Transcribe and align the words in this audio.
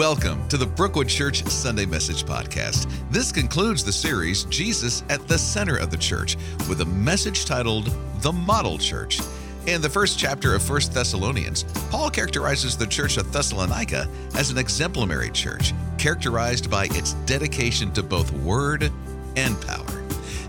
Welcome 0.00 0.48
to 0.48 0.56
the 0.56 0.64
Brookwood 0.64 1.10
Church 1.10 1.44
Sunday 1.48 1.84
Message 1.84 2.24
Podcast. 2.24 2.90
This 3.10 3.30
concludes 3.30 3.84
the 3.84 3.92
series 3.92 4.44
Jesus 4.44 5.04
at 5.10 5.28
the 5.28 5.36
Center 5.36 5.76
of 5.76 5.90
the 5.90 5.98
Church 5.98 6.38
with 6.70 6.80
a 6.80 6.86
message 6.86 7.44
titled 7.44 7.94
The 8.22 8.32
Model 8.32 8.78
Church. 8.78 9.20
In 9.66 9.82
the 9.82 9.90
first 9.90 10.18
chapter 10.18 10.54
of 10.54 10.66
1 10.66 10.80
Thessalonians, 10.94 11.64
Paul 11.90 12.08
characterizes 12.08 12.78
the 12.78 12.86
church 12.86 13.18
of 13.18 13.30
Thessalonica 13.30 14.08
as 14.36 14.50
an 14.50 14.56
exemplary 14.56 15.28
church, 15.32 15.74
characterized 15.98 16.70
by 16.70 16.86
its 16.92 17.12
dedication 17.26 17.92
to 17.92 18.02
both 18.02 18.32
word 18.38 18.90
and 19.36 19.60
power. 19.66 20.02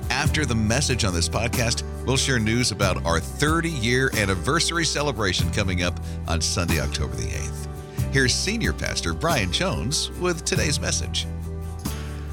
After 0.10 0.46
the 0.46 0.56
message 0.56 1.04
on 1.04 1.14
this 1.14 1.28
podcast, 1.28 1.84
we'll 2.06 2.16
share 2.16 2.40
news 2.40 2.72
about 2.72 3.06
our 3.06 3.20
30 3.20 3.70
year 3.70 4.12
anniversary 4.16 4.86
celebration 4.86 5.52
coming 5.52 5.84
up 5.84 6.00
on 6.30 6.40
Sunday, 6.40 6.80
October 6.80 7.18
the 7.18 7.28
8th. 7.28 7.71
Here's 8.12 8.36
Senior 8.36 8.74
Pastor 8.74 9.14
Bryan 9.14 9.54
Jones 9.54 10.12
with 10.20 10.44
today's 10.44 10.82
message. 10.82 11.26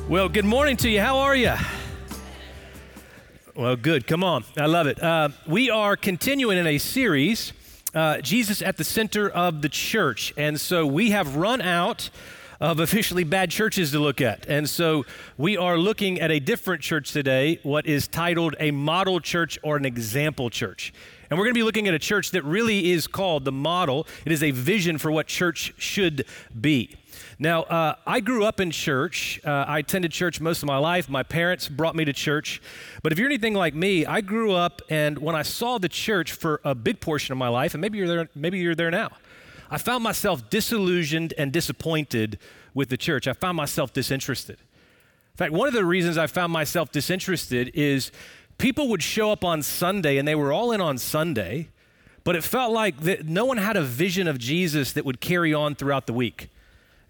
Well, 0.09 0.29
good 0.29 0.45
morning 0.45 0.77
to 0.79 0.91
you. 0.91 1.01
How 1.01 1.19
are 1.19 1.37
you? 1.37 1.55
Well, 3.55 3.77
good. 3.77 4.09
Come 4.09 4.25
on. 4.25 4.43
I 4.57 4.67
love 4.67 4.89
it. 4.89 5.01
Uh, 5.01 5.29
we 5.47 5.71
are 5.71 5.97
continuing 5.97 6.59
in 6.59 6.67
a 6.67 6.79
series, 6.79 7.53
uh, 7.95 8.21
Jesus 8.23 8.61
at 8.61 8.77
the 8.77 8.83
Center 8.83 9.31
of 9.31 9.63
the 9.63 9.69
Church. 9.69 10.35
And 10.37 10.61
so 10.61 10.85
we 10.85 11.13
have 11.13 11.37
run 11.37 11.63
out 11.63 12.11
of 12.61 12.81
officially 12.81 13.23
bad 13.23 13.53
churches 13.53 13.93
to 13.93 14.01
look 14.01 14.21
at. 14.21 14.47
And 14.49 14.69
so 14.69 15.07
we 15.37 15.57
are 15.57 15.79
looking 15.79 16.21
at 16.21 16.33
a 16.33 16.41
different 16.41 16.83
church 16.83 17.13
today, 17.13 17.61
what 17.63 17.87
is 17.87 18.09
titled 18.09 18.57
a 18.59 18.73
model 18.73 19.21
church 19.21 19.61
or 19.63 19.77
an 19.77 19.85
example 19.85 20.51
church. 20.51 20.93
And 21.31 21.39
we're 21.39 21.45
going 21.45 21.55
to 21.55 21.59
be 21.59 21.65
looking 21.65 21.89
at 21.89 21.95
a 21.95 21.99
church 21.99 22.31
that 22.31 22.43
really 22.43 22.91
is 22.91 23.07
called 23.07 23.45
the 23.45 23.53
model. 23.53 24.07
It 24.25 24.33
is 24.33 24.43
a 24.43 24.51
vision 24.51 24.99
for 24.99 25.11
what 25.11 25.27
church 25.27 25.75
should 25.77 26.25
be. 26.59 26.97
Now, 27.39 27.63
uh, 27.65 27.95
I 28.07 28.21
grew 28.21 28.45
up 28.45 28.61
in 28.61 28.71
church. 28.71 29.41
Uh, 29.45 29.65
I 29.69 29.81
attended 29.81 30.11
church 30.11 30.41
most 30.41 30.63
of 30.63 30.67
my 30.67 30.79
life. 30.79 31.09
My 31.09 31.23
parents 31.23 31.69
brought 31.69 31.95
me 31.95 32.05
to 32.05 32.13
church. 32.13 32.61
But 33.03 33.13
if 33.13 33.19
you're 33.19 33.29
anything 33.29 33.55
like 33.55 33.75
me, 33.75 34.07
I 34.07 34.21
grew 34.21 34.53
up, 34.53 34.83
and 34.89 35.19
when 35.19 35.37
I 35.37 35.43
saw 35.43 35.79
the 35.79 35.89
church 35.89 36.33
for 36.33 36.61
a 36.65 36.75
big 36.75 37.01
portion 37.01 37.33
of 37.33 37.39
my 37.39 37.49
life, 37.49 37.75
and 37.75 37.81
maybe 37.81 37.99
you're 37.99 38.09
there, 38.09 38.29
maybe 38.35 38.59
you're 38.59 38.75
there 38.75 38.91
now, 38.91 39.11
I 39.71 39.79
found 39.79 40.03
myself 40.03 40.49
disillusioned 40.51 41.35
and 41.37 41.53
disappointed 41.53 42.39
with 42.75 42.89
the 42.89 42.97
church. 42.97 43.29
I 43.29 43.35
found 43.35 43.57
myself 43.57 43.93
disinterested. 43.93 44.59
In 44.59 45.37
fact, 45.37 45.53
one 45.53 45.69
of 45.69 45.75
the 45.75 45.85
reasons 45.85 46.19
I 46.19 46.27
found 46.27 46.53
myself 46.53 46.91
disinterested 46.91 47.71
is 47.75 48.11
people 48.59 48.89
would 48.89 49.03
show 49.03 49.33
up 49.33 49.45
on 49.45 49.63
Sunday, 49.63 50.19
and 50.19 50.27
they 50.27 50.35
were 50.35 50.53
all 50.53 50.73
in 50.73 50.81
on 50.81 50.99
Sunday, 50.99 51.69
but 52.25 52.37
it 52.37 52.45
felt 52.45 52.73
like 52.73 53.01
that 53.01 53.27
no 53.27 53.45
one 53.45 53.57
had 53.57 53.77
a 53.77 53.83
vision 53.83 54.29
of 54.29 54.39
Jesus 54.39 54.93
that 54.93 55.05
would 55.05 55.21
carry 55.21 55.55
on 55.55 55.75
throughout 55.75 56.07
the 56.07 56.13
week. 56.13 56.51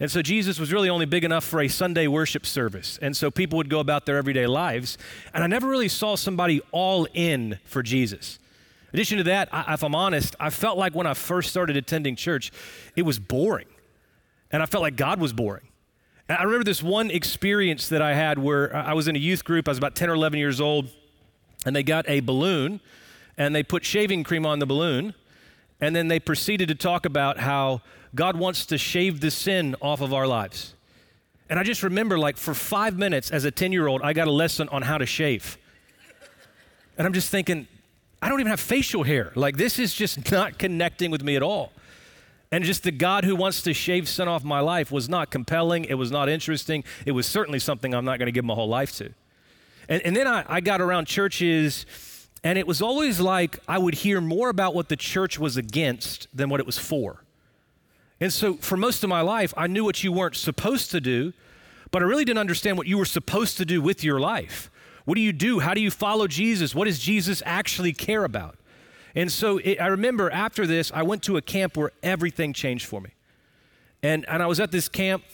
And 0.01 0.11
so 0.11 0.23
Jesus 0.23 0.61
was 0.61 0.73
really 0.73 0.89
only 0.89 1.07
big 1.07 1.25
enough 1.25 1.43
for 1.43 1.61
a 1.61 1.67
Sunday 1.67 2.07
worship 2.07 2.47
service. 2.47 2.99
And 3.03 3.17
so 3.17 3.31
people 3.31 3.57
would 3.57 3.69
go 3.69 3.81
about 3.81 4.07
their 4.07 4.17
everyday 4.17 4.47
lives. 4.47 4.97
And 5.35 5.43
I 5.43 5.49
never 5.49 5.67
really 5.67 5.89
saw 5.89 6.15
somebody 6.15 6.61
all 6.71 7.09
in 7.15 7.59
for 7.65 7.83
Jesus. 7.83 8.39
In 8.93 8.99
addition 8.99 9.19
to 9.19 9.25
that, 9.25 9.49
I, 9.51 9.75
if 9.75 9.83
I'm 9.83 9.97
honest, 9.97 10.37
I 10.39 10.51
felt 10.51 10.79
like 10.79 10.95
when 10.95 11.07
I 11.07 11.15
first 11.15 11.51
started 11.51 11.77
attending 11.77 12.15
church, 12.15 12.53
it 12.95 13.03
was 13.03 13.19
boring. 13.19 13.67
And 14.53 14.63
I 14.63 14.67
felt 14.67 14.83
like 14.83 14.97
God 14.97 15.21
was 15.21 15.33
boring. 15.33 15.67
And 16.29 16.39
I 16.39 16.45
remember 16.45 16.65
this 16.65 16.83
one 16.83 17.11
experience 17.11 17.89
that 17.89 18.01
I 18.01 18.15
had 18.15 18.39
where 18.39 18.75
I 18.75 18.93
was 18.93 19.09
in 19.09 19.17
a 19.17 19.19
youth 19.19 19.45
group. 19.45 19.67
I 19.67 19.73
was 19.73 19.79
about 19.79 19.97
10 19.97 20.11
or 20.11 20.15
11 20.15 20.39
years 20.39 20.61
old. 20.61 20.91
And 21.67 21.75
they 21.75 21.83
got 21.83 22.09
a 22.09 22.21
balloon 22.21 22.81
and 23.37 23.55
they 23.55 23.63
put 23.63 23.85
shaving 23.85 24.25
cream 24.25 24.45
on 24.45 24.59
the 24.59 24.67
balloon. 24.67 25.15
And 25.81 25.95
then 25.95 26.09
they 26.09 26.19
proceeded 26.19 26.69
to 26.69 26.75
talk 26.75 27.07
about 27.07 27.39
how 27.39 27.83
God 28.15 28.37
wants 28.37 28.67
to 28.67 28.79
shave 28.79 29.21
the 29.21 29.31
sin 29.31 29.77
off 29.81 30.01
of 30.01 30.13
our 30.13 30.27
lives. 30.27 30.75
And 31.49 31.59
I 31.59 31.63
just 31.63 31.83
remember, 31.83 32.19
like, 32.19 32.37
for 32.37 32.53
five 32.53 32.99
minutes 32.99 33.31
as 33.31 33.45
a 33.45 33.51
10 33.51 33.73
year 33.73 33.87
old, 33.87 34.03
I 34.03 34.13
got 34.13 34.29
a 34.29 34.33
lesson 34.33 34.69
on 34.71 34.83
how 34.83 34.99
to 34.99 35.07
shave. 35.07 35.57
And 36.97 37.07
I'm 37.07 37.13
just 37.13 37.31
thinking, 37.31 37.69
I 38.21 38.29
don't 38.29 38.41
even 38.41 38.51
have 38.51 38.61
facial 38.61 39.05
hair. 39.05 39.33
Like, 39.35 39.57
this 39.57 39.79
is 39.79 39.95
just 39.95 40.31
not 40.33 40.59
connecting 40.59 41.11
with 41.11 41.23
me 41.23 41.37
at 41.37 41.43
all. 41.43 41.73
And 42.51 42.65
just 42.65 42.83
the 42.83 42.91
God 42.91 43.25
who 43.25 43.37
wants 43.37 43.63
to 43.63 43.75
shave 43.75 44.09
sin 44.09 44.27
off 44.27 44.43
my 44.43 44.61
life 44.61 44.91
was 44.91 45.09
not 45.09 45.31
compelling. 45.31 45.85
It 45.85 45.95
was 45.95 46.11
not 46.11 46.29
interesting. 46.29 46.83
It 47.07 47.13
was 47.13 47.27
certainly 47.27 47.59
something 47.59 47.95
I'm 47.95 48.07
not 48.07 48.19
going 48.19 48.27
to 48.27 48.33
give 48.33 48.45
my 48.45 48.55
whole 48.55 48.69
life 48.69 48.97
to. 48.97 49.13
And, 49.89 50.03
and 50.03 50.15
then 50.15 50.27
I, 50.27 50.45
I 50.47 50.61
got 50.61 50.81
around 50.81 51.07
churches, 51.07 51.87
and 52.45 52.59
it 52.59 52.67
was 52.67 52.83
always 52.83 53.21
like 53.21 53.59
I 53.67 53.79
would 53.79 53.95
hear 53.95 54.21
more 54.21 54.51
about 54.51 54.75
what 54.75 54.89
the 54.89 54.97
church 54.97 55.39
was 55.39 55.57
against 55.57 56.29
than 56.35 56.49
what 56.51 56.61
it 56.61 56.67
was 56.67 56.79
for. 56.79 57.25
And 58.21 58.33
so 58.33 58.55
for 58.55 58.77
most 58.77 59.05
of 59.05 59.09
my 59.09 59.21
life, 59.21 59.55
I 59.57 59.67
knew 59.67 59.85
what 59.85 60.03
you 60.03 60.13
weren't 60.13 60.37
supposed 60.37 60.91
to 60.91 61.01
do, 61.01 61.33
but 61.91 62.03
I 62.03 62.07
really 62.07 62.25
didn't 62.25 62.39
understand 62.41 62.77
what 62.77 62.87
you 62.87 62.99
were 62.99 63.05
supposed 63.05 63.57
to 63.59 63.65
do 63.65 63.81
with 63.81 64.05
your 64.05 64.21
life. 64.21 64.71
What 65.05 65.15
do 65.15 65.21
you 65.23 65.33
do? 65.33 65.61
How 65.61 65.73
do 65.73 65.81
you 65.81 65.91
follow 65.91 66.27
Jesus? 66.27 66.75
What 66.75 66.85
does 66.85 66.99
Jesus 66.99 67.43
actually 67.47 67.93
care 67.93 68.25
about? 68.25 68.59
And 69.15 69.33
so 69.33 69.59
it, 69.59 69.81
I 69.81 69.87
remember 69.87 70.31
after 70.31 70.67
this, 70.67 70.93
I 70.93 71.03
went 71.03 71.23
to 71.25 71.37
a 71.39 71.43
camp 71.43 71.77
where 71.77 71.93
everything 72.03 72.53
changed 72.53 72.85
for 72.87 73.01
me. 73.01 73.11
And, 74.03 74.29
and 74.29 74.43
I 74.43 74.47
was 74.47 74.61
at 74.61 74.71
this 74.71 74.89
camp 74.89 75.25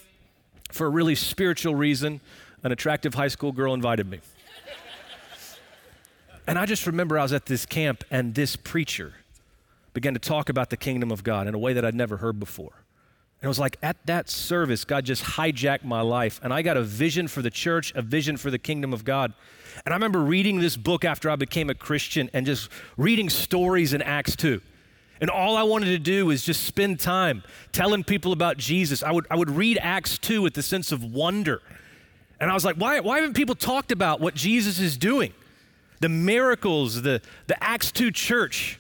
for 0.71 0.87
a 0.87 0.91
really 0.91 1.15
spiritual 1.15 1.75
reason. 1.75 2.21
An 2.63 2.71
attractive 2.71 3.15
high 3.15 3.29
school 3.29 3.53
girl 3.53 3.75
invited 3.75 4.09
me. 4.09 4.21
And 6.47 6.59
I 6.59 6.67
just 6.67 6.87
remember 6.87 7.19
I 7.19 7.23
was 7.23 7.33
at 7.33 7.47
this 7.47 7.67
camp 7.67 8.05
and 8.11 8.35
this 8.35 8.57
preacher 8.57 9.15
began 9.93 10.15
to 10.15 10.21
talk 10.21 10.49
about 10.49 10.71
the 10.71 10.77
kingdom 10.77 11.11
of 11.11 11.23
God 11.23 11.47
in 11.47 11.55
a 11.55 11.59
way 11.59 11.73
that 11.73 11.85
I'd 11.85 11.95
never 11.95 12.19
heard 12.19 12.39
before. 12.39 12.73
And 13.41 13.47
it 13.47 13.49
was 13.49 13.59
like 13.59 13.79
at 13.83 13.97
that 14.07 14.29
service, 14.29 14.85
God 14.85 15.05
just 15.05 15.23
hijacked 15.23 15.85
my 15.85 16.01
life. 16.01 16.41
And 16.43 16.53
I 16.53 16.63
got 16.63 16.77
a 16.77 16.83
vision 16.83 17.29
for 17.29 17.43
the 17.43 17.51
church, 17.51 17.93
a 17.95 18.03
vision 18.03 18.37
for 18.37 18.51
the 18.51 18.59
kingdom 18.59 18.93
of 18.93 19.05
God. 19.05 19.33
And 19.85 19.93
I 19.93 19.97
remember 19.97 20.21
reading 20.21 20.61
this 20.61 20.77
book 20.77 21.05
after 21.05 21.31
I 21.31 21.37
became 21.37 21.71
a 21.71 21.75
Christian 21.75 22.31
and 22.33 22.47
just 22.47 22.71
reading 22.97 23.29
stories 23.29 23.93
in 23.93 24.03
Acts 24.03 24.35
2. 24.37 24.61
And 25.21 25.31
all 25.31 25.57
I 25.57 25.63
wanted 25.63 25.87
to 25.87 25.99
do 25.99 26.27
was 26.27 26.43
just 26.43 26.65
spend 26.65 27.01
time 27.01 27.43
telling 27.73 28.03
people 28.03 28.33
about 28.33 28.57
Jesus. 28.57 29.03
I 29.03 29.13
would, 29.13 29.27
I 29.31 29.37
would 29.37 29.51
read 29.51 29.79
Acts 29.81 30.19
2 30.19 30.43
with 30.43 30.55
the 30.55 30.63
sense 30.63 30.91
of 30.91 31.05
wonder. 31.05 31.63
And 32.41 32.51
I 32.51 32.55
was 32.55 32.65
like, 32.65 32.77
why, 32.77 33.01
why 33.01 33.21
haven't 33.21 33.35
people 33.35 33.55
talked 33.55 33.93
about 33.93 34.21
what 34.21 34.35
Jesus 34.35 34.81
is 34.81 34.97
doing? 34.97 35.33
The 36.01 36.09
miracles, 36.09 37.03
the, 37.03 37.21
the 37.47 37.63
Acts 37.63 37.93
2 37.93 38.11
church. 38.11 38.79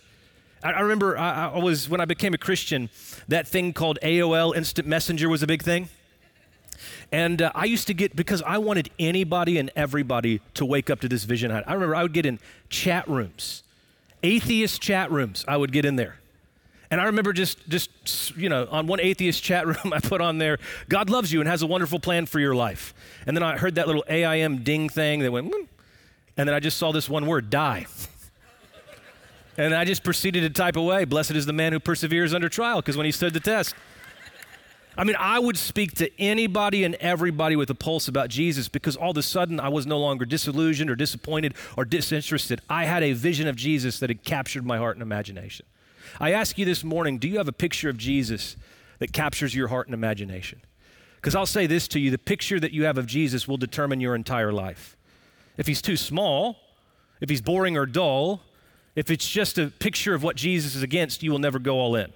I, 0.62 0.72
I 0.72 0.80
remember 0.80 1.16
I, 1.16 1.48
I 1.48 1.58
was, 1.58 1.88
when 1.88 2.00
I 2.00 2.04
became 2.04 2.34
a 2.34 2.38
Christian, 2.38 2.90
that 3.28 3.46
thing 3.46 3.72
called 3.72 3.98
AOL 4.02 4.56
Instant 4.56 4.88
Messenger 4.88 5.28
was 5.28 5.42
a 5.42 5.46
big 5.46 5.62
thing. 5.62 5.88
And 7.12 7.42
uh, 7.42 7.52
I 7.54 7.66
used 7.66 7.86
to 7.86 7.94
get, 7.94 8.16
because 8.16 8.42
I 8.42 8.58
wanted 8.58 8.90
anybody 8.98 9.58
and 9.58 9.70
everybody 9.76 10.40
to 10.54 10.64
wake 10.64 10.90
up 10.90 11.00
to 11.00 11.08
this 11.08 11.24
vision. 11.24 11.50
I 11.50 11.72
remember 11.72 11.94
I 11.94 12.02
would 12.02 12.12
get 12.12 12.26
in 12.26 12.40
chat 12.68 13.08
rooms, 13.08 13.62
atheist 14.22 14.80
chat 14.82 15.10
rooms, 15.10 15.44
I 15.46 15.56
would 15.56 15.72
get 15.72 15.84
in 15.84 15.96
there. 15.96 16.16
And 16.90 17.00
I 17.00 17.04
remember 17.04 17.32
just, 17.32 17.68
just, 17.68 18.36
you 18.36 18.48
know, 18.48 18.68
on 18.70 18.86
one 18.86 19.00
atheist 19.00 19.42
chat 19.42 19.66
room, 19.84 19.92
I 19.92 20.00
put 20.00 20.20
on 20.20 20.38
there, 20.38 20.58
God 20.88 21.10
loves 21.10 21.32
you 21.32 21.40
and 21.40 21.48
has 21.48 21.62
a 21.62 21.66
wonderful 21.66 21.98
plan 21.98 22.26
for 22.26 22.40
your 22.40 22.54
life. 22.54 22.94
And 23.26 23.36
then 23.36 23.42
I 23.42 23.56
heard 23.56 23.76
that 23.76 23.86
little 23.86 24.04
AIM 24.08 24.62
ding 24.62 24.88
thing 24.88 25.20
that 25.20 25.32
went, 25.32 25.52
and 26.36 26.48
then 26.48 26.54
I 26.54 26.60
just 26.60 26.76
saw 26.76 26.92
this 26.92 27.08
one 27.08 27.26
word, 27.26 27.50
die. 27.50 27.86
and 29.56 29.74
I 29.74 29.84
just 29.84 30.04
proceeded 30.04 30.42
to 30.42 30.50
type 30.50 30.76
away, 30.76 31.04
blessed 31.04 31.32
is 31.32 31.46
the 31.46 31.52
man 31.52 31.72
who 31.72 31.80
perseveres 31.80 32.34
under 32.34 32.48
trial, 32.48 32.80
because 32.80 32.96
when 32.96 33.06
he 33.06 33.12
stood 33.12 33.34
the 33.34 33.40
test, 33.40 33.74
I 34.96 35.04
mean, 35.04 35.16
I 35.18 35.38
would 35.40 35.56
speak 35.56 35.94
to 35.96 36.20
anybody 36.20 36.84
and 36.84 36.94
everybody 36.96 37.56
with 37.56 37.68
a 37.68 37.74
pulse 37.74 38.06
about 38.06 38.28
Jesus 38.28 38.68
because 38.68 38.94
all 38.94 39.10
of 39.10 39.16
a 39.16 39.22
sudden 39.22 39.58
I 39.58 39.68
was 39.68 39.86
no 39.86 39.98
longer 39.98 40.24
disillusioned 40.24 40.88
or 40.88 40.94
disappointed 40.94 41.54
or 41.76 41.84
disinterested. 41.84 42.60
I 42.70 42.84
had 42.84 43.02
a 43.02 43.12
vision 43.12 43.48
of 43.48 43.56
Jesus 43.56 43.98
that 43.98 44.08
had 44.10 44.22
captured 44.22 44.64
my 44.64 44.78
heart 44.78 44.94
and 44.94 45.02
imagination. 45.02 45.66
I 46.20 46.32
ask 46.32 46.58
you 46.58 46.64
this 46.64 46.84
morning 46.84 47.18
do 47.18 47.26
you 47.26 47.38
have 47.38 47.48
a 47.48 47.52
picture 47.52 47.88
of 47.88 47.98
Jesus 47.98 48.56
that 49.00 49.12
captures 49.12 49.54
your 49.54 49.68
heart 49.68 49.88
and 49.88 49.94
imagination? 49.94 50.60
Because 51.16 51.34
I'll 51.34 51.46
say 51.46 51.66
this 51.66 51.88
to 51.88 51.98
you 51.98 52.12
the 52.12 52.18
picture 52.18 52.60
that 52.60 52.72
you 52.72 52.84
have 52.84 52.98
of 52.98 53.06
Jesus 53.06 53.48
will 53.48 53.56
determine 53.56 54.00
your 54.00 54.14
entire 54.14 54.52
life. 54.52 54.96
If 55.56 55.66
he's 55.66 55.82
too 55.82 55.96
small, 55.96 56.56
if 57.20 57.28
he's 57.28 57.40
boring 57.40 57.76
or 57.76 57.86
dull, 57.86 58.42
if 58.96 59.10
it's 59.10 59.28
just 59.28 59.58
a 59.58 59.68
picture 59.68 60.14
of 60.14 60.22
what 60.22 60.36
Jesus 60.36 60.74
is 60.74 60.82
against, 60.82 61.22
you 61.22 61.30
will 61.30 61.38
never 61.38 61.58
go 61.58 61.78
all 61.78 61.96
in. 61.96 62.12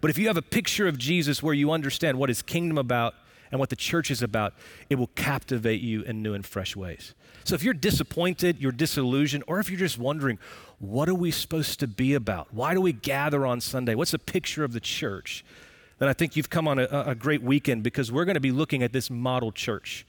But 0.00 0.10
if 0.10 0.18
you 0.18 0.26
have 0.28 0.36
a 0.36 0.42
picture 0.42 0.86
of 0.86 0.98
Jesus 0.98 1.42
where 1.42 1.54
you 1.54 1.72
understand 1.72 2.18
what 2.18 2.28
his 2.28 2.42
kingdom 2.42 2.78
about 2.78 3.14
and 3.50 3.58
what 3.58 3.68
the 3.68 3.76
church 3.76 4.10
is 4.10 4.22
about, 4.22 4.54
it 4.88 4.94
will 4.96 5.08
captivate 5.08 5.80
you 5.80 6.02
in 6.02 6.22
new 6.22 6.34
and 6.34 6.46
fresh 6.46 6.76
ways. 6.76 7.14
So 7.44 7.54
if 7.54 7.62
you're 7.62 7.74
disappointed, 7.74 8.58
you're 8.60 8.72
disillusioned, 8.72 9.44
or 9.46 9.60
if 9.60 9.70
you're 9.70 9.78
just 9.78 9.98
wondering, 9.98 10.38
what 10.78 11.08
are 11.08 11.14
we 11.14 11.30
supposed 11.30 11.80
to 11.80 11.86
be 11.86 12.14
about? 12.14 12.52
Why 12.52 12.74
do 12.74 12.80
we 12.80 12.92
gather 12.92 13.46
on 13.46 13.60
Sunday? 13.60 13.94
What's 13.94 14.14
a 14.14 14.18
picture 14.18 14.62
of 14.62 14.72
the 14.72 14.80
church? 14.80 15.44
Then 15.98 16.08
I 16.08 16.12
think 16.12 16.36
you've 16.36 16.50
come 16.50 16.68
on 16.68 16.78
a, 16.78 16.86
a 17.06 17.14
great 17.14 17.42
weekend 17.42 17.82
because 17.82 18.12
we're 18.12 18.24
going 18.24 18.34
to 18.34 18.40
be 18.40 18.52
looking 18.52 18.82
at 18.82 18.92
this 18.92 19.10
model 19.10 19.52
church 19.52 20.06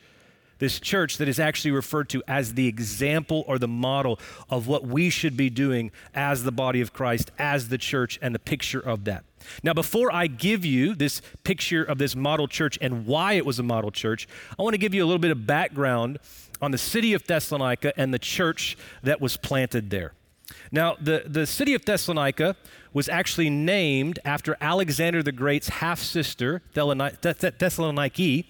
this 0.61 0.79
church 0.79 1.17
that 1.17 1.27
is 1.27 1.39
actually 1.39 1.71
referred 1.71 2.07
to 2.07 2.21
as 2.27 2.53
the 2.53 2.67
example 2.67 3.43
or 3.47 3.57
the 3.57 3.67
model 3.67 4.19
of 4.47 4.67
what 4.67 4.85
we 4.85 5.09
should 5.09 5.35
be 5.35 5.49
doing 5.49 5.91
as 6.13 6.43
the 6.43 6.51
body 6.51 6.81
of 6.81 6.93
Christ, 6.93 7.31
as 7.39 7.69
the 7.69 7.79
church, 7.79 8.19
and 8.21 8.35
the 8.35 8.39
picture 8.39 8.79
of 8.79 9.05
that. 9.05 9.23
Now, 9.63 9.73
before 9.73 10.13
I 10.13 10.27
give 10.27 10.63
you 10.63 10.93
this 10.93 11.23
picture 11.43 11.83
of 11.83 11.97
this 11.97 12.15
model 12.15 12.47
church 12.47 12.77
and 12.79 13.07
why 13.07 13.33
it 13.33 13.43
was 13.43 13.57
a 13.57 13.63
model 13.63 13.89
church, 13.89 14.27
I 14.59 14.61
want 14.61 14.75
to 14.75 14.77
give 14.77 14.93
you 14.93 15.03
a 15.03 15.07
little 15.07 15.17
bit 15.17 15.31
of 15.31 15.47
background 15.47 16.19
on 16.61 16.69
the 16.69 16.77
city 16.77 17.15
of 17.15 17.23
Thessalonica 17.25 17.91
and 17.97 18.13
the 18.13 18.19
church 18.19 18.77
that 19.01 19.19
was 19.19 19.37
planted 19.37 19.89
there. 19.89 20.13
Now, 20.71 20.95
the, 21.01 21.23
the 21.25 21.47
city 21.47 21.73
of 21.73 21.85
Thessalonica 21.85 22.55
was 22.93 23.09
actually 23.09 23.49
named 23.49 24.19
after 24.23 24.55
Alexander 24.61 25.23
the 25.23 25.31
Great's 25.31 25.69
half 25.69 25.99
sister, 25.99 26.61
Thessaloniki, 26.75 28.45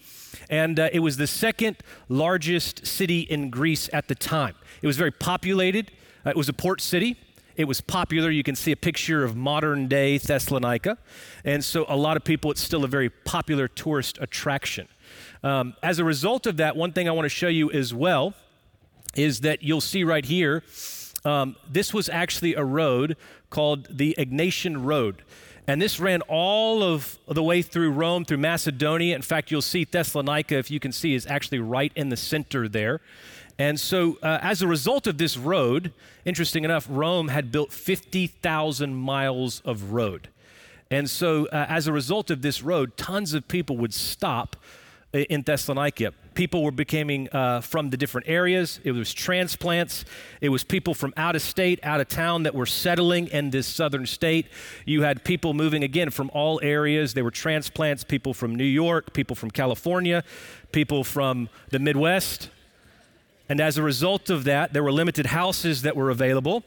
and 0.50 0.80
uh, 0.80 0.90
it 0.92 1.00
was 1.00 1.18
the 1.18 1.28
second 1.28 1.78
largest 2.10 2.86
city 2.86 3.22
in 3.22 3.50
Greece 3.50 3.90
at 3.94 4.08
the 4.08 4.16
time. 4.16 4.56
It 4.82 4.88
was 4.88 4.98
very 4.98 5.12
populated, 5.12 5.92
uh, 6.26 6.32
it 6.32 6.38
was 6.38 6.50
a 6.50 6.54
port 6.54 6.82
city. 6.82 7.18
It 7.58 7.66
was 7.66 7.82
popular. 7.82 8.32
You 8.32 8.44
can 8.44 8.56
see 8.56 8.72
a 8.72 8.78
picture 8.78 9.26
of 9.26 9.36
modern 9.36 9.90
day 9.90 10.18
Thessalonica. 10.18 10.98
And 11.44 11.64
so, 11.64 11.86
a 11.90 11.98
lot 11.98 12.16
of 12.16 12.24
people, 12.24 12.50
it's 12.50 12.62
still 12.62 12.86
a 12.86 12.88
very 12.88 13.10
popular 13.10 13.68
tourist 13.68 14.18
attraction. 14.22 14.88
Um, 15.44 15.76
as 15.84 16.00
a 16.00 16.06
result 16.06 16.48
of 16.48 16.58
that, 16.58 16.76
one 16.76 16.94
thing 16.94 17.10
I 17.10 17.12
want 17.12 17.26
to 17.26 17.30
show 17.30 17.50
you 17.50 17.70
as 17.72 17.94
well 17.94 18.34
is 19.16 19.42
that 19.42 19.64
you'll 19.64 19.82
see 19.82 20.04
right 20.04 20.24
here 20.24 20.64
um, 21.24 21.56
this 21.70 21.94
was 21.94 22.10
actually 22.10 22.56
a 22.56 22.64
road 22.64 23.16
called 23.50 23.88
the 23.90 24.16
Egnatian 24.18 24.84
Road. 24.86 25.24
And 25.72 25.82
this 25.82 26.02
ran 26.02 26.20
all 26.24 26.84
of 26.84 27.18
the 27.30 27.42
way 27.42 27.62
through 27.62 27.92
Rome, 27.92 28.26
through 28.26 28.40
Macedonia. 28.40 29.16
In 29.16 29.22
fact, 29.22 29.52
you'll 29.52 29.62
see 29.62 29.86
Thessalonica, 29.86 30.58
if 30.58 30.70
you 30.70 30.82
can 30.82 30.92
see, 30.92 31.16
is 31.16 31.26
actually 31.26 31.60
right 31.60 31.94
in 31.96 32.10
the 32.10 32.18
center 32.18 32.68
there. 32.68 33.00
And 33.58 33.80
so, 33.80 34.18
uh, 34.22 34.40
as 34.42 34.62
a 34.62 34.68
result 34.68 35.08
of 35.08 35.18
this 35.18 35.38
road, 35.38 35.94
interesting 36.26 36.66
enough, 36.66 36.88
Rome 36.90 37.30
had 37.30 37.54
built 37.54 37.72
50,000 37.72 38.94
miles 38.94 39.62
of 39.62 39.94
road. 39.94 40.28
And 40.90 41.10
so, 41.10 41.46
uh, 41.46 41.68
as 41.70 41.88
a 41.88 41.94
result 41.94 42.30
of 42.30 42.42
this 42.42 42.62
road, 42.62 42.98
tons 42.98 43.34
of 43.34 43.48
people 43.48 43.78
would 43.78 43.94
stop 43.94 44.58
in 45.14 45.42
Thessalonica. 45.42 46.14
People 46.34 46.64
were 46.64 46.72
becoming 46.72 47.28
uh, 47.34 47.60
from 47.60 47.90
the 47.90 47.98
different 47.98 48.30
areas. 48.30 48.80
It 48.84 48.94
was 48.94 49.14
transplants. 49.14 50.06
It 50.40 50.50
was 50.50 50.64
people 50.64 50.94
from 50.94 51.14
out 51.18 51.36
of 51.36 51.42
state, 51.42 51.80
out 51.84 52.00
of 52.00 52.08
town 52.08 52.44
that 52.44 52.56
were 52.56 52.66
settling 52.66 53.28
in 53.28 53.50
this 53.50 53.68
southern 53.68 54.06
state. 54.06 54.48
You 54.86 55.02
had 55.02 55.26
people 55.26 55.54
moving 55.54 55.84
again 55.84 56.10
from 56.10 56.32
all 56.34 56.62
areas. 56.64 57.14
They 57.14 57.22
were 57.22 57.32
transplants, 57.32 58.06
people 58.06 58.34
from 58.34 58.56
New 58.56 58.64
York, 58.64 59.14
people 59.14 59.36
from 59.36 59.52
California, 59.52 60.24
people 60.72 61.04
from 61.04 61.50
the 61.70 61.80
Midwest. 61.80 62.50
And 63.50 63.60
as 63.60 63.78
a 63.78 63.84
result 63.84 64.30
of 64.30 64.46
that, 64.46 64.72
there 64.72 64.84
were 64.84 64.94
limited 64.94 65.26
houses 65.26 65.82
that 65.82 65.98
were 65.98 66.10
available. 66.10 66.64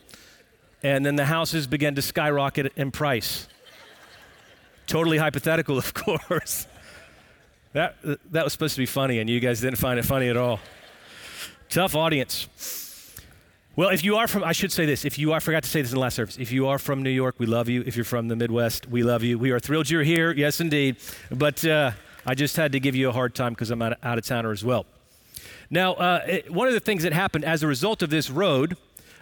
And 0.82 1.06
then 1.06 1.16
the 1.16 1.24
houses 1.24 1.66
began 1.66 1.94
to 1.94 2.02
skyrocket 2.02 2.74
in 2.76 2.90
price. 2.90 3.48
totally 4.86 5.16
hypothetical, 5.16 5.78
of 5.78 5.94
course. 5.94 6.66
That, 7.74 7.96
that 8.30 8.44
was 8.44 8.52
supposed 8.52 8.76
to 8.76 8.80
be 8.80 8.86
funny, 8.86 9.18
and 9.18 9.28
you 9.28 9.40
guys 9.40 9.60
didn't 9.60 9.78
find 9.78 9.98
it 9.98 10.04
funny 10.04 10.28
at 10.28 10.36
all. 10.36 10.60
Tough 11.68 11.96
audience. 11.96 12.48
Well, 13.74 13.88
if 13.88 14.04
you 14.04 14.14
are 14.14 14.28
from, 14.28 14.44
I 14.44 14.52
should 14.52 14.70
say 14.70 14.86
this. 14.86 15.04
If 15.04 15.18
you 15.18 15.32
are, 15.32 15.36
I 15.36 15.40
forgot 15.40 15.64
to 15.64 15.68
say 15.68 15.82
this 15.82 15.90
in 15.90 15.96
the 15.96 16.00
last 16.00 16.14
service. 16.14 16.38
If 16.38 16.52
you 16.52 16.68
are 16.68 16.78
from 16.78 17.02
New 17.02 17.10
York, 17.10 17.34
we 17.38 17.46
love 17.46 17.68
you. 17.68 17.82
If 17.84 17.96
you're 17.96 18.04
from 18.04 18.28
the 18.28 18.36
Midwest, 18.36 18.88
we 18.88 19.02
love 19.02 19.24
you. 19.24 19.40
We 19.40 19.50
are 19.50 19.58
thrilled 19.58 19.90
you're 19.90 20.04
here. 20.04 20.32
Yes, 20.32 20.60
indeed. 20.60 20.98
But 21.32 21.64
uh, 21.64 21.90
I 22.24 22.36
just 22.36 22.56
had 22.56 22.70
to 22.72 22.80
give 22.80 22.94
you 22.94 23.08
a 23.08 23.12
hard 23.12 23.34
time 23.34 23.54
because 23.54 23.72
I'm 23.72 23.82
out, 23.82 23.98
out 24.04 24.18
of 24.18 24.24
towner 24.24 24.52
as 24.52 24.64
well. 24.64 24.86
Now, 25.68 25.94
uh, 25.94 26.24
it, 26.28 26.52
one 26.52 26.68
of 26.68 26.74
the 26.74 26.80
things 26.80 27.02
that 27.02 27.12
happened 27.12 27.44
as 27.44 27.64
a 27.64 27.66
result 27.66 28.02
of 28.02 28.10
this 28.10 28.30
road 28.30 28.76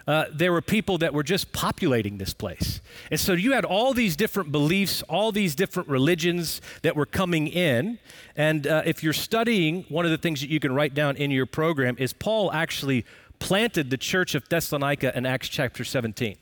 uh, 0.07 0.25
there 0.31 0.51
were 0.51 0.61
people 0.61 0.97
that 0.97 1.13
were 1.13 1.23
just 1.23 1.53
populating 1.53 2.17
this 2.17 2.33
place. 2.33 2.81
And 3.09 3.19
so 3.19 3.33
you 3.33 3.53
had 3.53 3.63
all 3.63 3.93
these 3.93 4.15
different 4.15 4.51
beliefs, 4.51 5.01
all 5.03 5.31
these 5.31 5.55
different 5.55 5.87
religions 5.87 6.61
that 6.81 6.95
were 6.95 7.05
coming 7.05 7.47
in. 7.47 7.99
And 8.35 8.67
uh, 8.67 8.83
if 8.85 9.03
you're 9.03 9.13
studying, 9.13 9.85
one 9.89 10.05
of 10.05 10.11
the 10.11 10.17
things 10.17 10.41
that 10.41 10.49
you 10.49 10.59
can 10.59 10.73
write 10.73 10.93
down 10.93 11.15
in 11.15 11.31
your 11.31 11.45
program 11.45 11.95
is 11.99 12.11
Paul 12.11 12.51
actually 12.51 13.05
planted 13.39 13.89
the 13.89 13.97
church 13.97 14.35
of 14.35 14.47
Thessalonica 14.49 15.15
in 15.17 15.25
Acts 15.25 15.49
chapter 15.49 15.83
17. 15.83 16.37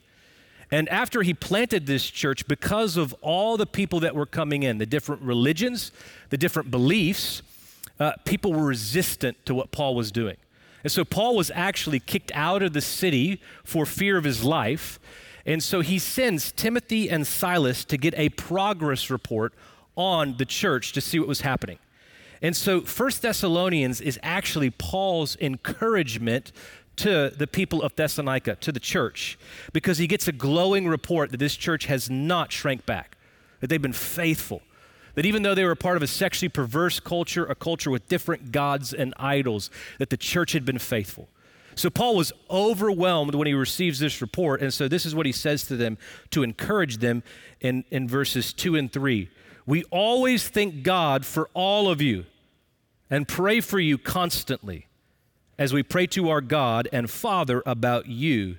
And 0.72 0.88
after 0.90 1.22
he 1.22 1.34
planted 1.34 1.86
this 1.86 2.10
church, 2.10 2.48
because 2.48 2.96
of 2.96 3.14
all 3.22 3.58
the 3.58 3.66
people 3.66 4.00
that 4.00 4.16
were 4.16 4.26
coming 4.26 4.64
in, 4.64 4.78
the 4.78 4.86
different 4.86 5.22
religions, 5.22 5.92
the 6.30 6.38
different 6.38 6.72
beliefs, 6.72 7.42
uh, 8.00 8.14
people 8.24 8.54
were 8.54 8.66
resistant 8.66 9.46
to 9.46 9.54
what 9.54 9.72
Paul 9.72 9.96
was 9.96 10.12
doing. 10.12 10.38
And 10.84 10.92
so 10.92 11.06
Paul 11.06 11.36
was 11.36 11.52
actually 11.54 12.00
kicked 12.00 12.32
out 12.34 12.62
of 12.64 12.74
the 12.74 12.82
city 12.82 13.42
for 13.64 13.86
fear 13.86 14.18
of 14.18 14.24
his 14.24 14.44
life. 14.44 15.00
And 15.46 15.62
so 15.62 15.82
he 15.82 16.00
sends 16.00 16.52
Timothy 16.52 17.10
and 17.10 17.26
Silas 17.26 17.84
to 17.86 17.98
get 17.98 18.14
a 18.18 18.30
progress 18.30 19.10
report 19.10 19.54
on 19.96 20.38
the 20.38 20.46
church 20.46 20.94
to 20.94 21.02
see 21.02 21.20
what 21.20 21.28
was 21.28 21.42
happening. 21.42 21.80
And 22.42 22.56
so 22.56 22.82
First 22.82 23.22
Thessalonians 23.22 24.02
is 24.02 24.20
actually 24.24 24.72
Paul's 24.72 25.38
encouragement 25.40 26.52
to 26.98 27.32
the 27.36 27.48
people 27.48 27.82
of 27.82 27.96
Thessalonica, 27.96 28.56
to 28.58 28.72
the 28.72 28.80
church, 28.80 29.38
because 29.74 29.98
he 29.98 30.08
gets 30.08 30.28
a 30.28 30.32
glowing 30.32 30.88
report 30.88 31.32
that 31.32 31.38
this 31.38 31.56
church 31.56 31.86
has 31.86 32.10
not 32.10 32.52
shrank 32.52 32.86
back, 32.86 33.18
that 33.60 33.68
they've 33.68 33.82
been 33.82 33.94
faithful, 33.94 34.62
that 35.16 35.26
even 35.26 35.44
though 35.44 35.56
they 35.56 35.66
were 35.66 35.76
part 35.76 35.98
of 35.98 36.04
a 36.04 36.08
sexually 36.08 36.50
perverse 36.50 37.00
culture, 37.00 37.46
a 37.46 37.56
culture 37.56 37.92
with 37.92 38.08
different 38.08 38.52
gods 38.52 38.94
and 38.94 39.14
idols, 39.18 39.70
that 40.00 40.10
the 40.10 40.18
church 40.18 40.54
had 40.54 40.66
been 40.66 40.80
faithful. 40.80 41.28
So 41.76 41.90
Paul 41.90 42.16
was 42.16 42.34
overwhelmed 42.50 43.36
when 43.36 43.48
he 43.48 43.54
receives 43.54 44.00
this 44.00 44.22
report. 44.22 44.62
And 44.62 44.74
so 44.74 44.88
this 44.88 45.06
is 45.06 45.16
what 45.16 45.26
he 45.26 45.32
says 45.32 45.64
to 45.68 45.76
them 45.76 45.98
to 46.32 46.44
encourage 46.44 46.98
them 46.98 47.24
in, 47.60 47.86
in 47.92 48.08
verses 48.08 48.54
2 48.54 48.76
and 48.76 48.92
3. 48.92 49.30
We 49.66 49.84
always 49.86 50.48
thank 50.48 50.84
God 50.84 51.26
for 51.26 51.50
all 51.54 51.90
of 51.90 52.02
you 52.02 52.26
and 53.10 53.28
pray 53.28 53.62
for 53.62 53.80
you 53.80 53.98
constantly 53.98 54.88
as 55.58 55.74
we 55.74 55.84
pray 55.84 56.08
to 56.08 56.30
our 56.30 56.42
God 56.42 56.88
and 56.92 57.10
Father 57.10 57.62
about 57.66 58.08
you. 58.08 58.58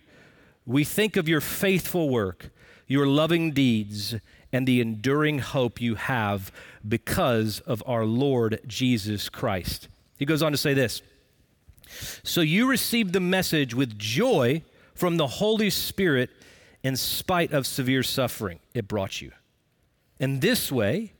We 0.64 0.84
think 0.84 1.16
of 1.16 1.28
your 1.28 1.40
faithful 1.40 2.08
work, 2.08 2.50
your 2.86 3.06
loving 3.06 3.50
deeds, 3.50 4.14
and 4.52 4.66
the 4.66 4.80
enduring 4.80 5.38
hope 5.38 5.80
you 5.80 5.94
have 5.94 6.52
because 6.86 7.60
of 7.60 7.82
our 7.86 8.04
Lord 8.04 8.60
Jesus 8.66 9.28
Christ. 9.28 9.88
He 10.18 10.26
goes 10.26 10.42
on 10.42 10.52
to 10.52 10.58
say 10.58 10.74
this 10.74 11.02
So 12.22 12.40
you 12.40 12.68
received 12.68 13.12
the 13.12 13.20
message 13.20 13.74
with 13.74 13.98
joy 13.98 14.62
from 14.94 15.16
the 15.16 15.26
Holy 15.26 15.70
Spirit 15.70 16.30
in 16.82 16.96
spite 16.96 17.52
of 17.52 17.66
severe 17.66 18.02
suffering 18.02 18.60
it 18.74 18.88
brought 18.88 19.20
you. 19.20 19.32
In 20.18 20.40
this 20.40 20.70
way, 20.70 21.12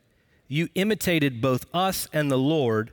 you 0.49 0.69
imitated 0.75 1.41
both 1.41 1.67
us 1.75 2.09
and 2.13 2.31
the 2.31 2.39
Lord. 2.39 2.93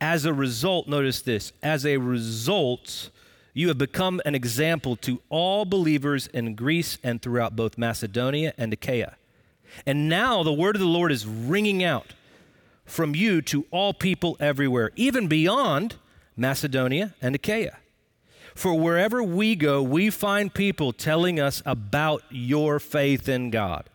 As 0.00 0.24
a 0.24 0.32
result, 0.32 0.88
notice 0.88 1.22
this, 1.22 1.52
as 1.62 1.84
a 1.86 1.96
result, 1.96 3.10
you 3.54 3.68
have 3.68 3.78
become 3.78 4.20
an 4.24 4.34
example 4.34 4.96
to 4.96 5.20
all 5.28 5.64
believers 5.64 6.26
in 6.28 6.54
Greece 6.54 6.98
and 7.02 7.20
throughout 7.20 7.54
both 7.54 7.76
Macedonia 7.76 8.54
and 8.56 8.72
Achaia. 8.72 9.16
And 9.86 10.08
now 10.08 10.42
the 10.42 10.52
word 10.52 10.76
of 10.76 10.80
the 10.80 10.86
Lord 10.86 11.12
is 11.12 11.26
ringing 11.26 11.82
out 11.82 12.14
from 12.84 13.14
you 13.14 13.40
to 13.42 13.66
all 13.70 13.94
people 13.94 14.36
everywhere, 14.40 14.90
even 14.96 15.28
beyond 15.28 15.96
Macedonia 16.36 17.14
and 17.20 17.34
Achaia. 17.34 17.78
For 18.54 18.74
wherever 18.74 19.22
we 19.22 19.56
go, 19.56 19.82
we 19.82 20.10
find 20.10 20.52
people 20.52 20.92
telling 20.92 21.40
us 21.40 21.62
about 21.64 22.22
your 22.30 22.78
faith 22.78 23.28
in 23.28 23.50
God. 23.50 23.88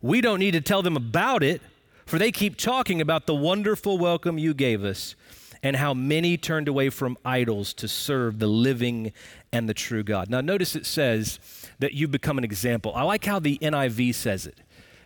We 0.00 0.20
don't 0.20 0.38
need 0.38 0.52
to 0.52 0.60
tell 0.60 0.82
them 0.82 0.96
about 0.96 1.42
it, 1.42 1.60
for 2.06 2.18
they 2.18 2.32
keep 2.32 2.56
talking 2.56 3.00
about 3.00 3.26
the 3.26 3.34
wonderful 3.34 3.98
welcome 3.98 4.38
you 4.38 4.54
gave 4.54 4.84
us 4.84 5.16
and 5.62 5.76
how 5.76 5.92
many 5.92 6.36
turned 6.36 6.68
away 6.68 6.88
from 6.88 7.18
idols 7.24 7.74
to 7.74 7.86
serve 7.86 8.38
the 8.38 8.46
living 8.46 9.12
and 9.52 9.68
the 9.68 9.74
true 9.74 10.02
God. 10.02 10.30
Now, 10.30 10.40
notice 10.40 10.74
it 10.74 10.86
says 10.86 11.38
that 11.80 11.92
you 11.92 12.08
become 12.08 12.38
an 12.38 12.44
example. 12.44 12.92
I 12.94 13.02
like 13.02 13.24
how 13.24 13.38
the 13.38 13.58
NIV 13.58 14.14
says 14.14 14.46
it 14.46 14.60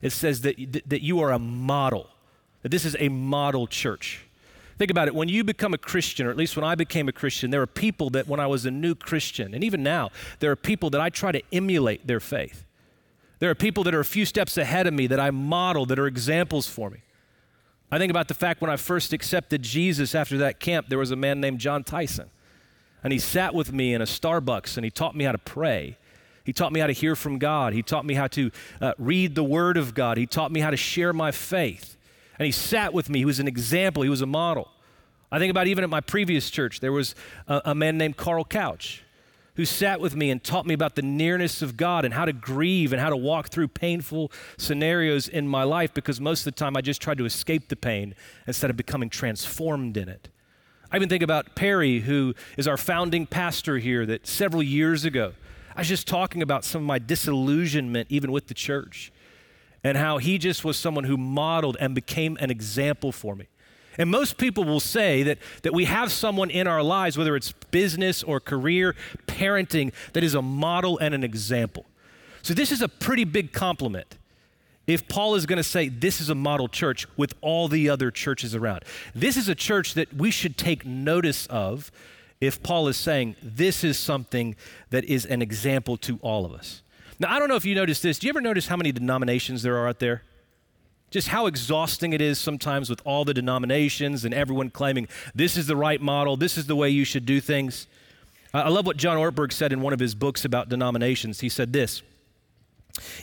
it 0.05 0.13
says 0.13 0.43
that, 0.43 0.83
that 0.87 1.01
you 1.01 1.21
are 1.21 1.33
a 1.33 1.39
model, 1.39 2.11
that 2.61 2.69
this 2.69 2.85
is 2.85 2.95
a 3.01 3.09
model 3.09 3.67
church. 3.67 4.27
Think 4.77 4.91
about 4.91 5.09
it. 5.09 5.15
When 5.15 5.31
you 5.31 5.43
become 5.45 5.73
a 5.73 5.79
Christian, 5.79 6.27
or 6.27 6.31
at 6.31 6.37
least 6.37 6.57
when 6.57 6.65
I 6.65 6.75
became 6.75 7.09
a 7.09 7.13
Christian, 7.13 7.51
there 7.51 7.63
are 7.63 7.67
people 7.67 8.11
that 8.11 8.29
when 8.29 8.39
I 8.39 8.47
was 8.47 8.67
a 8.67 8.71
new 8.71 8.95
Christian, 8.95 9.55
and 9.55 9.65
even 9.65 9.83
now, 9.83 10.11
there 10.41 10.51
are 10.51 10.57
people 10.57 10.91
that 10.91 11.01
I 11.01 11.09
try 11.09 11.33
to 11.33 11.41
emulate 11.53 12.07
their 12.07 12.21
faith. 12.21 12.67
There 13.39 13.49
are 13.49 13.55
people 13.55 13.83
that 13.85 13.95
are 13.95 14.01
a 14.01 14.05
few 14.05 14.27
steps 14.27 14.59
ahead 14.59 14.87
of 14.87 14.93
me 14.93 15.07
that 15.07 15.19
I 15.19 15.31
model, 15.31 15.87
that 15.87 15.99
are 15.99 16.07
examples 16.07 16.67
for 16.67 16.91
me. 16.91 16.99
I 17.91 17.97
think 17.97 18.11
about 18.11 18.29
the 18.29 18.35
fact 18.35 18.61
when 18.61 18.71
I 18.71 18.77
first 18.77 19.15
accepted 19.15 19.63
Jesus 19.63 20.15
after 20.15 20.37
that 20.37 20.61
camp, 20.61 20.89
there 20.91 20.99
was 20.99 21.13
a 21.13 21.17
man 21.17 21.41
named 21.41 21.61
John 21.61 21.83
Tyson. 21.83 22.29
And 23.03 23.11
he 23.11 23.19
sat 23.19 23.55
with 23.55 23.73
me 23.73 23.95
in 23.95 24.03
a 24.03 24.07
Starbucks 24.07 24.77
and 24.77 24.85
he 24.85 24.91
taught 24.91 25.17
me 25.17 25.25
how 25.25 25.33
to 25.33 25.39
pray. 25.39 25.97
He 26.45 26.53
taught 26.53 26.73
me 26.73 26.81
how 26.81 26.87
to 26.87 26.93
hear 26.93 27.17
from 27.17 27.39
God. 27.39 27.73
He 27.73 27.83
taught 27.83 28.05
me 28.05 28.15
how 28.15 28.27
to 28.29 28.51
uh, 28.81 28.93
read 28.99 29.35
the 29.35 29.45
Word 29.45 29.77
of 29.77 29.95
God. 29.95 30.19
He 30.19 30.27
taught 30.27 30.53
me 30.53 30.61
how 30.61 30.71
to 30.71 30.77
share 30.77 31.13
my 31.13 31.31
faith. 31.31 31.97
And 32.39 32.47
he 32.47 32.53
sat 32.53 32.93
with 32.93 33.09
me. 33.09 33.21
He 33.21 33.25
was 33.25 33.41
an 33.41 33.49
example, 33.49 34.03
he 34.03 34.09
was 34.09 34.21
a 34.21 34.27
model. 34.27 34.69
I 35.33 35.39
think 35.39 35.51
about 35.51 35.67
even 35.67 35.83
at 35.83 35.91
my 35.91 36.01
previous 36.01 36.51
church, 36.51 36.81
there 36.81 36.93
was 36.93 37.15
a, 37.49 37.63
a 37.67 37.75
man 37.75 37.99
named 37.99 38.17
Carl 38.17 38.45
Couch 38.45 39.03
who 39.57 39.65
sat 39.65 40.01
with 40.01 40.17
me 40.17 40.31
and 40.31 40.43
taught 40.43 40.67
me 40.67 40.75
about 40.75 40.97
the 40.97 41.03
nearness 41.03 41.63
of 41.63 41.77
God 41.77 42.05
and 42.05 42.13
how 42.13 42.25
to 42.25 42.33
grieve 42.33 42.93
and 42.93 43.01
how 43.01 43.11
to 43.11 43.17
walk 43.17 43.49
through 43.49 43.69
painful 43.69 44.33
scenarios 44.59 45.29
in 45.29 45.47
my 45.47 45.63
life 45.63 45.95
because 45.95 46.21
most 46.21 46.41
of 46.41 46.45
the 46.47 46.59
time 46.59 46.77
I 46.77 46.81
just 46.81 47.01
tried 47.01 47.19
to 47.19 47.25
escape 47.25 47.69
the 47.69 47.77
pain 47.77 48.15
instead 48.47 48.71
of 48.71 48.77
becoming 48.77 49.09
transformed 49.09 49.97
in 49.97 50.09
it. 50.09 50.29
I 50.91 50.97
even 50.97 51.09
think 51.09 51.23
about 51.23 51.55
Perry, 51.55 52.01
who 52.01 52.35
is 52.57 52.69
our 52.69 52.77
founding 52.77 53.27
pastor 53.27 53.79
here, 53.79 54.07
that 54.07 54.27
several 54.27 54.63
years 54.63 55.05
ago, 55.05 55.33
I 55.77 55.81
was 55.81 55.89
just 55.89 56.07
talking 56.07 56.43
about 56.43 56.65
some 56.65 56.83
of 56.83 56.87
my 56.87 56.99
disillusionment 56.99 58.09
even 58.11 58.31
with 58.33 58.47
the 58.47 58.55
church 58.55 59.13
and 59.83 59.99
how 59.99 60.19
he 60.19 60.39
just 60.39 60.65
was 60.65 60.79
someone 60.79 61.05
who 61.05 61.17
modeled 61.17 61.77
and 61.81 61.95
became 61.95 62.37
an 62.41 62.51
example 62.51 63.13
for 63.13 63.35
me. 63.35 63.47
And 63.99 64.11
most 64.11 64.39
people 64.39 64.65
will 64.65 64.81
say 64.81 65.23
that, 65.23 65.39
that 65.63 65.73
we 65.73 65.85
have 65.85 66.11
someone 66.11 66.51
in 66.51 66.67
our 66.67 66.83
lives, 66.83 67.17
whether 67.17 67.37
it's 67.37 67.53
business 67.71 68.23
or 68.23 68.41
career, 68.41 68.97
parenting, 69.27 69.93
that 70.15 70.25
is 70.25 70.35
a 70.35 70.43
model 70.43 70.99
and 70.99 71.15
an 71.15 71.23
example. 71.23 71.85
So, 72.43 72.55
this 72.55 72.73
is 72.73 72.83
a 72.83 72.89
pretty 72.89 73.25
big 73.25 73.53
compliment 73.53 74.19
if 74.87 75.09
Paul 75.09 75.35
is 75.35 75.47
going 75.47 75.57
to 75.57 75.63
say 75.63 75.89
this 75.89 76.21
is 76.21 76.29
a 76.29 76.35
model 76.35 76.69
church 76.69 77.07
with 77.17 77.35
all 77.41 77.69
the 77.69 77.89
other 77.89 78.11
churches 78.11 78.55
around. 78.55 78.85
This 79.15 79.37
is 79.37 79.49
a 79.49 79.55
church 79.55 79.95
that 79.95 80.13
we 80.13 80.31
should 80.31 80.57
take 80.57 80.85
notice 80.85 81.47
of 81.47 81.91
if 82.47 82.63
Paul 82.63 82.89
is 82.89 82.97
saying 82.97 83.37
this 83.43 83.85
is 83.85 83.99
something 83.99 84.57
that 84.91 85.05
is 85.05 85.25
an 85.27 85.43
example 85.43 85.97
to 85.99 86.19
all 86.23 86.45
of 86.45 86.53
us. 86.53 86.83
Now, 87.19 87.33
I 87.33 87.39
don't 87.39 87.49
know 87.49 87.57
if 87.57 87.65
you 87.65 87.75
noticed 87.75 88.03
this. 88.03 88.19
Do 88.19 88.27
you 88.27 88.31
ever 88.31 88.41
notice 88.41 88.67
how 88.67 88.77
many 88.77 88.93
denominations 88.93 89.63
there 89.63 89.77
are 89.77 89.89
out 89.89 89.99
there? 90.01 90.23
just 91.15 91.29
how 91.29 91.47
exhausting 91.47 92.13
it 92.13 92.21
is 92.21 92.41
sometimes 92.41 92.91
with 92.91 93.01
all 93.05 93.25
the 93.25 93.33
denominations 93.33 94.25
and 94.25 94.35
everyone 94.35 94.69
claiming 94.69 95.07
this 95.33 95.57
is 95.57 95.69
the 95.69 95.77
right 95.77 96.01
model, 96.01 96.37
this 96.37 96.59
is 96.59 96.67
the 96.67 96.75
way 96.75 96.91
you 96.91 97.05
should 97.05 97.25
do 97.25 97.41
things. 97.41 97.87
I 98.53 98.69
love 98.69 98.85
what 98.85 98.97
John 98.97 99.17
Ortberg 99.17 99.53
said 99.53 99.73
in 99.73 99.81
one 99.81 99.93
of 99.93 100.01
his 100.01 100.17
books 100.17 100.45
about 100.45 100.69
denominations. 100.69 101.39
He 101.39 101.49
said 101.49 101.73
this 101.73 102.03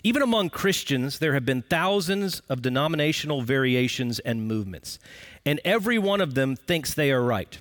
Even 0.06 0.22
among 0.22 0.52
Christians, 0.52 1.20
there 1.20 1.34
have 1.34 1.46
been 1.46 1.64
thousands 1.64 2.42
of 2.48 2.62
denominational 2.62 3.42
variations 3.42 4.20
and 4.20 4.48
movements, 4.48 4.98
and 5.46 5.60
every 5.66 5.98
one 5.98 6.22
of 6.22 6.34
them 6.34 6.56
thinks 6.56 6.94
they 6.94 7.12
are 7.12 7.22
right. 7.22 7.60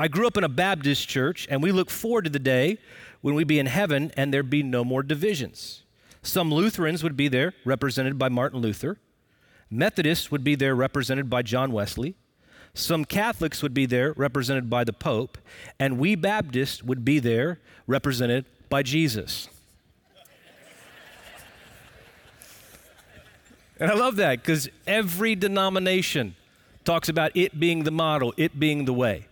I 0.00 0.06
grew 0.06 0.28
up 0.28 0.36
in 0.36 0.44
a 0.44 0.48
Baptist 0.48 1.08
church, 1.08 1.48
and 1.50 1.60
we 1.60 1.72
look 1.72 1.90
forward 1.90 2.22
to 2.24 2.30
the 2.30 2.38
day 2.38 2.78
when 3.20 3.34
we 3.34 3.42
be 3.42 3.58
in 3.58 3.66
heaven 3.66 4.12
and 4.16 4.32
there 4.32 4.44
be 4.44 4.62
no 4.62 4.84
more 4.84 5.02
divisions. 5.02 5.82
Some 6.22 6.52
Lutherans 6.52 7.02
would 7.02 7.16
be 7.16 7.26
there, 7.26 7.52
represented 7.64 8.16
by 8.16 8.28
Martin 8.28 8.60
Luther. 8.60 8.98
Methodists 9.70 10.30
would 10.30 10.44
be 10.44 10.54
there 10.54 10.74
represented 10.74 11.28
by 11.28 11.42
John 11.42 11.72
Wesley. 11.72 12.14
Some 12.74 13.04
Catholics 13.04 13.60
would 13.60 13.74
be 13.74 13.86
there 13.86 14.12
represented 14.12 14.70
by 14.70 14.84
the 14.84 14.92
Pope. 14.92 15.36
And 15.80 15.98
we 15.98 16.14
Baptists 16.14 16.82
would 16.82 17.04
be 17.04 17.18
there 17.18 17.58
represented 17.88 18.44
by 18.68 18.84
Jesus. 18.84 19.48
and 23.80 23.90
I 23.90 23.94
love 23.94 24.16
that 24.16 24.42
because 24.42 24.68
every 24.86 25.34
denomination 25.34 26.36
talks 26.84 27.08
about 27.08 27.36
it 27.36 27.58
being 27.58 27.82
the 27.82 27.90
model, 27.90 28.32
it 28.36 28.60
being 28.60 28.84
the 28.84 28.92
way. 28.92 29.27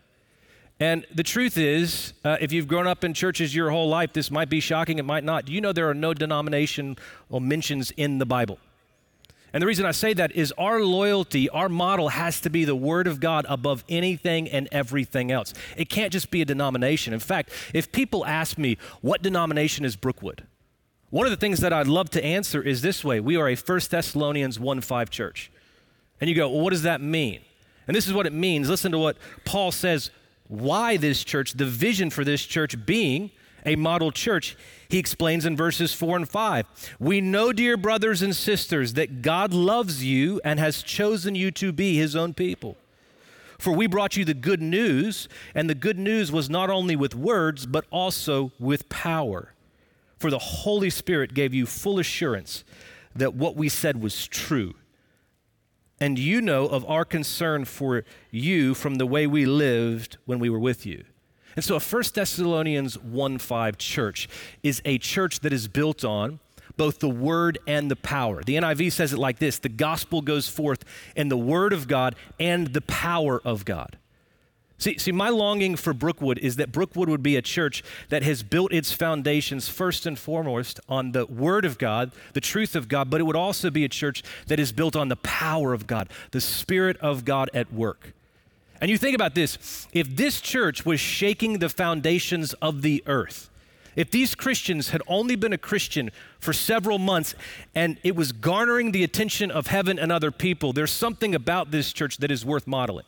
And 0.78 1.06
the 1.14 1.22
truth 1.22 1.56
is, 1.56 2.12
uh, 2.24 2.36
if 2.40 2.52
you've 2.52 2.68
grown 2.68 2.86
up 2.86 3.02
in 3.02 3.14
churches 3.14 3.54
your 3.54 3.70
whole 3.70 3.88
life, 3.88 4.12
this 4.12 4.30
might 4.30 4.50
be 4.50 4.60
shocking, 4.60 4.98
it 4.98 5.04
might 5.04 5.24
not. 5.24 5.46
Do 5.46 5.52
you 5.52 5.60
know 5.60 5.72
there 5.72 5.88
are 5.88 5.94
no 5.94 6.12
denominational 6.12 6.96
mentions 7.30 7.90
in 7.92 8.18
the 8.18 8.26
Bible? 8.26 8.58
And 9.54 9.62
the 9.62 9.66
reason 9.66 9.86
I 9.86 9.92
say 9.92 10.12
that 10.12 10.36
is 10.36 10.52
our 10.58 10.80
loyalty, 10.80 11.48
our 11.48 11.70
model 11.70 12.10
has 12.10 12.40
to 12.40 12.50
be 12.50 12.66
the 12.66 12.76
Word 12.76 13.06
of 13.06 13.20
God 13.20 13.46
above 13.48 13.84
anything 13.88 14.50
and 14.50 14.68
everything 14.70 15.32
else. 15.32 15.54
It 15.78 15.88
can't 15.88 16.12
just 16.12 16.30
be 16.30 16.42
a 16.42 16.44
denomination. 16.44 17.14
In 17.14 17.20
fact, 17.20 17.50
if 17.72 17.90
people 17.90 18.26
ask 18.26 18.58
me, 18.58 18.76
what 19.00 19.22
denomination 19.22 19.86
is 19.86 19.96
Brookwood? 19.96 20.46
One 21.08 21.24
of 21.24 21.30
the 21.30 21.38
things 21.38 21.60
that 21.60 21.72
I'd 21.72 21.86
love 21.86 22.10
to 22.10 22.22
answer 22.22 22.60
is 22.60 22.82
this 22.82 23.02
way 23.02 23.18
We 23.18 23.36
are 23.36 23.48
a 23.48 23.56
1 23.56 23.80
Thessalonians 23.88 24.60
1 24.60 24.80
5 24.82 25.08
church. 25.08 25.50
And 26.20 26.28
you 26.28 26.36
go, 26.36 26.50
well, 26.50 26.60
what 26.60 26.70
does 26.70 26.82
that 26.82 27.00
mean? 27.00 27.40
And 27.86 27.96
this 27.96 28.06
is 28.06 28.12
what 28.12 28.26
it 28.26 28.34
means. 28.34 28.68
Listen 28.68 28.92
to 28.92 28.98
what 28.98 29.16
Paul 29.46 29.72
says 29.72 30.10
why 30.48 30.96
this 30.96 31.24
church, 31.24 31.52
the 31.54 31.66
vision 31.66 32.10
for 32.10 32.24
this 32.24 32.44
church 32.44 32.86
being 32.86 33.30
a 33.66 33.76
model 33.76 34.12
church. 34.12 34.56
He 34.88 34.98
explains 34.98 35.44
in 35.44 35.56
verses 35.56 35.92
4 35.92 36.16
and 36.16 36.28
5 36.28 36.96
We 36.98 37.20
know, 37.20 37.52
dear 37.52 37.76
brothers 37.76 38.22
and 38.22 38.34
sisters, 38.34 38.94
that 38.94 39.22
God 39.22 39.52
loves 39.52 40.04
you 40.04 40.40
and 40.44 40.58
has 40.58 40.82
chosen 40.82 41.34
you 41.34 41.50
to 41.52 41.72
be 41.72 41.96
his 41.96 42.16
own 42.16 42.32
people. 42.32 42.76
For 43.58 43.72
we 43.72 43.86
brought 43.86 44.16
you 44.16 44.24
the 44.24 44.34
good 44.34 44.62
news, 44.62 45.28
and 45.54 45.68
the 45.68 45.74
good 45.74 45.98
news 45.98 46.30
was 46.30 46.48
not 46.48 46.70
only 46.70 46.94
with 46.94 47.14
words, 47.14 47.66
but 47.66 47.86
also 47.90 48.52
with 48.58 48.88
power. 48.88 49.54
For 50.18 50.30
the 50.30 50.38
Holy 50.38 50.90
Spirit 50.90 51.34
gave 51.34 51.52
you 51.54 51.66
full 51.66 51.98
assurance 51.98 52.64
that 53.14 53.34
what 53.34 53.56
we 53.56 53.68
said 53.68 54.00
was 54.00 54.26
true. 54.26 54.74
And 56.00 56.18
you 56.18 56.42
know 56.42 56.66
of 56.66 56.84
our 56.88 57.04
concern 57.04 57.64
for 57.64 58.04
you 58.30 58.74
from 58.74 58.96
the 58.96 59.06
way 59.06 59.26
we 59.26 59.46
lived 59.46 60.18
when 60.26 60.38
we 60.38 60.50
were 60.50 60.58
with 60.58 60.84
you. 60.84 61.04
And 61.54 61.64
so 61.64 61.76
a 61.76 61.80
1 61.80 62.02
Thessalonians 62.14 62.98
1 62.98 63.38
5 63.38 63.78
church 63.78 64.28
is 64.62 64.82
a 64.84 64.98
church 64.98 65.40
that 65.40 65.54
is 65.54 65.68
built 65.68 66.04
on 66.04 66.38
both 66.76 66.98
the 66.98 67.08
word 67.08 67.58
and 67.66 67.90
the 67.90 67.96
power. 67.96 68.42
The 68.42 68.56
NIV 68.56 68.92
says 68.92 69.12
it 69.12 69.18
like 69.18 69.38
this 69.38 69.58
the 69.58 69.70
gospel 69.70 70.20
goes 70.20 70.48
forth 70.48 70.84
in 71.14 71.28
the 71.28 71.36
word 71.36 71.72
of 71.72 71.88
God 71.88 72.14
and 72.38 72.68
the 72.68 72.82
power 72.82 73.40
of 73.44 73.64
God. 73.64 73.98
See, 74.78 74.98
see, 74.98 75.12
my 75.12 75.30
longing 75.30 75.76
for 75.76 75.94
Brookwood 75.94 76.38
is 76.38 76.56
that 76.56 76.70
Brookwood 76.70 77.08
would 77.08 77.22
be 77.22 77.36
a 77.36 77.42
church 77.42 77.82
that 78.10 78.22
has 78.22 78.42
built 78.42 78.72
its 78.72 78.92
foundations 78.92 79.68
first 79.68 80.04
and 80.04 80.18
foremost 80.18 80.80
on 80.86 81.12
the 81.12 81.24
Word 81.24 81.64
of 81.64 81.78
God, 81.78 82.12
the 82.34 82.42
truth 82.42 82.76
of 82.76 82.86
God, 82.86 83.08
but 83.08 83.20
it 83.20 83.24
would 83.24 83.36
also 83.36 83.70
be 83.70 83.84
a 83.84 83.88
church 83.88 84.22
that 84.48 84.60
is 84.60 84.72
built 84.72 84.94
on 84.94 85.08
the 85.08 85.16
power 85.16 85.72
of 85.72 85.86
God, 85.86 86.10
the 86.30 86.42
Spirit 86.42 86.98
of 86.98 87.24
God 87.24 87.48
at 87.54 87.72
work. 87.72 88.12
And 88.78 88.90
you 88.90 88.98
think 88.98 89.14
about 89.14 89.34
this 89.34 89.88
if 89.92 90.14
this 90.14 90.42
church 90.42 90.84
was 90.84 91.00
shaking 91.00 91.58
the 91.58 91.70
foundations 91.70 92.52
of 92.54 92.82
the 92.82 93.02
earth, 93.06 93.48
if 93.94 94.10
these 94.10 94.34
Christians 94.34 94.90
had 94.90 95.00
only 95.08 95.36
been 95.36 95.54
a 95.54 95.58
Christian 95.58 96.10
for 96.38 96.52
several 96.52 96.98
months 96.98 97.34
and 97.74 97.96
it 98.04 98.14
was 98.14 98.30
garnering 98.32 98.92
the 98.92 99.02
attention 99.02 99.50
of 99.50 99.68
heaven 99.68 99.98
and 99.98 100.12
other 100.12 100.30
people, 100.30 100.74
there's 100.74 100.92
something 100.92 101.34
about 101.34 101.70
this 101.70 101.94
church 101.94 102.18
that 102.18 102.30
is 102.30 102.44
worth 102.44 102.66
modeling. 102.66 103.06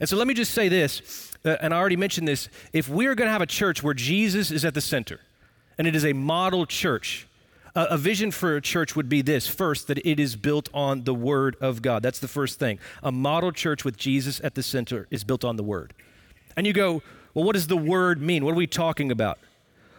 And 0.00 0.08
so 0.08 0.16
let 0.16 0.26
me 0.26 0.34
just 0.34 0.52
say 0.52 0.68
this, 0.68 1.30
uh, 1.44 1.56
and 1.60 1.72
I 1.74 1.78
already 1.78 1.96
mentioned 1.96 2.26
this. 2.26 2.48
If 2.72 2.88
we're 2.88 3.14
going 3.14 3.28
to 3.28 3.32
have 3.32 3.42
a 3.42 3.46
church 3.46 3.82
where 3.82 3.94
Jesus 3.94 4.50
is 4.50 4.64
at 4.64 4.74
the 4.74 4.80
center, 4.80 5.20
and 5.78 5.86
it 5.86 5.94
is 5.94 6.04
a 6.04 6.14
model 6.14 6.66
church, 6.66 7.28
a, 7.74 7.82
a 7.90 7.98
vision 7.98 8.30
for 8.30 8.56
a 8.56 8.60
church 8.60 8.96
would 8.96 9.08
be 9.08 9.22
this 9.22 9.46
first, 9.46 9.86
that 9.88 9.98
it 9.98 10.18
is 10.18 10.36
built 10.36 10.68
on 10.74 11.04
the 11.04 11.14
Word 11.14 11.56
of 11.60 11.82
God. 11.82 12.02
That's 12.02 12.18
the 12.18 12.28
first 12.28 12.58
thing. 12.58 12.78
A 13.02 13.12
model 13.12 13.52
church 13.52 13.84
with 13.84 13.96
Jesus 13.96 14.40
at 14.42 14.54
the 14.54 14.62
center 14.62 15.06
is 15.10 15.22
built 15.22 15.44
on 15.44 15.56
the 15.56 15.62
Word. 15.62 15.92
And 16.56 16.66
you 16.66 16.72
go, 16.72 17.02
well, 17.34 17.44
what 17.44 17.52
does 17.52 17.66
the 17.66 17.76
Word 17.76 18.20
mean? 18.20 18.44
What 18.44 18.52
are 18.52 18.56
we 18.56 18.66
talking 18.66 19.12
about? 19.12 19.38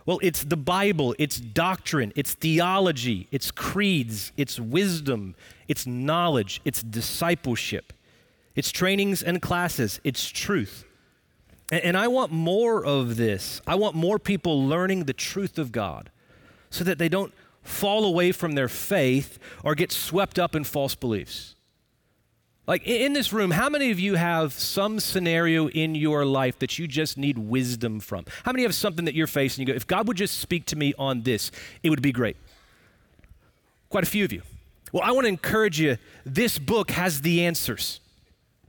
Well, 0.06 0.20
it's 0.24 0.44
the 0.44 0.58
Bible, 0.58 1.16
it's 1.20 1.40
doctrine, 1.40 2.12
it's 2.16 2.34
theology, 2.34 3.28
it's 3.32 3.52
creeds, 3.52 4.32
it's 4.36 4.60
wisdom, 4.60 5.36
it's 5.68 5.86
knowledge, 5.86 6.60
it's 6.66 6.82
discipleship, 6.82 7.94
it's 8.56 8.72
trainings 8.72 9.24
and 9.24 9.42
classes, 9.42 10.00
it's 10.04 10.28
truth. 10.30 10.86
And, 11.72 11.82
and, 11.84 11.98
I 11.98 12.08
want 12.08 12.32
more 12.32 12.86
of 12.86 13.16
this. 13.16 13.62
I 13.66 13.76
want 13.76 13.96
more 13.96 14.20
people 14.20 14.66
learning 14.66 15.06
the 15.06 15.14
truth 15.14 15.58
of 15.58 15.72
God 15.72 16.10
so 16.70 16.84
that 16.84 16.98
they 16.98 17.10
don't 17.10 17.34
fall 17.64 18.06
away 18.06 18.32
from 18.32 18.54
their 18.54 18.68
faith 18.68 19.40
or 19.64 19.76
get 19.76 19.92
swept 19.92 20.38
up 20.40 20.56
in 20.56 20.64
false 20.64 20.96
beliefs. 20.96 21.56
Like 22.68 22.86
in 22.86 23.14
this 23.14 23.34
room, 23.34 23.52
how 23.52 23.70
many 23.70 23.92
of 23.92 24.00
you 24.00 24.16
have 24.16 24.54
some 24.54 25.00
scenario 25.00 25.68
in 25.70 25.96
your 25.96 26.26
life 26.26 26.60
that 26.60 26.78
you 26.78 26.88
just 26.88 27.18
need 27.18 27.38
wisdom 27.38 28.00
from? 28.00 28.26
How 28.44 28.52
many 28.52 28.64
have 28.64 28.76
something 28.76 29.06
that 29.06 29.16
you're 29.16 29.28
facing? 29.28 29.64
You 29.66 29.74
go, 29.74 29.76
if 29.76 29.88
God 29.88 30.08
would 30.08 30.18
just 30.18 30.40
speak 30.40 30.66
to 30.68 30.76
me 30.76 30.94
on 30.98 31.24
this, 31.24 31.52
it 31.84 31.90
would 31.90 32.02
be 32.02 32.12
great. 32.12 32.38
Quite 33.90 34.04
a 34.04 34.08
few 34.08 34.24
of 34.24 34.32
you. 34.32 34.42
Well, 34.92 35.04
I 35.04 35.12
want 35.12 35.26
to 35.26 35.30
encourage 35.30 35.80
you. 35.80 35.98
This 36.26 36.60
book 36.60 36.92
has 36.92 37.22
the 37.22 37.46
answers. 37.46 38.00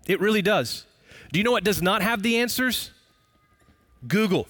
It 0.06 0.20
really 0.20 0.42
does. 0.42 0.86
Do 1.32 1.38
you 1.38 1.44
know 1.44 1.52
what 1.52 1.64
does 1.64 1.80
not 1.80 2.02
have 2.02 2.22
the 2.22 2.38
answers? 2.38 2.90
Google. 4.06 4.48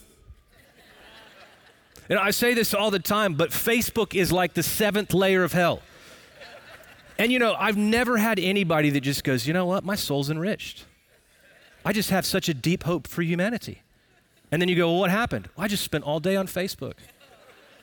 And 2.09 2.19
I 2.19 2.31
say 2.31 2.55
this 2.55 2.75
all 2.75 2.91
the 2.91 2.99
time, 2.99 3.35
but 3.35 3.51
Facebook 3.51 4.15
is 4.15 4.33
like 4.33 4.55
the 4.55 4.63
seventh 4.63 5.15
layer 5.15 5.45
of 5.45 5.53
hell. 5.53 5.81
And 7.19 7.31
you 7.31 7.39
know, 7.39 7.55
I've 7.59 7.77
never 7.77 8.19
had 8.19 8.39
anybody 8.39 8.91
that 8.91 9.01
just 9.01 9.23
goes, 9.23 9.47
you 9.47 9.53
know 9.53 9.67
what, 9.67 9.85
my 9.85 9.95
soul's 9.95 10.29
enriched. 10.29 10.85
I 11.85 11.93
just 11.93 12.11
have 12.11 12.27
such 12.27 12.49
a 12.49 12.55
deep 12.55 12.85
hope 12.85 13.07
for 13.07 13.23
humanity. 13.23 13.83
And 14.51 14.61
then 14.61 14.69
you 14.69 14.77
go, 14.77 14.91
well, 14.91 15.01
what 15.01 15.11
happened? 15.11 15.49
Well, 15.57 15.65
I 15.65 15.69
just 15.69 15.85
spent 15.85 16.05
all 16.05 16.21
day 16.21 16.37
on 16.37 16.47
Facebook. 16.47 16.95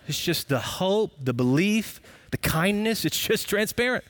It's 0.08 0.20
just 0.24 0.50
the 0.50 0.60
hope, 0.60 1.12
the 1.22 1.34
belief, 1.34 2.02
the 2.32 2.38
kindness, 2.38 3.06
it's 3.06 3.20
just 3.20 3.50
transparent. 3.50 4.04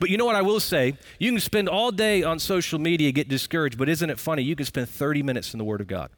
But 0.00 0.10
you 0.10 0.16
know 0.16 0.24
what 0.24 0.36
I 0.36 0.42
will 0.42 0.60
say? 0.60 0.96
You 1.18 1.30
can 1.30 1.40
spend 1.40 1.68
all 1.68 1.90
day 1.90 2.22
on 2.22 2.38
social 2.38 2.78
media, 2.78 3.12
get 3.12 3.28
discouraged, 3.28 3.78
but 3.78 3.88
isn't 3.88 4.08
it 4.08 4.18
funny? 4.18 4.42
You 4.42 4.56
can 4.56 4.66
spend 4.66 4.88
30 4.88 5.22
minutes 5.22 5.52
in 5.54 5.58
the 5.58 5.64
Word 5.64 5.80
of 5.80 5.86
God. 5.86 6.10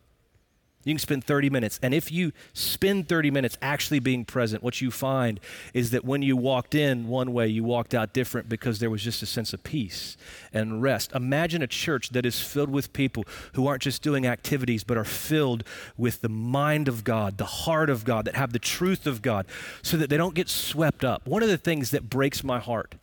You 0.84 0.94
can 0.94 1.00
spend 1.00 1.24
30 1.24 1.50
minutes. 1.50 1.78
And 1.82 1.92
if 1.92 2.10
you 2.12 2.32
spend 2.54 3.08
30 3.08 3.30
minutes 3.30 3.58
actually 3.60 3.98
being 3.98 4.24
present, 4.24 4.62
what 4.62 4.80
you 4.80 4.90
find 4.90 5.38
is 5.74 5.90
that 5.90 6.04
when 6.04 6.22
you 6.22 6.36
walked 6.36 6.74
in 6.74 7.08
one 7.08 7.32
way, 7.32 7.48
you 7.48 7.64
walked 7.64 7.94
out 7.94 8.14
different 8.14 8.48
because 8.48 8.78
there 8.78 8.88
was 8.88 9.02
just 9.02 9.22
a 9.22 9.26
sense 9.26 9.52
of 9.52 9.62
peace 9.64 10.16
and 10.52 10.80
rest. 10.80 11.12
Imagine 11.14 11.62
a 11.62 11.66
church 11.66 12.10
that 12.10 12.24
is 12.24 12.40
filled 12.40 12.70
with 12.70 12.92
people 12.92 13.24
who 13.54 13.66
aren't 13.66 13.82
just 13.82 14.02
doing 14.02 14.26
activities, 14.26 14.84
but 14.84 14.96
are 14.96 15.04
filled 15.04 15.64
with 15.96 16.20
the 16.20 16.28
mind 16.28 16.86
of 16.86 17.02
God, 17.04 17.38
the 17.38 17.44
heart 17.44 17.90
of 17.90 18.04
God, 18.04 18.24
that 18.24 18.36
have 18.36 18.52
the 18.52 18.58
truth 18.58 19.06
of 19.06 19.20
God, 19.20 19.46
so 19.82 19.96
that 19.96 20.08
they 20.08 20.16
don't 20.16 20.34
get 20.34 20.48
swept 20.48 21.04
up. 21.04 21.26
One 21.26 21.42
of 21.42 21.48
the 21.48 21.58
things 21.58 21.90
that 21.90 22.08
breaks 22.08 22.44
my 22.44 22.60
heart 22.60 22.94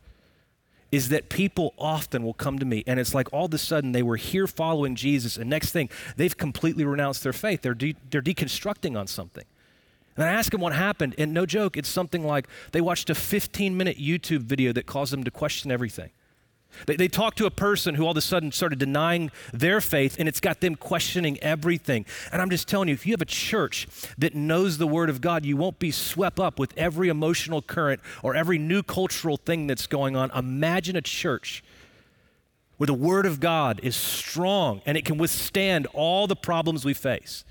is 0.91 1.09
that 1.09 1.29
people 1.29 1.73
often 1.77 2.23
will 2.23 2.33
come 2.33 2.59
to 2.59 2.65
me 2.65 2.83
and 2.87 2.99
it's 2.99 3.13
like 3.13 3.31
all 3.33 3.45
of 3.45 3.53
a 3.53 3.57
sudden 3.57 3.91
they 3.91 4.03
were 4.03 4.15
here 4.15 4.47
following 4.47 4.95
Jesus 4.95 5.37
and 5.37 5.49
next 5.49 5.71
thing 5.71 5.89
they've 6.15 6.35
completely 6.37 6.85
renounced 6.85 7.23
their 7.23 7.33
faith. 7.33 7.61
They're, 7.61 7.73
de- 7.73 7.95
they're 8.09 8.21
deconstructing 8.21 8.97
on 8.97 9.07
something. 9.07 9.45
And 10.17 10.25
I 10.25 10.29
ask 10.29 10.51
them 10.51 10.61
what 10.61 10.73
happened, 10.73 11.15
and 11.17 11.33
no 11.33 11.45
joke, 11.45 11.75
it's 11.75 11.89
something 11.89 12.25
like 12.25 12.47
they 12.71 12.79
watched 12.79 13.09
a 13.09 13.15
15 13.15 13.75
minute 13.75 13.97
YouTube 13.97 14.43
video 14.43 14.71
that 14.71 14.85
caused 14.85 15.11
them 15.11 15.23
to 15.25 15.31
question 15.31 15.71
everything. 15.71 16.11
They, 16.85 16.95
they 16.95 17.07
talk 17.07 17.35
to 17.35 17.45
a 17.45 17.51
person 17.51 17.95
who 17.95 18.03
all 18.03 18.11
of 18.11 18.17
a 18.17 18.21
sudden 18.21 18.51
started 18.51 18.79
denying 18.79 19.31
their 19.53 19.81
faith, 19.81 20.15
and 20.19 20.27
it's 20.27 20.39
got 20.39 20.61
them 20.61 20.75
questioning 20.75 21.39
everything. 21.39 22.05
And 22.31 22.41
I'm 22.41 22.49
just 22.49 22.67
telling 22.67 22.87
you, 22.87 22.93
if 22.93 23.05
you 23.05 23.13
have 23.13 23.21
a 23.21 23.25
church 23.25 23.87
that 24.17 24.35
knows 24.35 24.77
the 24.77 24.87
Word 24.87 25.09
of 25.09 25.21
God, 25.21 25.45
you 25.45 25.57
won't 25.57 25.79
be 25.79 25.91
swept 25.91 26.39
up 26.39 26.59
with 26.59 26.73
every 26.77 27.09
emotional 27.09 27.61
current 27.61 28.01
or 28.23 28.35
every 28.35 28.57
new 28.57 28.83
cultural 28.83 29.37
thing 29.37 29.67
that's 29.67 29.87
going 29.87 30.15
on. 30.15 30.31
Imagine 30.31 30.95
a 30.95 31.01
church 31.01 31.63
where 32.77 32.87
the 32.87 32.93
Word 32.93 33.25
of 33.25 33.39
God 33.39 33.79
is 33.83 33.95
strong 33.95 34.81
and 34.85 34.97
it 34.97 35.05
can 35.05 35.17
withstand 35.17 35.87
all 35.93 36.27
the 36.27 36.35
problems 36.35 36.83
we 36.83 36.93
face. 36.93 37.45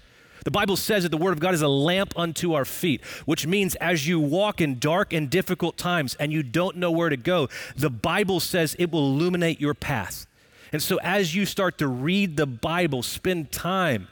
The 0.45 0.51
Bible 0.51 0.77
says 0.77 1.03
that 1.03 1.09
the 1.09 1.17
Word 1.17 1.33
of 1.33 1.41
God 1.41 1.55
is 1.55 1.63
a 1.63 1.69
lamp 1.69 2.13
unto 2.17 2.53
our 2.53 2.65
feet, 2.65 3.05
which 3.25 3.47
means 3.47 3.75
as 3.77 4.07
you 4.07 4.21
walk 4.21 4.61
in 4.61 4.79
dark 4.79 5.13
and 5.13 5.29
difficult 5.29 5.77
times 5.77 6.15
and 6.21 6.33
you 6.33 6.43
don't 6.43 6.77
know 6.77 6.91
where 6.91 7.09
to 7.09 7.17
go, 7.17 7.49
the 7.77 7.91
Bible 7.91 8.41
says 8.41 8.77
it 8.79 8.93
will 8.93 9.07
illuminate 9.07 9.61
your 9.61 9.75
path. 9.75 10.27
And 10.73 10.83
so 10.83 10.99
as 11.03 11.35
you 11.35 11.47
start 11.47 11.79
to 11.79 11.89
read 11.89 12.37
the 12.37 12.47
Bible, 12.47 13.03
spend 13.03 13.53
time 13.53 14.09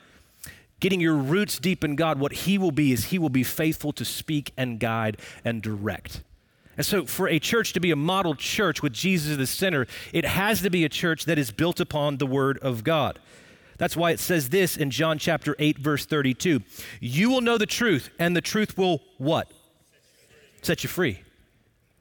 getting 0.83 1.01
your 1.01 1.15
roots 1.15 1.59
deep 1.59 1.85
in 1.85 1.95
God, 1.95 2.19
what 2.19 2.33
He 2.33 2.59
will 2.59 2.73
be 2.73 2.93
is 2.93 3.07
He 3.07 3.19
will 3.19 3.31
be 3.31 3.45
faithful 3.45 3.93
to 3.93 4.05
speak 4.05 4.53
and 4.57 4.81
guide 4.81 5.17
and 5.45 5.62
direct. 5.62 6.23
And 6.77 6.85
so, 6.85 7.05
for 7.05 7.29
a 7.29 7.39
church 7.39 7.73
to 7.75 7.81
be 7.81 7.91
a 7.91 7.97
model 7.97 8.35
church 8.35 8.83
with 8.83 8.93
Jesus 8.93 9.33
at 9.33 9.39
the 9.39 9.47
center, 9.47 9.87
it 10.12 10.25
has 10.25 10.62
to 10.62 10.71
be 10.71 10.85
a 10.85 10.89
church 10.89 11.27
that 11.27 11.39
is 11.39 11.51
built 11.51 11.79
upon 11.81 12.17
the 12.17 12.27
Word 12.27 12.59
of 12.59 12.83
God. 12.83 13.19
That's 13.83 13.97
why 13.97 14.12
it 14.12 14.21
says 14.21 14.51
this 14.51 14.77
in 14.77 14.93
John 14.93 15.19
chapter 15.19 15.57
8 15.59 15.77
verse 15.77 16.07
32. 16.07 16.61
You 17.01 17.31
will 17.31 17.41
know 17.41 17.59
the 17.59 17.67
truth 17.67 18.11
and 18.17 18.37
the 18.37 18.41
truth 18.41 18.79
will 18.79 19.03
what? 19.19 19.51
Set 20.62 20.85
you 20.85 20.89
free. 20.89 21.21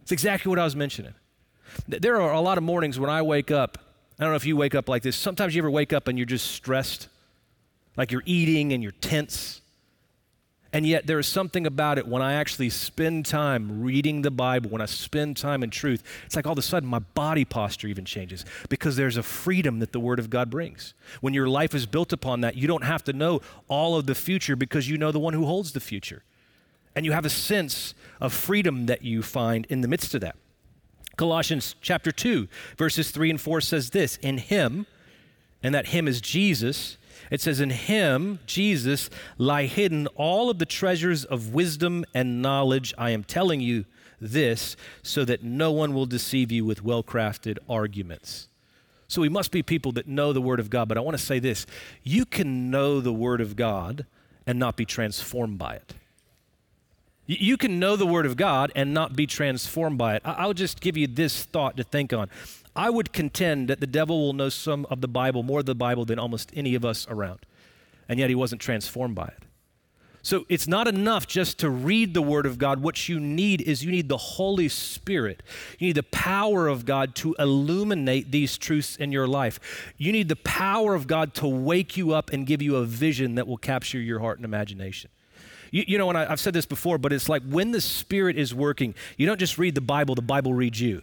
It's 0.03 0.11
exactly 0.11 0.51
what 0.51 0.59
I 0.59 0.63
was 0.63 0.75
mentioning. 0.75 1.15
There 1.87 2.21
are 2.21 2.33
a 2.33 2.39
lot 2.39 2.59
of 2.59 2.63
mornings 2.63 2.99
when 2.99 3.09
I 3.09 3.23
wake 3.23 3.49
up. 3.49 3.79
I 4.19 4.23
don't 4.23 4.31
know 4.31 4.35
if 4.35 4.45
you 4.45 4.55
wake 4.55 4.75
up 4.75 4.89
like 4.89 5.01
this. 5.01 5.15
Sometimes 5.15 5.55
you 5.55 5.61
ever 5.63 5.71
wake 5.71 5.91
up 5.91 6.07
and 6.07 6.19
you're 6.19 6.27
just 6.27 6.51
stressed, 6.51 7.07
like 7.97 8.11
you're 8.11 8.21
eating 8.27 8.73
and 8.73 8.83
you're 8.83 8.91
tense. 8.91 9.60
And 10.73 10.85
yet, 10.85 11.05
there 11.05 11.19
is 11.19 11.27
something 11.27 11.67
about 11.67 11.97
it 11.97 12.07
when 12.07 12.21
I 12.21 12.33
actually 12.33 12.69
spend 12.69 13.25
time 13.25 13.81
reading 13.81 14.21
the 14.21 14.31
Bible, 14.31 14.69
when 14.69 14.81
I 14.81 14.85
spend 14.85 15.35
time 15.35 15.63
in 15.63 15.69
truth, 15.69 16.01
it's 16.25 16.35
like 16.35 16.45
all 16.45 16.53
of 16.53 16.57
a 16.57 16.61
sudden 16.61 16.87
my 16.87 16.99
body 16.99 17.43
posture 17.43 17.87
even 17.87 18.05
changes 18.05 18.45
because 18.69 18.95
there's 18.95 19.17
a 19.17 19.23
freedom 19.23 19.79
that 19.79 19.91
the 19.91 19.99
Word 19.99 20.17
of 20.17 20.29
God 20.29 20.49
brings. 20.49 20.93
When 21.19 21.33
your 21.33 21.49
life 21.49 21.75
is 21.75 21.85
built 21.85 22.13
upon 22.13 22.39
that, 22.41 22.55
you 22.55 22.67
don't 22.67 22.85
have 22.85 23.03
to 23.05 23.13
know 23.13 23.41
all 23.67 23.97
of 23.97 24.05
the 24.05 24.15
future 24.15 24.55
because 24.55 24.87
you 24.87 24.97
know 24.97 25.11
the 25.11 25.19
one 25.19 25.33
who 25.33 25.45
holds 25.45 25.73
the 25.73 25.81
future. 25.81 26.23
And 26.95 27.05
you 27.05 27.11
have 27.11 27.25
a 27.25 27.29
sense 27.29 27.93
of 28.21 28.33
freedom 28.33 28.85
that 28.85 29.01
you 29.01 29.21
find 29.23 29.65
in 29.69 29.81
the 29.81 29.87
midst 29.89 30.15
of 30.15 30.21
that. 30.21 30.37
Colossians 31.17 31.75
chapter 31.81 32.13
2, 32.13 32.47
verses 32.77 33.11
3 33.11 33.31
and 33.31 33.41
4 33.41 33.59
says 33.59 33.89
this 33.89 34.17
In 34.17 34.37
Him, 34.37 34.85
and 35.61 35.75
that 35.75 35.87
Him 35.87 36.07
is 36.07 36.21
Jesus, 36.21 36.97
it 37.31 37.41
says, 37.41 37.59
In 37.59 37.71
him, 37.71 38.39
Jesus, 38.45 39.09
lie 39.39 39.65
hidden 39.65 40.05
all 40.15 40.51
of 40.51 40.59
the 40.59 40.65
treasures 40.65 41.25
of 41.25 41.53
wisdom 41.53 42.05
and 42.13 42.41
knowledge. 42.41 42.93
I 42.97 43.09
am 43.11 43.23
telling 43.23 43.61
you 43.61 43.85
this 44.19 44.75
so 45.01 45.25
that 45.25 45.41
no 45.41 45.71
one 45.71 45.93
will 45.93 46.05
deceive 46.05 46.51
you 46.51 46.63
with 46.65 46.83
well 46.83 47.01
crafted 47.01 47.57
arguments. 47.67 48.49
So 49.07 49.21
we 49.21 49.29
must 49.29 49.51
be 49.51 49.63
people 49.63 49.91
that 49.93 50.07
know 50.07 50.31
the 50.31 50.41
Word 50.41 50.59
of 50.59 50.69
God. 50.69 50.87
But 50.87 50.97
I 50.97 51.01
want 51.01 51.17
to 51.17 51.23
say 51.23 51.39
this 51.39 51.65
you 52.03 52.25
can 52.25 52.69
know 52.69 52.99
the 52.99 53.13
Word 53.13 53.41
of 53.41 53.55
God 53.55 54.05
and 54.45 54.59
not 54.59 54.75
be 54.75 54.85
transformed 54.85 55.57
by 55.57 55.75
it. 55.75 55.93
You 57.27 57.55
can 57.55 57.79
know 57.79 57.95
the 57.95 58.05
Word 58.05 58.25
of 58.25 58.35
God 58.35 58.71
and 58.75 58.93
not 58.93 59.15
be 59.15 59.25
transformed 59.25 59.97
by 59.97 60.15
it. 60.15 60.21
I'll 60.25 60.53
just 60.53 60.81
give 60.81 60.97
you 60.97 61.07
this 61.07 61.45
thought 61.45 61.77
to 61.77 61.83
think 61.83 62.11
on. 62.11 62.29
I 62.75 62.89
would 62.89 63.11
contend 63.11 63.67
that 63.69 63.79
the 63.79 63.87
devil 63.87 64.19
will 64.19 64.33
know 64.33 64.49
some 64.49 64.85
of 64.89 65.01
the 65.01 65.07
Bible, 65.07 65.43
more 65.43 65.59
of 65.59 65.65
the 65.65 65.75
Bible 65.75 66.05
than 66.05 66.19
almost 66.19 66.51
any 66.55 66.75
of 66.75 66.85
us 66.85 67.05
around. 67.09 67.39
And 68.07 68.19
yet 68.19 68.29
he 68.29 68.35
wasn't 68.35 68.61
transformed 68.61 69.15
by 69.15 69.27
it. 69.27 69.43
So 70.23 70.45
it's 70.49 70.67
not 70.67 70.87
enough 70.87 71.25
just 71.25 71.57
to 71.59 71.69
read 71.69 72.13
the 72.13 72.21
Word 72.21 72.45
of 72.45 72.59
God. 72.59 72.83
What 72.83 73.09
you 73.09 73.19
need 73.19 73.61
is 73.61 73.83
you 73.83 73.91
need 73.91 74.07
the 74.07 74.17
Holy 74.17 74.69
Spirit. 74.69 75.41
You 75.79 75.87
need 75.87 75.95
the 75.95 76.03
power 76.03 76.67
of 76.67 76.85
God 76.85 77.15
to 77.15 77.35
illuminate 77.39 78.31
these 78.31 78.57
truths 78.57 78.95
in 78.95 79.11
your 79.11 79.27
life. 79.27 79.93
You 79.97 80.11
need 80.11 80.29
the 80.29 80.35
power 80.35 80.93
of 80.93 81.07
God 81.07 81.33
to 81.35 81.47
wake 81.47 81.97
you 81.97 82.13
up 82.13 82.29
and 82.31 82.45
give 82.45 82.61
you 82.61 82.75
a 82.75 82.85
vision 82.85 83.35
that 83.35 83.47
will 83.47 83.57
capture 83.57 83.99
your 83.99 84.19
heart 84.19 84.37
and 84.37 84.45
imagination. 84.45 85.09
You, 85.71 85.85
you 85.87 85.97
know, 85.97 86.09
and 86.09 86.17
I, 86.17 86.31
I've 86.31 86.39
said 86.39 86.53
this 86.53 86.67
before, 86.67 86.99
but 86.99 87.11
it's 87.11 87.27
like 87.27 87.41
when 87.43 87.71
the 87.71 87.81
Spirit 87.81 88.37
is 88.37 88.53
working, 88.53 88.93
you 89.17 89.25
don't 89.25 89.39
just 89.39 89.57
read 89.57 89.73
the 89.73 89.81
Bible, 89.81 90.13
the 90.13 90.21
Bible 90.21 90.53
reads 90.53 90.79
you. 90.79 91.01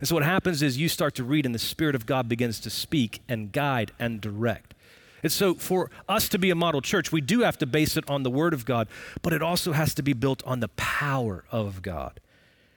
And 0.00 0.08
so 0.08 0.16
what 0.16 0.24
happens 0.24 0.62
is 0.62 0.76
you 0.78 0.88
start 0.88 1.14
to 1.16 1.24
read, 1.24 1.46
and 1.46 1.54
the 1.54 1.58
Spirit 1.58 1.94
of 1.94 2.06
God 2.06 2.28
begins 2.28 2.60
to 2.60 2.70
speak 2.70 3.22
and 3.28 3.52
guide 3.52 3.92
and 3.98 4.20
direct. 4.20 4.74
And 5.22 5.32
so, 5.32 5.54
for 5.54 5.90
us 6.06 6.28
to 6.28 6.38
be 6.38 6.50
a 6.50 6.54
model 6.54 6.82
church, 6.82 7.10
we 7.10 7.22
do 7.22 7.40
have 7.40 7.56
to 7.58 7.66
base 7.66 7.96
it 7.96 8.04
on 8.10 8.24
the 8.24 8.30
Word 8.30 8.52
of 8.52 8.66
God, 8.66 8.88
but 9.22 9.32
it 9.32 9.40
also 9.40 9.72
has 9.72 9.94
to 9.94 10.02
be 10.02 10.12
built 10.12 10.42
on 10.44 10.60
the 10.60 10.68
power 10.68 11.44
of 11.50 11.80
God. 11.80 12.20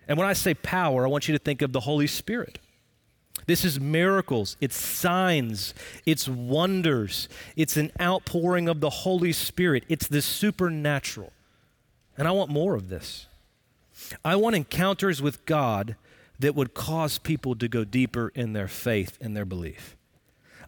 And 0.08 0.18
when 0.18 0.28
I 0.28 0.34
say 0.34 0.54
power, 0.54 1.06
I 1.06 1.10
want 1.10 1.28
you 1.28 1.38
to 1.38 1.44
think 1.44 1.62
of 1.62 1.74
the 1.74 1.82
Holy 1.82 2.08
Spirit. 2.08 2.60
This 3.48 3.64
is 3.64 3.80
miracles, 3.80 4.58
it's 4.60 4.78
signs, 4.78 5.74
it's 6.06 6.28
wonders, 6.28 7.30
it's 7.56 7.78
an 7.78 7.92
outpouring 8.00 8.68
of 8.68 8.80
the 8.80 8.90
Holy 8.90 9.32
Spirit, 9.32 9.84
it's 9.88 10.08
the 10.08 10.22
supernatural. 10.22 11.32
And 12.18 12.28
I 12.28 12.32
want 12.32 12.50
more 12.50 12.76
of 12.76 12.90
this. 12.90 13.28
I 14.24 14.36
want 14.36 14.56
encounters 14.56 15.22
with 15.22 15.46
God 15.46 15.96
that 16.40 16.56
would 16.56 16.74
cause 16.74 17.18
people 17.18 17.56
to 17.56 17.68
go 17.68 17.84
deeper 17.84 18.32
in 18.36 18.54
their 18.54 18.68
faith 18.68 19.18
and 19.20 19.36
their 19.36 19.46
belief. 19.46 19.96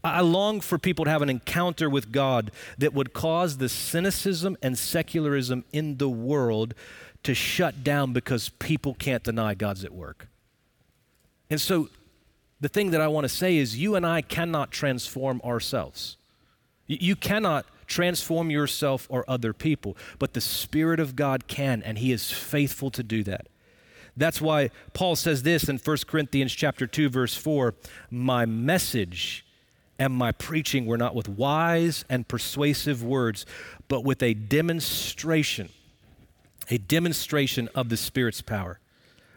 I 0.04 0.22
long 0.22 0.62
for 0.62 0.78
people 0.78 1.06
to 1.06 1.12
have 1.12 1.22
an 1.22 1.30
encounter 1.30 1.90
with 1.90 2.12
God 2.12 2.52
that 2.78 2.94
would 2.94 3.14
cause 3.14 3.58
the 3.58 3.68
cynicism 3.68 4.58
and 4.62 4.78
secularism 4.78 5.66
in 5.74 5.98
the 5.98 6.10
world 6.10 6.74
to 7.24 7.34
shut 7.34 7.84
down 7.84 8.14
because 8.14 8.50
people 8.50 8.94
can't 8.94 9.24
deny 9.24 9.54
God's 9.56 9.84
at 9.84 9.94
work. 9.94 10.28
And 11.50 11.60
so, 11.60 11.90
the 12.62 12.70
thing 12.70 12.92
that 12.92 13.02
I 13.02 13.08
want 13.08 13.26
to 13.26 13.30
say 13.30 13.58
is, 13.58 13.78
you 13.78 13.96
and 13.96 14.06
I 14.06 14.22
cannot 14.22 14.72
transform 14.72 15.42
ourselves. 15.44 16.18
You 16.88 17.16
cannot 17.16 17.66
transform 17.88 18.50
yourself 18.52 19.08
or 19.10 19.24
other 19.28 19.54
people, 19.54 19.96
but 20.18 20.34
the 20.34 20.42
Spirit 20.42 21.00
of 21.00 21.16
God 21.16 21.48
can, 21.48 21.82
and 21.84 21.98
He 21.98 22.12
is 22.12 22.32
faithful 22.32 22.92
to 22.92 23.04
do 23.04 23.24
that. 23.24 23.48
That's 24.18 24.42
why 24.42 24.70
Paul 24.94 25.16
says 25.16 25.44
this 25.44 25.70
in 25.70 25.78
1 25.78 25.98
Corinthians 26.08 26.54
chapter 26.54 26.88
2 26.88 27.10
verse 27.10 27.36
4, 27.36 27.74
my 28.10 28.46
message 28.46 29.46
and 29.98 30.14
my 30.14 30.32
preaching 30.32 30.86
were 30.86 30.98
not 30.98 31.14
with 31.14 31.28
wise 31.28 32.06
and 32.10 32.28
persuasive 32.28 33.04
words, 33.04 33.46
but 33.88 34.04
with 34.04 34.24
a 34.24 34.34
demonstration, 34.34 35.70
a 36.70 36.78
demonstration 36.78 37.68
of 37.76 37.90
the 37.90 37.98
Spirit's 37.98 38.42
power. 38.42 38.80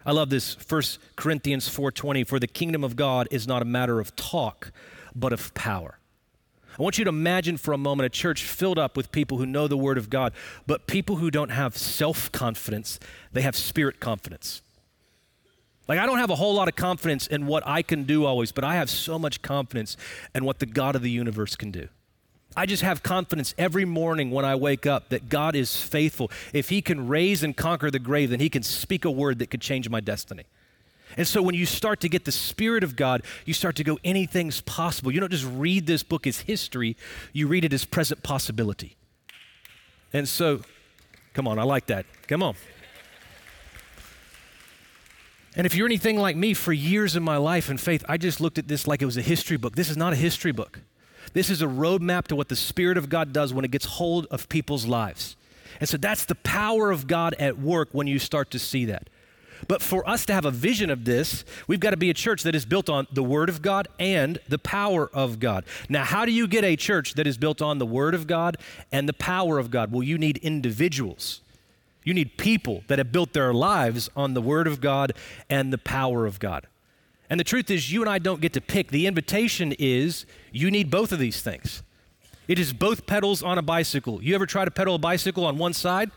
I 0.05 0.11
love 0.11 0.29
this 0.29 0.55
1 0.55 0.99
Corinthians 1.15 1.69
4:20 1.69 2.23
for 2.25 2.39
the 2.39 2.47
kingdom 2.47 2.83
of 2.83 2.95
God 2.95 3.27
is 3.31 3.47
not 3.47 3.61
a 3.61 3.65
matter 3.65 3.99
of 3.99 4.15
talk 4.15 4.71
but 5.15 5.31
of 5.31 5.53
power. 5.53 5.99
I 6.77 6.81
want 6.81 6.97
you 6.97 7.05
to 7.05 7.09
imagine 7.09 7.57
for 7.57 7.73
a 7.73 7.77
moment 7.77 8.05
a 8.05 8.09
church 8.09 8.43
filled 8.43 8.79
up 8.79 8.97
with 8.97 9.11
people 9.11 9.37
who 9.37 9.45
know 9.45 9.67
the 9.67 9.77
word 9.77 9.97
of 9.97 10.09
God, 10.09 10.33
but 10.65 10.87
people 10.87 11.17
who 11.17 11.29
don't 11.29 11.49
have 11.49 11.77
self-confidence, 11.77 12.99
they 13.31 13.41
have 13.41 13.55
spirit 13.55 13.99
confidence. 13.99 14.61
Like, 15.87 15.99
I 15.99 16.05
don't 16.05 16.17
have 16.17 16.29
a 16.29 16.35
whole 16.35 16.53
lot 16.53 16.67
of 16.67 16.75
confidence 16.75 17.27
in 17.27 17.45
what 17.45 17.61
I 17.67 17.81
can 17.81 18.03
do 18.03 18.25
always, 18.25 18.51
but 18.51 18.63
I 18.63 18.75
have 18.75 18.89
so 18.89 19.19
much 19.19 19.41
confidence 19.41 19.97
in 20.33 20.45
what 20.45 20.59
the 20.59 20.65
God 20.65 20.95
of 20.95 21.01
the 21.01 21.11
universe 21.11 21.55
can 21.55 21.71
do. 21.71 21.89
I 22.55 22.65
just 22.65 22.83
have 22.83 23.03
confidence 23.03 23.53
every 23.57 23.83
morning 23.83 24.31
when 24.31 24.45
I 24.45 24.55
wake 24.55 24.85
up 24.85 25.09
that 25.09 25.27
God 25.27 25.55
is 25.55 25.75
faithful. 25.75 26.31
If 26.53 26.69
He 26.69 26.81
can 26.81 27.07
raise 27.07 27.43
and 27.43 27.57
conquer 27.57 27.91
the 27.91 27.99
grave, 27.99 28.29
then 28.29 28.39
He 28.39 28.49
can 28.49 28.63
speak 28.63 29.05
a 29.05 29.11
word 29.11 29.39
that 29.39 29.49
could 29.49 29.61
change 29.61 29.89
my 29.89 29.99
destiny. 29.99 30.43
And 31.17 31.27
so 31.27 31.41
when 31.41 31.55
you 31.55 31.65
start 31.65 31.99
to 32.01 32.09
get 32.09 32.25
the 32.25 32.31
Spirit 32.31 32.83
of 32.83 32.95
God, 32.95 33.23
you 33.45 33.53
start 33.53 33.75
to 33.77 33.83
go, 33.83 33.99
anything's 34.03 34.61
possible. 34.61 35.11
You 35.11 35.19
don't 35.19 35.31
just 35.31 35.45
read 35.45 35.87
this 35.87 36.03
book 36.03 36.25
as 36.27 36.41
history, 36.41 36.97
you 37.31 37.47
read 37.47 37.65
it 37.65 37.73
as 37.73 37.85
present 37.85 38.23
possibility. 38.23 38.95
And 40.11 40.27
so, 40.27 40.61
come 41.33 41.47
on, 41.47 41.57
I 41.59 41.63
like 41.63 41.87
that. 41.87 42.05
Come 42.27 42.43
on. 42.43 42.55
And 45.55 45.67
if 45.67 45.75
you're 45.75 45.85
anything 45.85 46.17
like 46.17 46.35
me, 46.35 46.53
for 46.53 46.73
years 46.73 47.15
in 47.15 47.23
my 47.23 47.37
life 47.37 47.69
and 47.69 47.79
faith, 47.79 48.03
I 48.09 48.17
just 48.17 48.41
looked 48.41 48.57
at 48.57 48.67
this 48.67 48.87
like 48.87 49.01
it 49.01 49.05
was 49.05 49.17
a 49.17 49.21
history 49.21 49.57
book. 49.57 49.75
This 49.75 49.89
is 49.89 49.97
not 49.97 50.13
a 50.13 50.15
history 50.15 50.51
book. 50.51 50.81
This 51.33 51.49
is 51.49 51.61
a 51.61 51.67
roadmap 51.67 52.27
to 52.27 52.35
what 52.35 52.49
the 52.49 52.55
Spirit 52.55 52.97
of 52.97 53.09
God 53.09 53.33
does 53.33 53.53
when 53.53 53.63
it 53.63 53.71
gets 53.71 53.85
hold 53.85 54.25
of 54.27 54.49
people's 54.49 54.85
lives. 54.85 55.35
And 55.79 55.87
so 55.87 55.97
that's 55.97 56.25
the 56.25 56.35
power 56.35 56.91
of 56.91 57.07
God 57.07 57.35
at 57.39 57.59
work 57.59 57.89
when 57.91 58.07
you 58.07 58.19
start 58.19 58.51
to 58.51 58.59
see 58.59 58.85
that. 58.85 59.09
But 59.67 59.81
for 59.81 60.07
us 60.07 60.25
to 60.25 60.33
have 60.33 60.45
a 60.45 60.51
vision 60.51 60.89
of 60.89 61.05
this, 61.05 61.45
we've 61.67 61.79
got 61.79 61.91
to 61.91 61.97
be 61.97 62.09
a 62.09 62.13
church 62.13 62.43
that 62.43 62.55
is 62.55 62.65
built 62.65 62.89
on 62.89 63.07
the 63.11 63.23
Word 63.23 63.49
of 63.49 63.61
God 63.61 63.87
and 63.99 64.39
the 64.47 64.59
power 64.59 65.09
of 65.13 65.39
God. 65.39 65.65
Now, 65.89 66.03
how 66.03 66.25
do 66.25 66.31
you 66.31 66.47
get 66.47 66.63
a 66.63 66.75
church 66.75 67.13
that 67.15 67.27
is 67.27 67.37
built 67.37 67.61
on 67.61 67.77
the 67.77 67.85
Word 67.85 68.13
of 68.13 68.27
God 68.27 68.57
and 68.91 69.07
the 69.07 69.13
power 69.13 69.59
of 69.59 69.71
God? 69.71 69.91
Well, 69.91 70.03
you 70.03 70.17
need 70.17 70.37
individuals. 70.37 71.41
You 72.03 72.13
need 72.13 72.37
people 72.37 72.83
that 72.87 72.97
have 72.97 73.11
built 73.11 73.33
their 73.33 73.53
lives 73.53 74.09
on 74.15 74.33
the 74.33 74.41
Word 74.41 74.67
of 74.67 74.81
God 74.81 75.13
and 75.49 75.71
the 75.71 75.77
power 75.77 76.25
of 76.25 76.39
God. 76.39 76.67
And 77.29 77.39
the 77.39 77.45
truth 77.45 77.71
is, 77.71 77.91
you 77.91 78.01
and 78.01 78.09
I 78.09 78.19
don't 78.19 78.41
get 78.41 78.53
to 78.53 78.61
pick. 78.61 78.89
The 78.89 79.07
invitation 79.07 79.73
is 79.79 80.25
you 80.51 80.69
need 80.69 80.91
both 80.91 81.11
of 81.11 81.19
these 81.19 81.41
things. 81.41 81.81
It 82.47 82.59
is 82.59 82.73
both 82.73 83.05
pedals 83.05 83.41
on 83.41 83.57
a 83.57 83.61
bicycle. 83.61 84.21
You 84.21 84.35
ever 84.35 84.45
try 84.45 84.65
to 84.65 84.71
pedal 84.71 84.95
a 84.95 84.99
bicycle 84.99 85.45
on 85.45 85.57
one 85.57 85.73
side? 85.73 86.11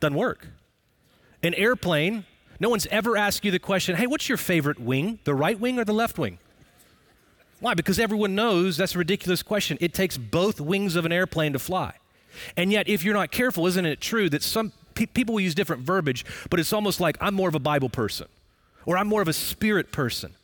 Doesn't 0.00 0.16
work. 0.16 0.46
An 1.42 1.54
airplane, 1.54 2.26
no 2.60 2.68
one's 2.68 2.86
ever 2.86 3.16
asked 3.16 3.44
you 3.44 3.50
the 3.50 3.58
question, 3.58 3.96
hey, 3.96 4.06
what's 4.06 4.28
your 4.28 4.38
favorite 4.38 4.78
wing, 4.78 5.18
the 5.24 5.34
right 5.34 5.58
wing 5.58 5.78
or 5.78 5.84
the 5.84 5.94
left 5.94 6.18
wing? 6.18 6.38
Why? 7.60 7.74
Because 7.74 7.98
everyone 7.98 8.34
knows 8.34 8.76
that's 8.76 8.94
a 8.94 8.98
ridiculous 8.98 9.42
question. 9.42 9.78
It 9.80 9.94
takes 9.94 10.16
both 10.16 10.60
wings 10.60 10.94
of 10.94 11.04
an 11.04 11.12
airplane 11.12 11.52
to 11.54 11.58
fly. 11.58 11.94
And 12.56 12.70
yet, 12.70 12.88
if 12.88 13.02
you're 13.02 13.14
not 13.14 13.30
careful, 13.30 13.66
isn't 13.66 13.86
it 13.86 14.00
true 14.00 14.28
that 14.30 14.42
some 14.42 14.72
pe- 14.94 15.06
people 15.06 15.34
will 15.34 15.40
use 15.40 15.54
different 15.54 15.82
verbiage, 15.82 16.24
but 16.50 16.60
it's 16.60 16.72
almost 16.72 17.00
like 17.00 17.16
I'm 17.20 17.34
more 17.34 17.48
of 17.48 17.54
a 17.54 17.60
Bible 17.60 17.88
person 17.88 18.26
or 18.84 18.96
I'm 18.96 19.06
more 19.06 19.22
of 19.22 19.28
a 19.28 19.32
spirit 19.32 19.92
person. 19.92 20.34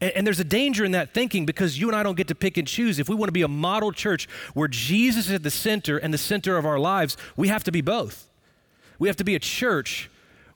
And, 0.00 0.12
and, 0.12 0.26
there's 0.26 0.40
a 0.40 0.44
danger 0.44 0.84
in 0.84 0.92
that 0.92 1.12
thinking 1.12 1.46
because 1.46 1.78
you 1.78 1.88
and 1.88 1.96
I 1.96 2.02
don't 2.02 2.16
get 2.16 2.28
to 2.28 2.34
pick 2.34 2.56
and 2.56 2.66
choose. 2.66 2.98
If 2.98 3.08
we 3.08 3.14
want 3.14 3.28
to 3.28 3.32
be 3.32 3.42
a 3.42 3.48
model 3.48 3.92
church 3.92 4.28
where 4.54 4.68
Jesus 4.68 5.26
is 5.26 5.32
at 5.32 5.42
the 5.42 5.50
center 5.50 5.98
and 5.98 6.12
the 6.12 6.18
center 6.18 6.56
of 6.56 6.64
our 6.64 6.78
lives, 6.78 7.16
we 7.36 7.48
have 7.48 7.64
to 7.64 7.72
be 7.72 7.80
both. 7.80 8.28
We 8.98 9.08
have 9.08 9.16
to 9.16 9.24
be 9.24 9.34
a 9.34 9.38
church 9.40 10.09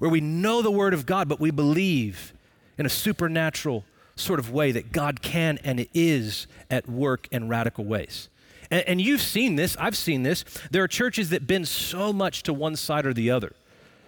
where 0.05 0.11
we 0.11 0.21
know 0.21 0.61
the 0.61 0.71
Word 0.71 0.93
of 0.93 1.07
God, 1.07 1.31
but 1.31 1.41
we 1.41 1.51
believe 1.51 2.35
in 2.77 2.85
a 2.85 2.91
supernatural 2.91 3.87
sort 4.17 4.39
of 4.39 4.51
way 4.51 4.71
that 4.71 4.93
God 4.93 5.23
can 5.23 5.59
and 5.65 5.87
is 5.95 6.47
at 6.69 6.87
work 6.87 7.27
in 7.33 7.49
radical 7.49 7.87
ways. 7.87 8.29
And, 8.71 8.87
and 8.87 9.01
you've 9.01 9.23
seen 9.23 9.57
this, 9.57 9.79
I've 9.81 9.97
seen 9.97 10.23
this. 10.23 10.45
There 10.71 10.83
are 10.83 10.89
churches 10.89 11.31
that 11.31 11.47
bend 11.47 11.69
so 11.69 12.13
much 12.13 12.43
to 12.43 12.53
one 12.53 12.77
side 12.77 13.07
or 13.07 13.15
the 13.15 13.31
other. 13.31 13.55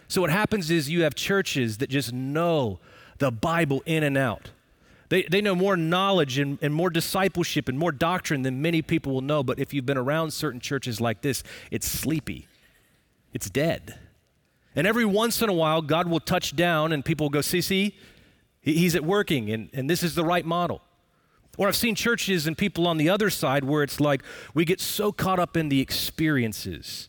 So 0.07 0.21
what 0.21 0.29
happens 0.29 0.71
is 0.71 0.91
you 0.91 1.03
have 1.05 1.15
churches 1.15 1.79
that 1.79 1.89
just 1.89 2.13
know 2.13 2.79
the 3.17 3.31
Bible 3.31 3.83
in 3.87 4.03
and 4.03 4.19
out. 4.19 4.51
They, 5.09 5.23
they 5.23 5.41
know 5.41 5.55
more 5.55 5.79
knowledge 5.79 6.37
and, 6.37 6.59
and 6.61 6.75
more 6.75 6.91
discipleship 6.91 7.71
and 7.71 7.79
more 7.79 7.91
doctrine 7.91 8.43
than 8.43 8.61
many 8.61 8.83
people 8.83 9.15
will 9.15 9.23
know. 9.23 9.43
But 9.43 9.59
if 9.59 9.73
you've 9.73 9.87
been 9.87 9.97
around 9.97 10.33
certain 10.33 10.61
churches 10.61 11.01
like 11.01 11.23
this, 11.23 11.43
it's 11.71 11.89
sleepy, 11.89 12.49
it's 13.33 13.49
dead. 13.49 13.99
And 14.77 14.87
every 14.87 15.07
once 15.07 15.41
in 15.41 15.49
a 15.49 15.55
while, 15.55 15.81
God 15.81 16.07
will 16.07 16.21
touch 16.21 16.55
down 16.55 16.93
and 16.93 17.05
people 17.05 17.25
will 17.25 17.31
go, 17.31 17.41
see, 17.41 17.63
see, 17.63 17.97
he's 18.61 18.95
at 18.95 19.05
working 19.05 19.51
and, 19.51 19.71
and 19.73 19.89
this 19.89 20.03
is 20.03 20.15
the 20.15 20.25
right 20.25 20.45
model. 20.45 20.83
Or 21.57 21.69
I've 21.69 21.77
seen 21.77 21.95
churches 21.95 22.47
and 22.47 22.57
people 22.57 22.87
on 22.87 22.99
the 22.99 23.09
other 23.09 23.31
side 23.31 23.65
where 23.65 23.83
it's 23.83 23.99
like 23.99 24.23
we 24.53 24.67
get 24.67 24.79
so 24.79 25.11
caught 25.11 25.39
up 25.39 25.57
in 25.57 25.71
the 25.71 25.81
experiences 25.81 27.09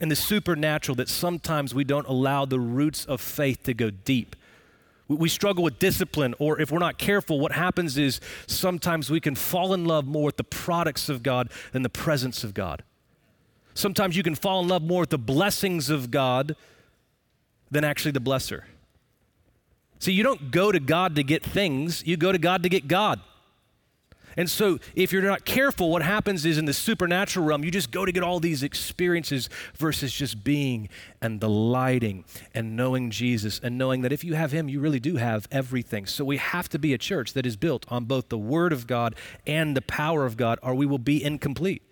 and 0.00 0.10
the 0.10 0.16
supernatural 0.16 0.94
that 0.96 1.08
sometimes 1.08 1.74
we 1.74 1.82
don't 1.82 2.06
allow 2.06 2.44
the 2.44 2.60
roots 2.60 3.04
of 3.04 3.20
faith 3.20 3.64
to 3.64 3.74
go 3.74 3.90
deep. 3.90 4.36
We 5.08 5.28
struggle 5.28 5.64
with 5.64 5.80
discipline, 5.80 6.36
or 6.38 6.60
if 6.60 6.70
we're 6.70 6.78
not 6.78 6.96
careful, 6.96 7.40
what 7.40 7.50
happens 7.50 7.98
is 7.98 8.20
sometimes 8.46 9.10
we 9.10 9.20
can 9.20 9.34
fall 9.34 9.74
in 9.74 9.84
love 9.84 10.06
more 10.06 10.26
with 10.26 10.36
the 10.36 10.44
products 10.44 11.08
of 11.08 11.24
God 11.24 11.50
than 11.72 11.82
the 11.82 11.88
presence 11.88 12.44
of 12.44 12.54
God. 12.54 12.84
Sometimes 13.74 14.16
you 14.16 14.22
can 14.22 14.36
fall 14.36 14.62
in 14.62 14.68
love 14.68 14.82
more 14.82 15.00
with 15.00 15.10
the 15.10 15.18
blessings 15.18 15.90
of 15.90 16.12
God 16.12 16.54
than 17.70 17.84
actually 17.84 18.12
the 18.12 18.20
blesser. 18.20 18.62
See, 19.98 20.12
you 20.12 20.22
don't 20.22 20.50
go 20.50 20.72
to 20.72 20.80
God 20.80 21.16
to 21.16 21.22
get 21.22 21.44
things, 21.44 22.06
you 22.06 22.16
go 22.16 22.32
to 22.32 22.38
God 22.38 22.62
to 22.62 22.68
get 22.68 22.88
God. 22.88 23.20
And 24.36 24.48
so, 24.48 24.78
if 24.94 25.12
you're 25.12 25.22
not 25.22 25.44
careful, 25.44 25.90
what 25.90 26.02
happens 26.02 26.46
is 26.46 26.56
in 26.56 26.64
the 26.64 26.72
supernatural 26.72 27.44
realm, 27.44 27.64
you 27.64 27.70
just 27.70 27.90
go 27.90 28.04
to 28.04 28.12
get 28.12 28.22
all 28.22 28.38
these 28.38 28.62
experiences 28.62 29.48
versus 29.76 30.12
just 30.12 30.44
being 30.44 30.88
and 31.20 31.40
delighting 31.40 32.24
and 32.54 32.76
knowing 32.76 33.10
Jesus 33.10 33.60
and 33.62 33.76
knowing 33.76 34.02
that 34.02 34.12
if 34.12 34.22
you 34.22 34.34
have 34.34 34.52
Him, 34.52 34.68
you 34.68 34.80
really 34.80 35.00
do 35.00 35.16
have 35.16 35.48
everything. 35.50 36.06
So, 36.06 36.24
we 36.24 36.36
have 36.36 36.68
to 36.70 36.78
be 36.78 36.94
a 36.94 36.98
church 36.98 37.32
that 37.32 37.44
is 37.44 37.56
built 37.56 37.84
on 37.88 38.04
both 38.04 38.28
the 38.28 38.38
Word 38.38 38.72
of 38.72 38.86
God 38.86 39.16
and 39.46 39.76
the 39.76 39.82
power 39.82 40.24
of 40.24 40.36
God, 40.36 40.60
or 40.62 40.74
we 40.74 40.86
will 40.86 40.98
be 40.98 41.22
incomplete. 41.22 41.82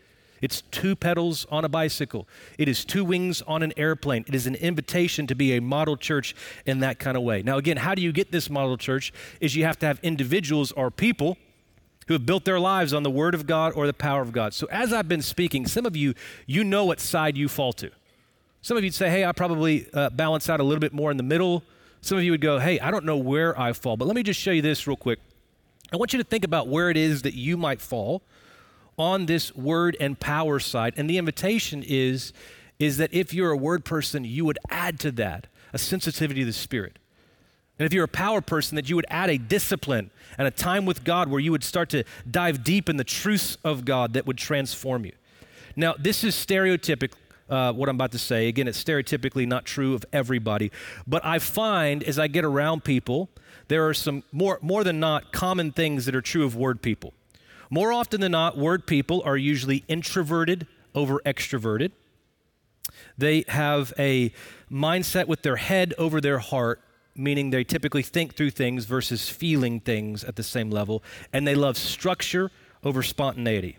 It's 0.41 0.63
two 0.71 0.95
pedals 0.97 1.47
on 1.51 1.65
a 1.65 1.69
bicycle. 1.69 2.29
It 2.59 2.69
is 2.69 2.85
two 2.85 3.05
wings 3.05 3.43
on 3.43 3.63
an 3.63 3.73
airplane. 3.77 4.25
It 4.29 4.35
is 4.35 4.47
an 4.47 4.55
invitation 4.55 5.27
to 5.27 5.35
be 5.35 5.57
a 5.57 5.61
model 5.61 5.97
church 5.97 6.35
in 6.67 6.81
that 6.81 6.99
kind 6.99 7.17
of 7.17 7.23
way. 7.23 7.43
Now, 7.43 7.57
again, 7.57 7.79
how 7.79 7.95
do 7.95 8.03
you 8.03 8.13
get 8.13 8.33
this 8.33 8.49
model 8.49 8.77
church? 8.77 9.13
Is 9.41 9.57
you 9.57 9.65
have 9.65 9.79
to 9.81 9.87
have 9.87 9.99
individuals 10.03 10.73
or 10.73 10.91
people 10.91 11.37
who 12.09 12.15
have 12.15 12.25
built 12.25 12.45
their 12.45 12.59
lives 12.59 12.95
on 12.95 13.03
the 13.03 13.11
Word 13.11 13.35
of 13.35 13.47
God 13.47 13.75
or 13.75 13.87
the 13.87 13.93
power 13.93 14.23
of 14.23 14.33
God. 14.33 14.55
So, 14.55 14.67
as 14.71 14.95
I've 14.95 15.09
been 15.09 15.23
speaking, 15.23 15.67
some 15.67 15.85
of 15.85 15.95
you, 15.95 16.15
you 16.47 16.65
know 16.65 16.87
what 16.87 17.01
side 17.01 17.37
you 17.37 17.49
fall 17.49 17.75
to. 17.75 17.91
Some 18.63 18.77
of 18.77 18.83
you'd 18.83 18.95
say, 18.95 19.11
hey, 19.11 19.25
I 19.25 19.33
probably 19.33 19.87
uh, 19.93 20.11
balance 20.11 20.49
out 20.49 20.59
a 20.59 20.63
little 20.63 20.81
bit 20.81 20.93
more 20.93 21.11
in 21.11 21.19
the 21.19 21.23
middle. 21.23 21.63
Some 22.01 22.19
of 22.19 22.25
you 22.25 22.31
would 22.31 22.41
go, 22.41 22.59
hey, 22.59 22.81
I 22.81 22.91
don't 22.91 23.05
know 23.05 23.17
where 23.17 23.59
I 23.59 23.73
fall. 23.75 23.97
But 23.97 24.07
let 24.07 24.17
me 24.17 24.23
just 24.23 24.41
show 24.41 24.51
you 24.51 24.63
this 24.63 24.87
real 24.87 24.97
quick. 24.97 25.21
I 25.93 25.97
want 25.97 26.13
you 26.13 26.19
to 26.19 26.25
think 26.25 26.45
about 26.45 26.69
where 26.69 26.91
it 26.91 26.97
is 26.97 27.23
that 27.23 27.35
you 27.35 27.57
might 27.57 27.81
fall 27.81 28.23
on 28.99 29.27
this 29.27 29.55
word 29.55 29.97
and 30.01 30.19
power 30.19 30.59
side. 30.59 30.95
And 30.97 31.09
the 31.09 31.19
invitation 31.19 31.85
is, 31.87 32.33
is 32.79 32.97
that 32.99 33.13
if 33.15 33.33
you're 33.33 33.51
a 33.51 33.57
word 33.57 33.85
person, 33.85 34.25
you 34.25 34.45
would 34.45 34.59
add 34.71 34.99
to 35.01 35.11
that 35.13 35.47
a 35.73 35.79
sensitivity 35.79 36.41
to 36.41 36.47
the 36.47 36.53
Spirit. 36.53 36.99
And 37.79 37.87
if 37.87 37.93
you're 37.93 38.05
a 38.05 38.09
power 38.09 38.41
person, 38.41 38.77
that 38.77 38.89
you 38.89 38.97
would 38.97 39.07
add 39.09 39.31
a 39.31 39.39
discipline 39.39 40.11
and 40.37 40.49
a 40.49 40.51
time 40.51 40.85
with 40.85 41.05
God 41.05 41.29
where 41.29 41.41
you 41.41 41.53
would 41.53 41.63
start 41.63 41.91
to 41.91 42.05
dive 42.29 42.65
deep 42.65 42.89
in 42.89 42.97
the 42.97 43.05
truths 43.05 43.57
of 43.65 43.85
God 43.85 44.15
that 44.15 44.27
would 44.27 44.39
transform 44.39 45.05
you. 45.05 45.13
Now, 45.77 45.95
this 45.97 46.25
is 46.25 46.35
stereotypic, 46.35 47.13
uh, 47.49 47.73
what 47.73 47.89
I'm 47.89 47.95
about 47.95 48.11
to 48.13 48.19
say. 48.19 48.49
Again, 48.49 48.67
it's 48.67 48.83
stereotypically 48.83 49.47
not 49.47 49.65
true 49.65 49.95
of 49.95 50.05
everybody. 50.13 50.73
But 51.07 51.25
I 51.25 51.39
find 51.39 52.03
as 52.03 52.19
I 52.19 52.27
get 52.27 52.45
around 52.45 52.83
people, 52.83 53.29
there 53.69 53.87
are 53.87 53.95
some 53.95 54.25
more, 54.33 54.59
more 54.61 54.83
than 54.83 54.99
not 54.99 55.33
common 55.33 55.71
things 55.71 56.05
that 56.07 56.17
are 56.17 56.21
true 56.21 56.45
of 56.45 56.57
word 56.57 56.83
people. 56.83 57.13
More 57.71 57.93
often 57.93 58.21
than 58.21 58.33
not, 58.33 58.57
word 58.57 58.87
people 58.87 59.23
are 59.25 59.37
usually 59.37 59.85
introverted 59.89 60.67
over 60.95 61.21
extroverted. 61.27 61.93
They 63.17 63.45
have 63.49 63.93
a 63.99 64.33
mindset 64.71 65.27
with 65.27 65.43
their 65.43 65.57
head 65.57 65.95
over 65.99 66.21
their 66.21 66.39
heart 66.39 66.81
meaning 67.19 67.51
they 67.51 67.65
typically 67.65 68.03
think 68.03 68.35
through 68.35 68.51
things 68.51 68.85
versus 68.85 69.29
feeling 69.29 69.81
things 69.81 70.25
at 70.25 70.37
the 70.37 70.43
same 70.43 70.71
level, 70.71 71.03
and 71.33 71.47
they 71.47 71.55
love 71.55 71.77
structure 71.77 72.51
over 72.85 73.03
spontaneity. 73.03 73.77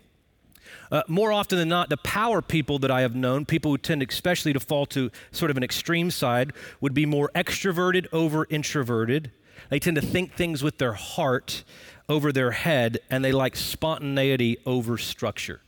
Uh, 0.91 1.01
more 1.07 1.31
often 1.31 1.57
than 1.57 1.69
not, 1.69 1.89
the 1.89 1.97
power 1.97 2.41
people 2.41 2.77
that 2.79 2.91
I 2.91 3.01
have 3.01 3.15
known, 3.15 3.45
people 3.45 3.71
who 3.71 3.77
tend 3.77 4.03
especially 4.03 4.53
to 4.53 4.59
fall 4.59 4.85
to 4.87 5.09
sort 5.31 5.49
of 5.49 5.57
an 5.57 5.63
extreme 5.63 6.11
side, 6.11 6.51
would 6.81 6.93
be 6.93 7.05
more 7.05 7.31
extroverted 7.33 8.07
over 8.11 8.45
introverted. 8.49 9.31
They 9.69 9.79
tend 9.79 9.95
to 9.95 10.01
think 10.01 10.33
things 10.33 10.61
with 10.61 10.77
their 10.77 10.93
heart 10.93 11.63
over 12.09 12.31
their 12.31 12.51
head, 12.51 12.97
and 13.09 13.23
they 13.23 13.31
like 13.31 13.55
spontaneity 13.55 14.57
over 14.65 14.97
structure. 14.97 15.61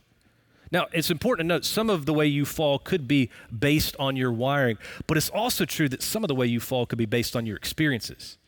Now, 0.72 0.88
it's 0.92 1.10
important 1.10 1.48
to 1.48 1.54
note 1.54 1.64
some 1.64 1.88
of 1.88 2.06
the 2.06 2.14
way 2.14 2.26
you 2.26 2.44
fall 2.44 2.78
could 2.78 3.06
be 3.06 3.30
based 3.56 3.94
on 3.98 4.16
your 4.16 4.32
wiring, 4.32 4.78
but 5.06 5.16
it's 5.16 5.28
also 5.28 5.64
true 5.64 5.88
that 5.90 6.02
some 6.02 6.24
of 6.24 6.28
the 6.28 6.34
way 6.34 6.46
you 6.46 6.60
fall 6.60 6.86
could 6.86 6.98
be 6.98 7.06
based 7.06 7.36
on 7.36 7.46
your 7.46 7.56
experiences. 7.56 8.38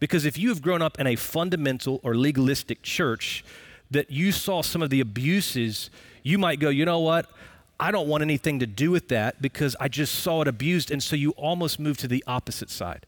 Because 0.00 0.24
if 0.24 0.38
you 0.38 0.48
have 0.50 0.62
grown 0.62 0.80
up 0.82 1.00
in 1.00 1.06
a 1.08 1.16
fundamental 1.16 2.00
or 2.04 2.14
legalistic 2.14 2.82
church 2.82 3.44
that 3.90 4.10
you 4.10 4.30
saw 4.30 4.62
some 4.62 4.82
of 4.82 4.90
the 4.90 5.00
abuses, 5.00 5.90
you 6.22 6.38
might 6.38 6.60
go, 6.60 6.68
you 6.68 6.84
know 6.84 7.00
what? 7.00 7.26
I 7.80 7.90
don't 7.90 8.08
want 8.08 8.22
anything 8.22 8.60
to 8.60 8.66
do 8.66 8.90
with 8.90 9.08
that 9.08 9.42
because 9.42 9.74
I 9.80 9.88
just 9.88 10.14
saw 10.14 10.42
it 10.42 10.48
abused. 10.48 10.90
And 10.90 11.02
so 11.02 11.16
you 11.16 11.30
almost 11.32 11.80
move 11.80 11.96
to 11.98 12.08
the 12.08 12.22
opposite 12.26 12.70
side. 12.70 13.06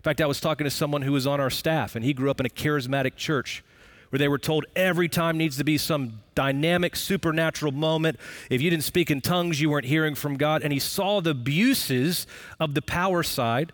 In 0.00 0.02
fact, 0.02 0.22
I 0.22 0.26
was 0.26 0.40
talking 0.40 0.64
to 0.64 0.70
someone 0.70 1.02
who 1.02 1.12
was 1.12 1.26
on 1.26 1.40
our 1.40 1.50
staff, 1.50 1.94
and 1.94 2.02
he 2.02 2.14
grew 2.14 2.30
up 2.30 2.40
in 2.40 2.46
a 2.46 2.48
charismatic 2.48 3.16
church 3.16 3.62
where 4.08 4.18
they 4.18 4.28
were 4.28 4.38
told 4.38 4.64
every 4.74 5.10
time 5.10 5.36
needs 5.36 5.58
to 5.58 5.64
be 5.64 5.76
some 5.76 6.22
dynamic 6.34 6.96
supernatural 6.96 7.70
moment. 7.70 8.18
If 8.48 8.62
you 8.62 8.70
didn't 8.70 8.84
speak 8.84 9.10
in 9.10 9.20
tongues, 9.20 9.60
you 9.60 9.68
weren't 9.68 9.84
hearing 9.84 10.14
from 10.14 10.38
God. 10.38 10.62
And 10.62 10.72
he 10.72 10.78
saw 10.78 11.20
the 11.20 11.32
abuses 11.32 12.26
of 12.58 12.72
the 12.72 12.80
power 12.80 13.22
side. 13.22 13.72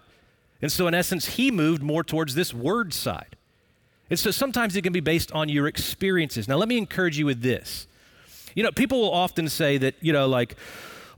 And 0.60 0.72
so, 0.72 0.88
in 0.88 0.94
essence, 0.94 1.36
he 1.36 1.52
moved 1.52 1.80
more 1.80 2.02
towards 2.02 2.34
this 2.34 2.52
word 2.52 2.92
side. 2.92 3.36
And 4.10 4.18
so 4.18 4.32
sometimes 4.32 4.74
it 4.74 4.82
can 4.82 4.92
be 4.92 4.98
based 4.98 5.30
on 5.30 5.48
your 5.48 5.68
experiences. 5.68 6.48
Now, 6.48 6.56
let 6.56 6.68
me 6.68 6.76
encourage 6.76 7.16
you 7.18 7.26
with 7.26 7.40
this. 7.40 7.86
You 8.56 8.64
know, 8.64 8.72
people 8.72 9.00
will 9.00 9.12
often 9.12 9.48
say 9.48 9.78
that, 9.78 9.94
you 10.00 10.12
know, 10.12 10.26
like, 10.26 10.56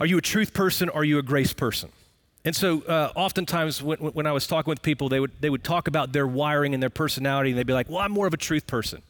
are 0.01 0.07
you 0.07 0.19
a 0.19 0.23
truth 0.23 0.53
person? 0.53 0.91
Or 0.91 1.01
are 1.01 1.05
you 1.05 1.19
a 1.19 1.23
grace 1.23 1.55
person? 1.55 1.93
And 2.49 2.57
so, 2.57 2.81
uh, 2.85 3.13
oftentimes, 3.15 3.83
when, 3.83 3.99
when 3.99 4.27
I 4.27 4.33
was 4.33 4.47
talking 4.47 4.71
with 4.71 4.81
people, 4.81 5.11
they 5.11 5.21
would, 5.21 5.33
they 5.39 5.51
would 5.51 5.63
talk 5.63 5.87
about 5.87 6.15
their 6.15 6.27
wiring 6.27 6.73
and 6.73 6.83
their 6.83 6.89
personality, 6.89 7.51
and 7.51 7.59
they'd 7.59 7.67
be 7.67 7.75
like, 7.75 7.91
well, 7.91 7.99
I'm 7.99 8.11
more 8.11 8.27
of 8.27 8.33
a 8.33 8.39
truth 8.39 8.67
person. 8.67 9.03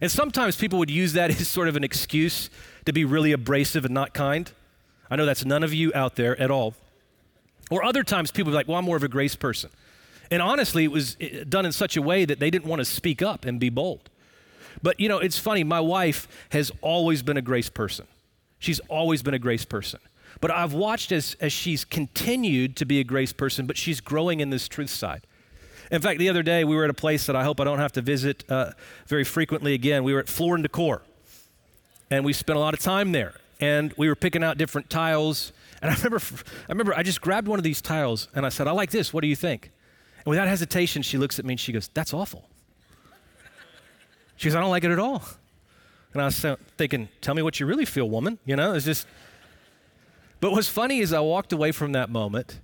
And 0.00 0.10
sometimes 0.10 0.56
people 0.56 0.80
would 0.80 0.90
use 0.90 1.12
that 1.12 1.30
as 1.40 1.46
sort 1.46 1.68
of 1.68 1.76
an 1.76 1.84
excuse 1.84 2.50
to 2.86 2.92
be 2.92 3.04
really 3.04 3.30
abrasive 3.30 3.84
and 3.84 3.94
not 3.94 4.12
kind. 4.12 4.50
I 5.08 5.14
know 5.14 5.24
that's 5.24 5.44
none 5.44 5.62
of 5.62 5.72
you 5.72 5.92
out 5.94 6.16
there 6.16 6.36
at 6.40 6.50
all. 6.50 6.74
Or 7.70 7.84
other 7.84 8.02
times 8.02 8.32
people 8.32 8.50
would 8.50 8.54
be 8.54 8.56
like, 8.56 8.66
well, 8.66 8.78
I'm 8.78 8.86
more 8.86 8.96
of 8.96 9.04
a 9.04 9.08
grace 9.08 9.36
person. 9.36 9.70
And 10.28 10.42
honestly, 10.42 10.82
it 10.82 10.90
was 10.90 11.14
done 11.48 11.64
in 11.64 11.70
such 11.70 11.96
a 11.96 12.02
way 12.02 12.24
that 12.24 12.40
they 12.40 12.50
didn't 12.50 12.66
want 12.66 12.80
to 12.80 12.84
speak 12.84 13.22
up 13.22 13.44
and 13.44 13.60
be 13.60 13.70
bold. 13.70 14.10
But 14.82 14.98
you 14.98 15.08
know, 15.08 15.18
it's 15.18 15.38
funny, 15.38 15.62
my 15.62 15.78
wife 15.78 16.26
has 16.48 16.72
always 16.80 17.22
been 17.22 17.36
a 17.36 17.42
grace 17.42 17.70
person. 17.70 18.08
She's 18.58 18.80
always 18.88 19.22
been 19.22 19.34
a 19.34 19.38
grace 19.38 19.64
person. 19.64 20.00
But 20.40 20.50
I've 20.50 20.72
watched 20.72 21.12
as, 21.12 21.36
as 21.40 21.52
she's 21.52 21.84
continued 21.84 22.76
to 22.76 22.86
be 22.86 22.98
a 22.98 23.04
grace 23.04 23.32
person, 23.32 23.66
but 23.66 23.76
she's 23.76 24.00
growing 24.00 24.40
in 24.40 24.50
this 24.50 24.68
truth 24.68 24.90
side. 24.90 25.26
In 25.90 26.00
fact, 26.00 26.18
the 26.18 26.28
other 26.28 26.42
day 26.42 26.64
we 26.64 26.76
were 26.76 26.84
at 26.84 26.90
a 26.90 26.94
place 26.94 27.26
that 27.26 27.36
I 27.36 27.44
hope 27.44 27.60
I 27.60 27.64
don't 27.64 27.78
have 27.78 27.92
to 27.92 28.02
visit 28.02 28.44
uh, 28.48 28.72
very 29.06 29.24
frequently 29.24 29.74
again. 29.74 30.04
We 30.04 30.14
were 30.14 30.20
at 30.20 30.28
Floor 30.28 30.54
and 30.54 30.62
Decor, 30.62 31.02
and 32.10 32.24
we 32.24 32.32
spent 32.32 32.56
a 32.56 32.60
lot 32.60 32.74
of 32.74 32.80
time 32.80 33.12
there. 33.12 33.34
And 33.60 33.92
we 33.98 34.08
were 34.08 34.16
picking 34.16 34.42
out 34.42 34.56
different 34.56 34.88
tiles. 34.88 35.52
And 35.82 35.90
I 35.90 35.94
remember, 35.96 36.18
I 36.68 36.72
remember 36.72 36.94
I 36.94 37.02
just 37.02 37.20
grabbed 37.20 37.46
one 37.46 37.58
of 37.58 37.62
these 37.62 37.82
tiles 37.82 38.28
and 38.34 38.46
I 38.46 38.48
said, 38.48 38.66
I 38.66 38.70
like 38.70 38.90
this. 38.90 39.12
What 39.12 39.20
do 39.20 39.28
you 39.28 39.36
think? 39.36 39.70
And 40.18 40.26
without 40.26 40.48
hesitation, 40.48 41.02
she 41.02 41.18
looks 41.18 41.38
at 41.38 41.44
me 41.44 41.54
and 41.54 41.60
she 41.60 41.72
goes, 41.72 41.88
That's 41.88 42.14
awful. 42.14 42.48
She 44.36 44.48
goes, 44.48 44.56
I 44.56 44.60
don't 44.60 44.70
like 44.70 44.84
it 44.84 44.90
at 44.90 44.98
all. 44.98 45.22
And 46.14 46.22
I 46.22 46.26
was 46.26 46.46
thinking, 46.78 47.08
Tell 47.20 47.34
me 47.34 47.42
what 47.42 47.60
you 47.60 47.66
really 47.66 47.84
feel, 47.84 48.08
woman. 48.08 48.38
You 48.46 48.56
know, 48.56 48.72
it's 48.72 48.86
just. 48.86 49.06
But 50.40 50.52
what's 50.52 50.68
funny 50.68 51.00
is 51.00 51.12
I 51.12 51.20
walked 51.20 51.52
away 51.52 51.70
from 51.72 51.92
that 51.92 52.10
moment 52.10 52.60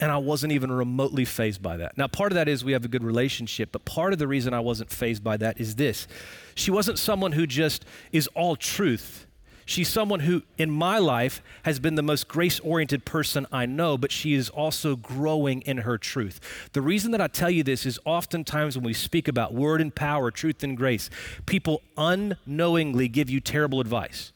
and 0.00 0.10
I 0.10 0.18
wasn't 0.18 0.52
even 0.52 0.72
remotely 0.72 1.24
fazed 1.24 1.62
by 1.62 1.76
that. 1.76 1.96
Now, 1.96 2.08
part 2.08 2.32
of 2.32 2.34
that 2.34 2.48
is 2.48 2.64
we 2.64 2.72
have 2.72 2.84
a 2.84 2.88
good 2.88 3.04
relationship, 3.04 3.70
but 3.72 3.84
part 3.84 4.12
of 4.12 4.18
the 4.18 4.26
reason 4.26 4.52
I 4.52 4.60
wasn't 4.60 4.90
fazed 4.90 5.22
by 5.22 5.36
that 5.36 5.60
is 5.60 5.76
this 5.76 6.08
she 6.54 6.70
wasn't 6.70 6.98
someone 6.98 7.32
who 7.32 7.46
just 7.46 7.84
is 8.12 8.26
all 8.34 8.56
truth. 8.56 9.26
She's 9.66 9.88
someone 9.88 10.20
who, 10.20 10.42
in 10.58 10.70
my 10.70 10.98
life, 10.98 11.40
has 11.62 11.78
been 11.78 11.94
the 11.94 12.02
most 12.02 12.28
grace 12.28 12.60
oriented 12.60 13.06
person 13.06 13.46
I 13.50 13.64
know, 13.64 13.96
but 13.96 14.12
she 14.12 14.34
is 14.34 14.50
also 14.50 14.94
growing 14.94 15.62
in 15.62 15.78
her 15.78 15.96
truth. 15.96 16.68
The 16.74 16.82
reason 16.82 17.12
that 17.12 17.22
I 17.22 17.28
tell 17.28 17.48
you 17.48 17.62
this 17.62 17.86
is 17.86 17.98
oftentimes 18.04 18.76
when 18.76 18.84
we 18.84 18.92
speak 18.92 19.26
about 19.26 19.54
word 19.54 19.80
and 19.80 19.94
power, 19.94 20.30
truth 20.30 20.62
and 20.62 20.76
grace, 20.76 21.08
people 21.46 21.80
unknowingly 21.96 23.08
give 23.08 23.30
you 23.30 23.40
terrible 23.40 23.80
advice. 23.80 24.34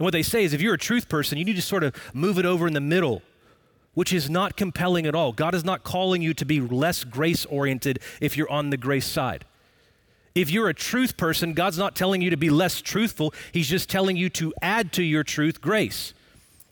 And 0.00 0.06
what 0.06 0.12
they 0.12 0.22
say 0.22 0.44
is 0.44 0.54
if 0.54 0.62
you're 0.62 0.72
a 0.72 0.78
truth 0.78 1.10
person, 1.10 1.36
you 1.36 1.44
need 1.44 1.56
to 1.56 1.62
sort 1.62 1.84
of 1.84 1.94
move 2.14 2.38
it 2.38 2.46
over 2.46 2.66
in 2.66 2.72
the 2.72 2.80
middle, 2.80 3.20
which 3.92 4.14
is 4.14 4.30
not 4.30 4.56
compelling 4.56 5.06
at 5.06 5.14
all. 5.14 5.30
God 5.30 5.54
is 5.54 5.62
not 5.62 5.84
calling 5.84 6.22
you 6.22 6.32
to 6.32 6.46
be 6.46 6.58
less 6.58 7.04
grace 7.04 7.44
oriented 7.44 7.98
if 8.18 8.34
you're 8.34 8.50
on 8.50 8.70
the 8.70 8.78
grace 8.78 9.04
side. 9.04 9.44
If 10.34 10.50
you're 10.50 10.70
a 10.70 10.74
truth 10.74 11.18
person, 11.18 11.52
God's 11.52 11.76
not 11.76 11.94
telling 11.94 12.22
you 12.22 12.30
to 12.30 12.38
be 12.38 12.48
less 12.48 12.80
truthful. 12.80 13.34
He's 13.52 13.68
just 13.68 13.90
telling 13.90 14.16
you 14.16 14.30
to 14.30 14.54
add 14.62 14.90
to 14.92 15.02
your 15.02 15.22
truth 15.22 15.60
grace. 15.60 16.14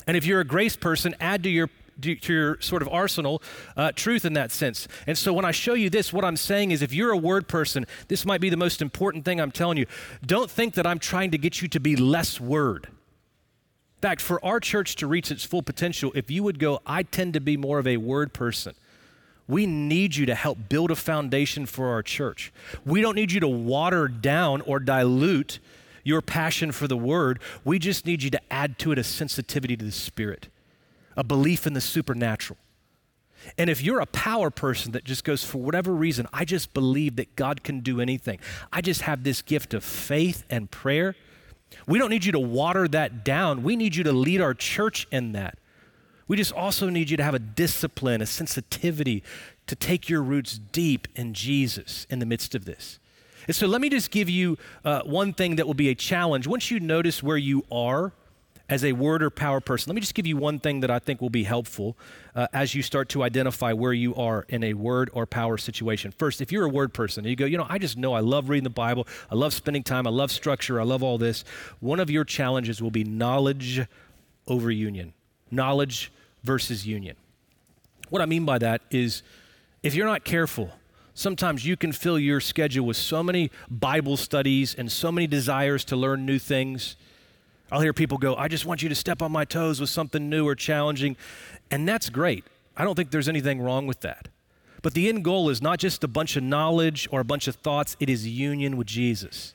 And 0.07 0.17
if 0.17 0.25
you're 0.25 0.41
a 0.41 0.45
grace 0.45 0.75
person, 0.75 1.15
add 1.21 1.43
to 1.43 1.51
your 1.51 1.69
to 2.01 2.33
your 2.33 2.59
sort 2.63 2.81
of 2.81 2.89
arsenal 2.89 3.43
uh, 3.77 3.93
truth 3.93 4.25
in 4.25 4.33
that 4.33 4.53
sense. 4.53 4.89
And 5.07 5.19
so 5.19 5.35
when 5.35 5.45
I 5.45 5.51
show 5.51 5.75
you 5.75 5.91
this, 5.91 6.15
what 6.15 6.25
I'm 6.25 6.37
saying 6.37 6.71
is 6.71 6.81
if 6.81 6.95
you're 6.95 7.11
a 7.11 7.19
word 7.19 7.47
person, 7.47 7.87
this 8.07 8.25
might 8.25 8.41
be 8.41 8.49
the 8.49 8.57
most 8.57 8.81
important 8.81 9.27
thing 9.27 9.39
I'm 9.39 9.51
telling 9.51 9.77
you. 9.77 9.87
Don't 10.25 10.51
think 10.51 10.75
that 10.75 10.87
I'm 10.87 11.01
trying 11.01 11.33
to 11.33 11.39
get 11.39 11.61
you 11.61 11.69
to 11.69 11.81
be 11.81 11.95
less 11.95 12.41
word. 12.41 12.89
In 13.99 14.03
fact, 14.03 14.21
for 14.21 14.45
our 14.45 14.61
church 14.61 14.97
to 14.97 15.07
reach 15.07 15.31
its 15.31 15.45
full 15.45 15.63
potential, 15.63 16.13
if 16.15 16.31
you 16.31 16.43
would 16.45 16.59
go, 16.59 16.81
I 16.87 17.03
tend 17.03 17.35
to 17.35 17.41
be 17.41 17.57
more 17.57 17.79
of 17.79 17.87
a 17.87 17.97
word 17.97 18.33
person 18.33 18.75
we 19.49 19.65
need 19.65 20.15
you 20.15 20.27
to 20.27 20.35
help 20.35 20.69
build 20.69 20.91
a 20.91 20.97
foundation 20.97 21.65
for 21.65 21.89
our 21.89 22.03
church. 22.03 22.53
We 22.85 23.01
don't 23.01 23.15
need 23.15 23.33
you 23.33 23.41
to 23.41 23.49
water 23.49 24.07
down 24.07 24.61
or 24.61 24.79
dilute 24.79 25.59
your 26.05 26.21
passion 26.21 26.71
for 26.71 26.87
the 26.87 26.97
word. 26.97 27.41
We 27.65 27.79
just 27.79 28.07
need 28.07 28.23
you 28.23 28.31
to 28.31 28.53
add 28.53 28.79
to 28.81 28.93
it 28.93 28.99
a 28.99 29.05
sensitivity 29.05 29.77
to 29.77 29.85
the 29.85 29.93
spirit, 29.93 30.49
a 31.17 31.25
belief 31.25 31.67
in 31.67 31.73
the 31.73 31.81
supernatural. 31.81 32.59
And 33.57 33.71
if 33.71 33.83
you're 33.83 34.01
a 34.01 34.07
power 34.07 34.51
person 34.51 34.93
that 34.93 35.05
just 35.05 35.25
goes, 35.25 35.45
for 35.45 35.59
whatever 35.59 35.95
reason, 35.95 36.27
I 36.33 36.45
just 36.45 36.75
believe 36.75 37.17
that 37.17 37.35
God 37.35 37.65
can 37.65 37.81
do 37.81 38.01
anything, 38.01 38.41
I 38.71 38.83
just 38.83 39.03
have 39.03 39.25
this 39.25 39.41
gift 39.41 39.73
of 39.73 39.83
faith 39.83 40.45
and 40.51 40.71
prayer, 40.71 41.15
we 41.87 41.99
don't 41.99 42.11
need 42.11 42.25
you 42.25 42.33
to 42.33 42.41
water 42.41 42.89
that 42.89 43.25
down. 43.25 43.63
We 43.63 43.77
need 43.77 43.97
you 43.97 44.05
to 44.05 44.13
lead 44.13 44.41
our 44.41 44.55
church 44.55 45.07
in 45.11 45.33
that. 45.33 45.59
We 46.27 46.37
just 46.37 46.53
also 46.53 46.91
need 46.91 47.11
you 47.11 47.17
to 47.17 47.23
have 47.23 47.35
a 47.35 47.39
discipline, 47.39 48.21
a 48.21 48.27
sensitivity 48.27 49.23
to 49.67 49.75
take 49.75 50.09
your 50.09 50.23
roots 50.23 50.59
deep 50.59 51.09
in 51.17 51.35
Jesus 51.35 52.07
in 52.11 52.19
the 52.19 52.27
midst 52.27 52.55
of 52.55 52.65
this. 52.65 52.99
And 53.47 53.57
so 53.57 53.67
let 53.67 53.81
me 53.81 53.89
just 53.89 54.11
give 54.11 54.29
you 54.29 54.59
uh, 54.85 55.03
one 55.05 55.33
thing 55.33 55.57
that 55.57 55.67
will 55.67 55.75
be 55.75 55.89
a 55.89 55.95
challenge. 55.95 56.47
Once 56.47 56.71
you 56.71 56.81
notice 56.81 57.23
where 57.23 57.39
you 57.39 57.65
are 57.73 58.13
as 58.69 58.85
a 58.85 58.93
word 58.93 59.23
or 59.23 59.31
power 59.31 59.61
person, 59.61 59.91
let 59.91 59.95
me 59.95 60.01
just 60.01 60.15
give 60.15 60.27
you 60.27 60.37
one 60.37 60.59
thing 60.59 60.81
that 60.81 60.91
I 60.91 60.99
think 60.99 61.21
will 61.21 61.31
be 61.31 61.45
helpful 61.45 61.97
uh, 62.35 62.49
as 62.53 62.75
you 62.75 62.83
start 62.83 63.09
to 63.11 63.23
identify 63.23 63.73
where 63.73 63.95
you 63.95 64.15
are 64.15 64.45
in 64.49 64.63
a 64.63 64.75
word 64.75 65.11
or 65.15 65.25
power 65.25 65.57
situation. 65.57 66.11
First, 66.11 66.41
if 66.41 66.53
you're 66.53 66.67
a 66.67 66.69
word 66.69 66.93
person, 66.93 67.25
you 67.25 67.35
go, 67.35 67.47
you 67.47 67.57
know, 67.57 67.67
I 67.69 67.79
just 67.79 67.97
know 67.97 68.13
I 68.13 68.21
love 68.21 68.49
reading 68.51 68.65
the 68.65 68.71
Bible, 68.71 69.07
I 69.31 69.37
love 69.37 69.55
spending 69.55 69.83
time, 69.83 70.07
I 70.07 70.11
love 70.11 70.31
structure, 70.31 70.81
I 70.81 70.85
love 70.85 71.03
all 71.03 71.17
this. 71.17 71.45
One 71.81 71.99
of 71.99 72.11
your 72.11 72.25
challenges 72.25 72.83
will 72.83 72.91
be 72.91 73.05
knowledge 73.05 73.87
over 74.47 74.71
union. 74.71 75.15
Knowledge 75.51 76.13
versus 76.45 76.87
union. 76.87 77.17
What 78.11 78.21
I 78.21 78.27
mean 78.27 78.45
by 78.45 78.59
that 78.59 78.83
is 78.91 79.23
if 79.83 79.95
you're 79.95 80.07
not 80.07 80.25
careful, 80.25 80.73
sometimes 81.15 81.65
you 81.65 81.77
can 81.77 81.93
fill 81.93 82.19
your 82.19 82.41
schedule 82.41 82.85
with 82.85 82.97
so 82.97 83.23
many 83.23 83.51
Bible 83.71 84.17
studies 84.17 84.75
and 84.75 84.93
so 84.93 85.11
many 85.11 85.27
desires 85.27 85.85
to 85.87 85.97
learn 85.97 86.27
new 86.27 86.39
things. 86.39 86.97
I'll 87.71 87.81
hear 87.81 87.93
people 87.93 88.19
go, 88.19 88.35
I 88.35 88.49
just 88.49 88.65
want 88.65 88.83
you 88.83 88.89
to 88.89 88.95
step 88.95 89.21
on 89.21 89.31
my 89.31 89.45
toes 89.45 89.81
with 89.81 89.91
something 89.91 90.29
new 90.29 90.47
or 90.47 90.55
challenging. 90.55 91.17
And 91.71 91.87
that's 91.87 92.09
great. 92.09 92.45
I 92.77 92.85
don't 92.85 92.95
think 92.95 93.11
there's 93.11 93.29
anything 93.29 93.61
wrong 93.61 93.87
with 93.87 94.01
that. 94.01 94.29
But 94.81 94.95
the 94.95 95.09
end 95.09 95.25
goal 95.25 95.51
is 95.51 95.61
not 95.61 95.79
just 95.79 96.05
a 96.05 96.09
bunch 96.09 96.37
of 96.37 96.43
knowledge 96.43 97.09
or 97.11 97.21
a 97.21 97.25
bunch 97.25 97.49
of 97.49 97.57
thoughts, 97.57 97.97
it 98.01 98.09
is 98.09 98.27
union 98.27 98.77
with 98.77 98.87
Jesus. 98.87 99.55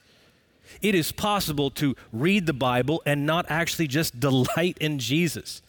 It 0.82 0.96
is 0.96 1.12
possible 1.12 1.72
to 1.72 1.96
read 2.12 2.46
the 2.46 2.54
Bible 2.54 3.02
and 3.06 3.26
not 3.26 3.46
actually 3.50 3.88
just 3.88 4.20
delight 4.20 4.78
in 4.80 5.00
Jesus. 5.00 5.62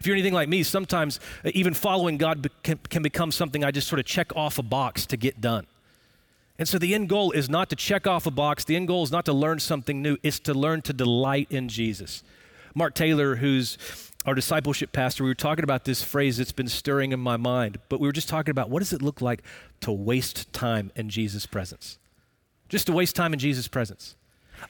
If 0.00 0.06
you're 0.06 0.14
anything 0.14 0.34
like 0.34 0.48
me, 0.48 0.62
sometimes 0.62 1.18
even 1.44 1.74
following 1.74 2.18
God 2.18 2.48
can, 2.62 2.78
can 2.88 3.02
become 3.02 3.32
something 3.32 3.64
I 3.64 3.72
just 3.72 3.88
sort 3.88 3.98
of 3.98 4.06
check 4.06 4.34
off 4.36 4.58
a 4.58 4.62
box 4.62 5.06
to 5.06 5.16
get 5.16 5.40
done. 5.40 5.66
And 6.58 6.66
so 6.66 6.78
the 6.78 6.94
end 6.94 7.08
goal 7.08 7.30
is 7.30 7.48
not 7.48 7.70
to 7.70 7.76
check 7.76 8.06
off 8.06 8.26
a 8.26 8.30
box. 8.30 8.64
The 8.64 8.74
end 8.74 8.88
goal 8.88 9.04
is 9.04 9.12
not 9.12 9.24
to 9.26 9.32
learn 9.32 9.60
something 9.60 10.02
new. 10.02 10.16
It's 10.22 10.40
to 10.40 10.54
learn 10.54 10.82
to 10.82 10.92
delight 10.92 11.46
in 11.50 11.68
Jesus. 11.68 12.24
Mark 12.74 12.94
Taylor, 12.94 13.36
who's 13.36 13.78
our 14.26 14.34
discipleship 14.34 14.92
pastor, 14.92 15.22
we 15.22 15.30
were 15.30 15.34
talking 15.34 15.62
about 15.62 15.84
this 15.84 16.02
phrase 16.02 16.36
that's 16.36 16.52
been 16.52 16.68
stirring 16.68 17.12
in 17.12 17.20
my 17.20 17.36
mind. 17.36 17.78
But 17.88 18.00
we 18.00 18.08
were 18.08 18.12
just 18.12 18.28
talking 18.28 18.50
about 18.50 18.70
what 18.70 18.80
does 18.80 18.92
it 18.92 19.02
look 19.02 19.20
like 19.20 19.42
to 19.80 19.92
waste 19.92 20.52
time 20.52 20.90
in 20.96 21.08
Jesus' 21.08 21.46
presence? 21.46 21.98
Just 22.68 22.86
to 22.88 22.92
waste 22.92 23.14
time 23.14 23.32
in 23.32 23.38
Jesus' 23.38 23.68
presence. 23.68 24.16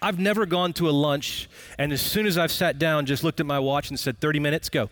I've 0.02 0.18
never 0.18 0.44
gone 0.44 0.74
to 0.74 0.88
a 0.88 0.92
lunch 0.92 1.48
and 1.78 1.90
as 1.92 2.02
soon 2.02 2.26
as 2.26 2.36
I've 2.36 2.52
sat 2.52 2.78
down, 2.78 3.06
just 3.06 3.24
looked 3.24 3.40
at 3.40 3.46
my 3.46 3.58
watch 3.58 3.88
and 3.88 3.98
said, 3.98 4.20
30 4.20 4.38
minutes, 4.38 4.68
go. 4.68 4.90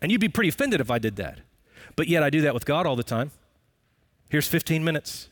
And 0.00 0.12
you'd 0.12 0.20
be 0.20 0.28
pretty 0.28 0.48
offended 0.48 0.80
if 0.80 0.90
I 0.90 1.00
did 1.00 1.16
that. 1.16 1.40
But 1.96 2.06
yet 2.06 2.22
I 2.22 2.30
do 2.30 2.42
that 2.42 2.54
with 2.54 2.64
God 2.64 2.86
all 2.86 2.94
the 2.94 3.02
time. 3.02 3.32
Here's 4.28 4.46
15 4.46 4.84
minutes. 4.84 5.28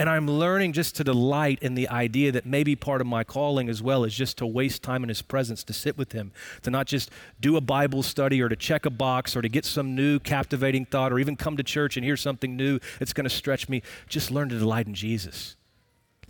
And 0.00 0.08
I'm 0.08 0.26
learning 0.26 0.72
just 0.72 0.96
to 0.96 1.04
delight 1.04 1.58
in 1.60 1.74
the 1.74 1.86
idea 1.90 2.32
that 2.32 2.46
maybe 2.46 2.74
part 2.74 3.02
of 3.02 3.06
my 3.06 3.22
calling 3.22 3.68
as 3.68 3.82
well 3.82 4.02
is 4.04 4.14
just 4.14 4.38
to 4.38 4.46
waste 4.46 4.82
time 4.82 5.02
in 5.02 5.10
His 5.10 5.20
presence, 5.20 5.62
to 5.64 5.74
sit 5.74 5.98
with 5.98 6.12
Him, 6.12 6.32
to 6.62 6.70
not 6.70 6.86
just 6.86 7.10
do 7.38 7.58
a 7.58 7.60
Bible 7.60 8.02
study 8.02 8.40
or 8.40 8.48
to 8.48 8.56
check 8.56 8.86
a 8.86 8.90
box 8.90 9.36
or 9.36 9.42
to 9.42 9.48
get 9.50 9.66
some 9.66 9.94
new 9.94 10.18
captivating 10.18 10.86
thought 10.86 11.12
or 11.12 11.18
even 11.18 11.36
come 11.36 11.54
to 11.58 11.62
church 11.62 11.98
and 11.98 12.04
hear 12.06 12.16
something 12.16 12.56
new 12.56 12.78
that's 12.98 13.12
going 13.12 13.24
to 13.24 13.30
stretch 13.30 13.68
me. 13.68 13.82
Just 14.08 14.30
learn 14.30 14.48
to 14.48 14.58
delight 14.58 14.86
in 14.86 14.94
Jesus. 14.94 15.54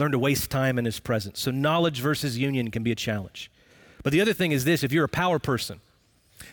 Learn 0.00 0.10
to 0.10 0.18
waste 0.18 0.50
time 0.50 0.76
in 0.76 0.84
His 0.84 0.98
presence. 0.98 1.38
So, 1.38 1.52
knowledge 1.52 2.00
versus 2.00 2.36
union 2.36 2.72
can 2.72 2.82
be 2.82 2.90
a 2.90 2.96
challenge. 2.96 3.52
But 4.02 4.12
the 4.12 4.20
other 4.20 4.32
thing 4.32 4.50
is 4.50 4.64
this 4.64 4.82
if 4.82 4.90
you're 4.90 5.04
a 5.04 5.08
power 5.08 5.38
person, 5.38 5.80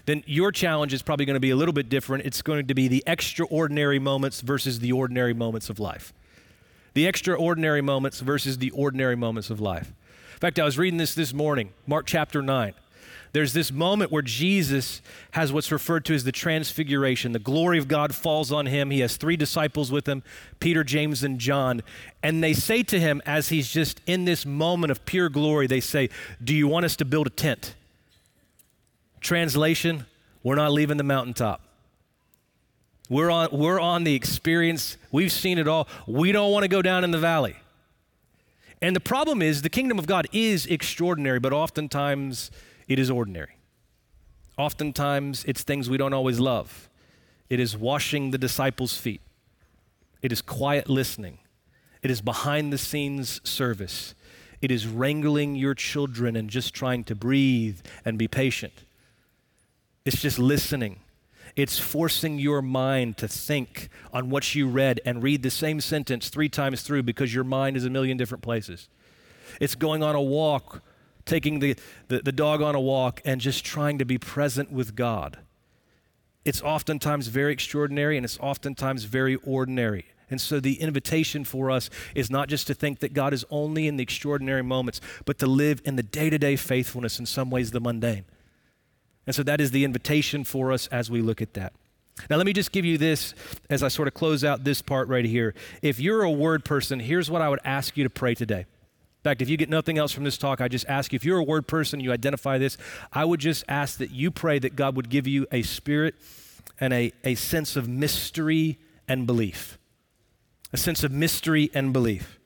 then 0.06 0.22
your 0.28 0.52
challenge 0.52 0.94
is 0.94 1.02
probably 1.02 1.26
going 1.26 1.34
to 1.34 1.40
be 1.40 1.50
a 1.50 1.56
little 1.56 1.74
bit 1.74 1.90
different. 1.90 2.28
It's 2.28 2.44
going 2.44 2.68
to 2.68 2.76
be 2.76 2.88
the 2.88 3.04
extraordinary 3.08 3.98
moments 3.98 4.42
versus 4.42 4.82
the 4.82 4.92
ordinary 4.92 5.34
moments 5.34 5.72
of 5.72 5.80
life. 5.80 6.14
The 6.98 7.06
extraordinary 7.06 7.84
moments 7.84 8.22
versus 8.22 8.58
the 8.58 8.72
ordinary 8.72 9.16
moments 9.16 9.52
of 9.52 9.62
life. 9.62 9.94
In 10.34 10.40
fact, 10.40 10.58
I 10.58 10.64
was 10.64 10.80
reading 10.80 10.98
this 10.98 11.14
this 11.14 11.32
morning, 11.32 11.70
Mark 11.86 12.08
chapter 12.08 12.42
9. 12.42 12.74
There's 13.34 13.54
this 13.54 13.72
moment 13.72 14.12
where 14.12 14.24
Jesus 14.24 15.04
has 15.30 15.54
what's 15.54 15.72
referred 15.72 16.06
to 16.06 16.16
as 16.16 16.24
the 16.24 16.32
transfiguration. 16.32 17.34
The 17.34 17.38
glory 17.38 17.78
of 17.78 17.88
God 17.88 18.16
falls 18.16 18.52
on 18.52 18.66
him. 18.66 18.90
He 18.90 19.02
has 19.02 19.16
three 19.16 19.38
disciples 19.38 19.92
with 19.92 20.08
him 20.08 20.24
Peter, 20.60 20.84
James, 20.84 21.24
and 21.24 21.38
John. 21.38 21.84
And 22.24 22.44
they 22.44 22.54
say 22.54 22.82
to 22.82 23.00
him, 23.00 23.22
as 23.28 23.50
he's 23.50 23.72
just 23.72 24.02
in 24.08 24.26
this 24.26 24.44
moment 24.44 24.90
of 24.90 25.06
pure 25.06 25.30
glory, 25.30 25.68
they 25.68 25.82
say, 25.82 26.10
Do 26.44 26.56
you 26.56 26.68
want 26.68 26.86
us 26.86 26.96
to 26.96 27.06
build 27.06 27.28
a 27.28 27.30
tent? 27.30 27.76
Translation, 29.22 30.08
we're 30.42 30.56
not 30.56 30.72
leaving 30.72 30.98
the 30.98 31.04
mountaintop. 31.04 31.62
We're 33.10 33.30
on, 33.30 33.50
we're 33.52 33.80
on 33.80 34.04
the 34.04 34.16
experience. 34.16 34.98
We've 35.12 35.32
seen 35.32 35.58
it 35.58 35.68
all. 35.68 35.88
We 36.08 36.32
don't 36.32 36.52
want 36.52 36.64
to 36.64 36.68
go 36.68 36.82
down 36.82 37.04
in 37.04 37.12
the 37.12 37.18
valley. 37.18 37.56
And 38.82 38.96
the 38.96 39.02
problem 39.02 39.42
is, 39.42 39.62
the 39.62 39.70
kingdom 39.70 39.98
of 39.98 40.06
God 40.06 40.28
is 40.32 40.66
extraordinary, 40.66 41.40
but 41.40 41.54
oftentimes 41.54 42.52
it 42.88 43.00
is 43.00 43.10
ordinary. 43.10 43.58
Oftentimes 44.58 45.46
it's 45.46 45.64
things 45.64 45.90
we 45.90 45.98
don't 45.98 46.14
always 46.14 46.40
love. 46.40 46.90
It 47.50 47.60
is 47.60 47.78
washing 47.78 48.32
the 48.32 48.38
disciples' 48.38 48.98
feet, 48.98 49.22
it 50.22 50.32
is 50.32 50.42
quiet 50.42 50.90
listening, 50.90 51.40
it 52.02 52.12
is 52.12 52.22
behind 52.22 52.74
the 52.74 52.78
scenes 52.78 53.40
service, 53.48 54.14
it 54.62 54.72
is 54.72 54.86
wrangling 54.86 55.56
your 55.56 55.74
children 55.74 56.36
and 56.36 56.50
just 56.50 56.74
trying 56.74 57.04
to 57.06 57.16
breathe 57.16 57.80
and 58.04 58.18
be 58.18 58.28
patient. 58.28 58.74
It's 60.06 60.22
just 60.22 60.40
listening. 60.40 61.00
It's 61.58 61.80
forcing 61.80 62.38
your 62.38 62.62
mind 62.62 63.18
to 63.18 63.28
think 63.28 63.90
on 64.14 64.30
what 64.30 64.54
you 64.54 64.68
read 64.68 65.02
and 65.04 65.24
read 65.24 65.42
the 65.42 65.50
same 65.50 65.82
sentence 65.82 66.30
three 66.30 66.50
times 66.50 66.84
through 66.84 67.02
because 67.02 67.34
your 67.34 67.44
mind 67.44 67.76
is 67.76 67.84
a 67.84 67.90
million 67.90 68.16
different 68.16 68.44
places. 68.44 68.88
It's 69.60 69.74
going 69.74 70.04
on 70.04 70.14
a 70.14 70.22
walk, 70.22 70.84
taking 71.26 71.58
the, 71.58 71.76
the, 72.10 72.20
the, 72.20 72.32
dog 72.32 72.62
on 72.62 72.76
a 72.76 72.80
walk, 72.80 73.22
and 73.26 73.42
just 73.42 73.66
trying 73.66 73.98
to 73.98 74.06
be 74.06 74.20
present 74.20 74.72
with 74.72 74.96
God. 74.96 75.40
It's 76.46 76.62
oftentimes 76.62 77.28
very 77.28 77.54
extraordinary 77.54 78.18
and 78.18 78.24
it's 78.24 78.38
oftentimes 78.40 79.06
very 79.06 79.36
ordinary. 79.38 80.06
And 80.30 80.40
so 80.40 80.60
the 80.60 80.80
invitation 80.80 81.44
for 81.44 81.72
us 81.72 81.90
is 82.14 82.30
not 82.30 82.50
just 82.50 82.68
to 82.68 82.76
think 82.76 83.00
that 83.00 83.16
God 83.16 83.34
is 83.34 83.46
only 83.50 83.88
in 83.88 83.98
the 83.98 84.04
extraordinary 84.04 84.62
moments, 84.62 85.02
but 85.26 85.40
to 85.40 85.48
live 85.48 85.82
in 85.86 85.96
the 85.96 86.04
day 86.04 86.30
to 86.30 86.38
day 86.38 86.56
faithfulness, 86.56 87.18
in 87.18 87.26
some 87.26 87.50
ways, 87.50 87.72
the 87.72 87.80
mundane. 87.80 88.26
And 89.28 89.36
so 89.36 89.44
that 89.44 89.62
is 89.62 89.72
the 89.72 89.84
invitation 89.84 90.44
for 90.44 90.72
us 90.72 90.88
as 90.88 91.12
we 91.12 91.22
look 91.22 91.42
at 91.42 91.54
that. 91.54 91.74
Now, 92.30 92.38
let 92.38 92.46
me 92.46 92.54
just 92.54 92.72
give 92.72 92.86
you 92.86 92.98
this 92.98 93.36
as 93.70 93.84
I 93.84 93.90
sort 93.90 94.08
of 94.08 94.14
close 94.14 94.44
out 94.44 94.64
this 94.64 94.82
part 94.82 95.08
right 95.08 95.26
here. 95.26 95.54
If 95.82 96.00
you're 96.00 96.24
a 96.24 96.32
word 96.32 96.66
person, 96.66 97.00
here's 97.00 97.30
what 97.30 97.42
I 97.42 97.50
would 97.50 97.60
ask 97.64 97.96
you 97.96 98.04
to 98.06 98.10
pray 98.10 98.34
today. 98.34 98.62
In 98.62 99.24
fact, 99.24 99.42
if 99.42 99.50
you 99.50 99.58
get 99.58 99.70
nothing 99.70 99.98
else 99.98 100.12
from 100.12 100.24
this 100.24 100.38
talk, 100.38 100.62
I 100.62 100.68
just 100.68 100.88
ask 100.88 101.12
you 101.12 101.18
if 101.18 101.26
you're 101.26 101.38
a 101.38 101.44
word 101.44 101.68
person, 101.68 102.00
you 102.00 102.12
identify 102.12 102.58
this, 102.58 102.78
I 103.12 103.26
would 103.26 103.40
just 103.40 103.66
ask 103.68 103.98
that 104.00 104.12
you 104.12 104.32
pray 104.32 104.58
that 104.60 104.76
God 104.76 104.96
would 104.96 105.10
give 105.10 105.28
you 105.28 105.46
a 105.52 105.62
spirit 105.62 106.16
and 106.80 106.94
a, 106.94 107.12
a 107.24 107.36
sense 107.36 107.76
of 107.76 107.88
mystery 107.88 108.80
and 109.08 109.28
belief. 109.28 109.78
A 110.74 110.78
sense 110.78 111.04
of 111.04 111.12
mystery 111.12 111.70
and 111.74 111.94
belief. 111.94 112.40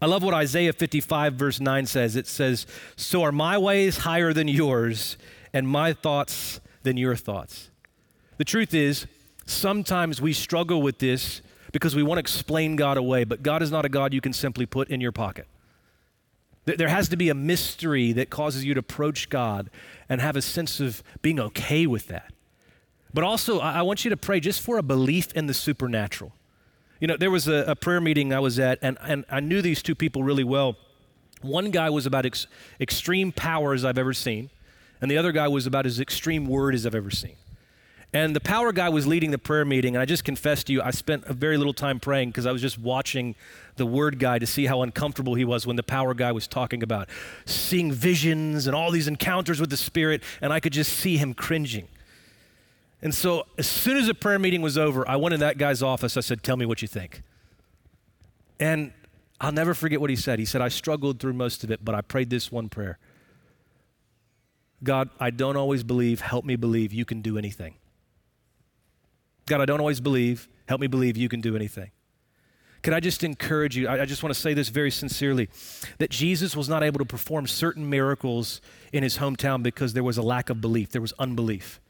I 0.00 0.06
love 0.06 0.22
what 0.22 0.34
Isaiah 0.34 0.72
55, 0.72 1.34
verse 1.34 1.60
9 1.60 1.86
says. 1.86 2.16
It 2.16 2.26
says, 2.26 2.66
So 2.96 3.22
are 3.22 3.32
my 3.32 3.56
ways 3.56 3.98
higher 3.98 4.32
than 4.32 4.48
yours 4.48 5.16
and 5.52 5.68
my 5.68 5.92
thoughts 5.92 6.60
than 6.82 6.96
your 6.96 7.16
thoughts. 7.16 7.70
The 8.38 8.44
truth 8.44 8.74
is, 8.74 9.06
sometimes 9.46 10.20
we 10.20 10.32
struggle 10.32 10.82
with 10.82 10.98
this 10.98 11.42
because 11.72 11.94
we 11.94 12.02
want 12.02 12.16
to 12.16 12.20
explain 12.20 12.76
God 12.76 12.96
away, 12.96 13.24
but 13.24 13.42
God 13.42 13.62
is 13.62 13.70
not 13.70 13.84
a 13.84 13.88
God 13.88 14.12
you 14.12 14.20
can 14.20 14.32
simply 14.32 14.66
put 14.66 14.88
in 14.88 15.00
your 15.00 15.12
pocket. 15.12 15.46
There 16.64 16.88
has 16.88 17.08
to 17.08 17.16
be 17.16 17.28
a 17.28 17.34
mystery 17.34 18.12
that 18.12 18.30
causes 18.30 18.64
you 18.64 18.74
to 18.74 18.80
approach 18.80 19.28
God 19.28 19.68
and 20.08 20.20
have 20.20 20.36
a 20.36 20.42
sense 20.42 20.78
of 20.80 21.02
being 21.20 21.40
okay 21.40 21.86
with 21.86 22.06
that. 22.08 22.32
But 23.12 23.24
also, 23.24 23.58
I 23.58 23.82
want 23.82 24.04
you 24.04 24.10
to 24.10 24.16
pray 24.16 24.40
just 24.40 24.60
for 24.60 24.78
a 24.78 24.82
belief 24.82 25.32
in 25.32 25.46
the 25.46 25.54
supernatural. 25.54 26.32
You 27.00 27.08
know, 27.08 27.16
there 27.16 27.32
was 27.32 27.48
a, 27.48 27.64
a 27.66 27.74
prayer 27.74 28.00
meeting 28.00 28.32
I 28.32 28.38
was 28.38 28.58
at, 28.58 28.78
and, 28.80 28.96
and 29.02 29.24
I 29.28 29.40
knew 29.40 29.60
these 29.60 29.82
two 29.82 29.96
people 29.96 30.22
really 30.22 30.44
well. 30.44 30.76
One 31.42 31.72
guy 31.72 31.90
was 31.90 32.06
about 32.06 32.24
ex- 32.24 32.46
extreme 32.80 33.32
powers 33.32 33.84
I've 33.84 33.98
ever 33.98 34.14
seen 34.14 34.50
and 35.02 35.10
the 35.10 35.18
other 35.18 35.32
guy 35.32 35.48
was 35.48 35.66
about 35.66 35.84
as 35.84 36.00
extreme 36.00 36.46
word 36.46 36.74
as 36.74 36.86
I've 36.86 36.94
ever 36.94 37.10
seen. 37.10 37.34
And 38.14 38.36
the 38.36 38.40
power 38.40 38.72
guy 38.72 38.88
was 38.88 39.06
leading 39.06 39.30
the 39.30 39.38
prayer 39.38 39.64
meeting, 39.64 39.96
and 39.96 40.02
I 40.02 40.04
just 40.04 40.22
confessed 40.22 40.68
to 40.68 40.72
you, 40.72 40.82
I 40.82 40.90
spent 40.90 41.24
a 41.24 41.32
very 41.32 41.56
little 41.56 41.72
time 41.72 41.98
praying 41.98 42.28
because 42.28 42.46
I 42.46 42.52
was 42.52 42.60
just 42.60 42.78
watching 42.78 43.34
the 43.76 43.86
word 43.86 44.18
guy 44.18 44.38
to 44.38 44.46
see 44.46 44.66
how 44.66 44.82
uncomfortable 44.82 45.34
he 45.34 45.44
was 45.44 45.66
when 45.66 45.76
the 45.76 45.82
power 45.82 46.14
guy 46.14 46.30
was 46.30 46.46
talking 46.46 46.82
about 46.82 47.08
seeing 47.46 47.90
visions 47.90 48.66
and 48.66 48.76
all 48.76 48.90
these 48.90 49.08
encounters 49.08 49.60
with 49.60 49.70
the 49.70 49.76
Spirit, 49.76 50.22
and 50.40 50.52
I 50.52 50.60
could 50.60 50.72
just 50.72 50.92
see 50.92 51.16
him 51.16 51.34
cringing. 51.34 51.88
And 53.00 53.12
so, 53.12 53.46
as 53.58 53.66
soon 53.66 53.96
as 53.96 54.06
the 54.06 54.14
prayer 54.14 54.38
meeting 54.38 54.62
was 54.62 54.78
over, 54.78 55.08
I 55.08 55.16
went 55.16 55.34
in 55.34 55.40
that 55.40 55.58
guy's 55.58 55.82
office. 55.82 56.16
I 56.16 56.20
said, 56.20 56.44
Tell 56.44 56.56
me 56.56 56.66
what 56.66 56.80
you 56.80 56.86
think. 56.86 57.22
And 58.60 58.92
I'll 59.40 59.50
never 59.50 59.74
forget 59.74 60.00
what 60.00 60.10
he 60.10 60.16
said. 60.16 60.38
He 60.38 60.44
said, 60.44 60.60
I 60.60 60.68
struggled 60.68 61.18
through 61.18 61.32
most 61.32 61.64
of 61.64 61.72
it, 61.72 61.84
but 61.84 61.96
I 61.96 62.02
prayed 62.02 62.30
this 62.30 62.52
one 62.52 62.68
prayer. 62.68 62.98
God, 64.82 65.10
I 65.20 65.30
don't 65.30 65.56
always 65.56 65.84
believe. 65.84 66.20
Help 66.20 66.44
me 66.44 66.56
believe 66.56 66.92
you 66.92 67.04
can 67.04 67.22
do 67.22 67.38
anything. 67.38 67.74
God, 69.46 69.60
I 69.60 69.64
don't 69.64 69.80
always 69.80 70.00
believe. 70.00 70.48
Help 70.68 70.80
me 70.80 70.86
believe 70.86 71.16
you 71.16 71.28
can 71.28 71.40
do 71.40 71.56
anything. 71.56 71.90
Could 72.82 72.94
I 72.94 73.00
just 73.00 73.22
encourage 73.22 73.76
you? 73.76 73.86
I, 73.86 74.02
I 74.02 74.04
just 74.06 74.22
want 74.22 74.34
to 74.34 74.40
say 74.40 74.54
this 74.54 74.68
very 74.68 74.90
sincerely 74.90 75.48
that 75.98 76.10
Jesus 76.10 76.56
was 76.56 76.68
not 76.68 76.82
able 76.82 76.98
to 76.98 77.04
perform 77.04 77.46
certain 77.46 77.88
miracles 77.88 78.60
in 78.92 79.04
his 79.04 79.18
hometown 79.18 79.62
because 79.62 79.92
there 79.92 80.02
was 80.02 80.18
a 80.18 80.22
lack 80.22 80.50
of 80.50 80.60
belief, 80.60 80.90
there 80.90 81.00
was 81.00 81.12
unbelief. 81.18 81.80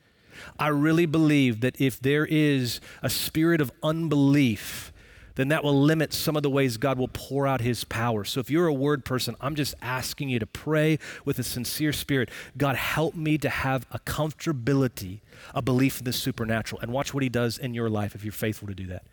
I 0.59 0.69
really 0.69 1.07
believe 1.07 1.61
that 1.61 1.81
if 1.81 2.01
there 2.01 2.27
is 2.27 2.81
a 3.03 3.09
spirit 3.09 3.61
of 3.61 3.73
unbelief, 3.83 4.92
then 5.35 5.49
that 5.49 5.65
will 5.65 5.81
limit 5.81 6.13
some 6.13 6.37
of 6.37 6.43
the 6.43 6.51
ways 6.51 6.77
God 6.77 6.99
will 6.99 7.09
pour 7.09 7.47
out 7.47 7.61
his 7.61 7.85
power. 7.85 8.25
So 8.25 8.41
if 8.41 8.51
you're 8.51 8.67
a 8.67 8.73
word 8.73 9.05
person, 9.05 9.37
I'm 9.41 9.55
just 9.55 9.75
asking 9.81 10.29
you 10.29 10.39
to 10.39 10.47
pray 10.47 10.99
with 11.25 11.39
a 11.39 11.43
sincere 11.43 11.93
spirit 11.93 12.31
God, 12.57 12.77
help 12.77 13.15
me 13.15 13.39
to 13.39 13.49
have 13.49 13.87
a 13.91 13.99
comfortability, 14.01 15.21
a 15.55 15.63
belief 15.63 15.99
in 15.99 16.05
the 16.05 16.13
supernatural, 16.13 16.81
and 16.81 16.93
watch 16.93 17.15
what 17.15 17.23
he 17.23 17.29
does 17.29 17.59
in 17.59 17.75
your 17.75 17.89
life 17.89 18.15
if 18.15 18.25
you're 18.25 18.33
faithful 18.33 18.69
to 18.69 18.75
do 18.75 18.87
that. 18.87 19.05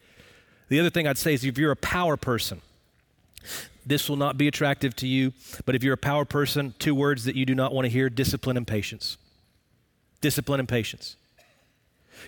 The 0.67 0.79
other 0.79 0.89
thing 0.89 1.07
I'd 1.07 1.17
say 1.17 1.33
is 1.33 1.43
if 1.43 1.57
you're 1.57 1.71
a 1.71 1.75
power 1.75 2.17
person, 2.17 2.61
this 3.85 4.07
will 4.07 4.17
not 4.17 4.37
be 4.37 4.47
attractive 4.47 4.95
to 4.97 5.07
you, 5.07 5.33
but 5.65 5.73
if 5.73 5.83
you're 5.83 5.93
a 5.93 5.97
power 5.97 6.25
person, 6.25 6.75
two 6.77 6.93
words 6.93 7.23
that 7.23 7.35
you 7.35 7.45
do 7.45 7.55
not 7.55 7.73
want 7.73 7.85
to 7.85 7.89
hear 7.89 8.09
discipline 8.09 8.57
and 8.57 8.67
patience. 8.67 9.17
Discipline 10.21 10.59
and 10.59 10.69
patience. 10.69 11.15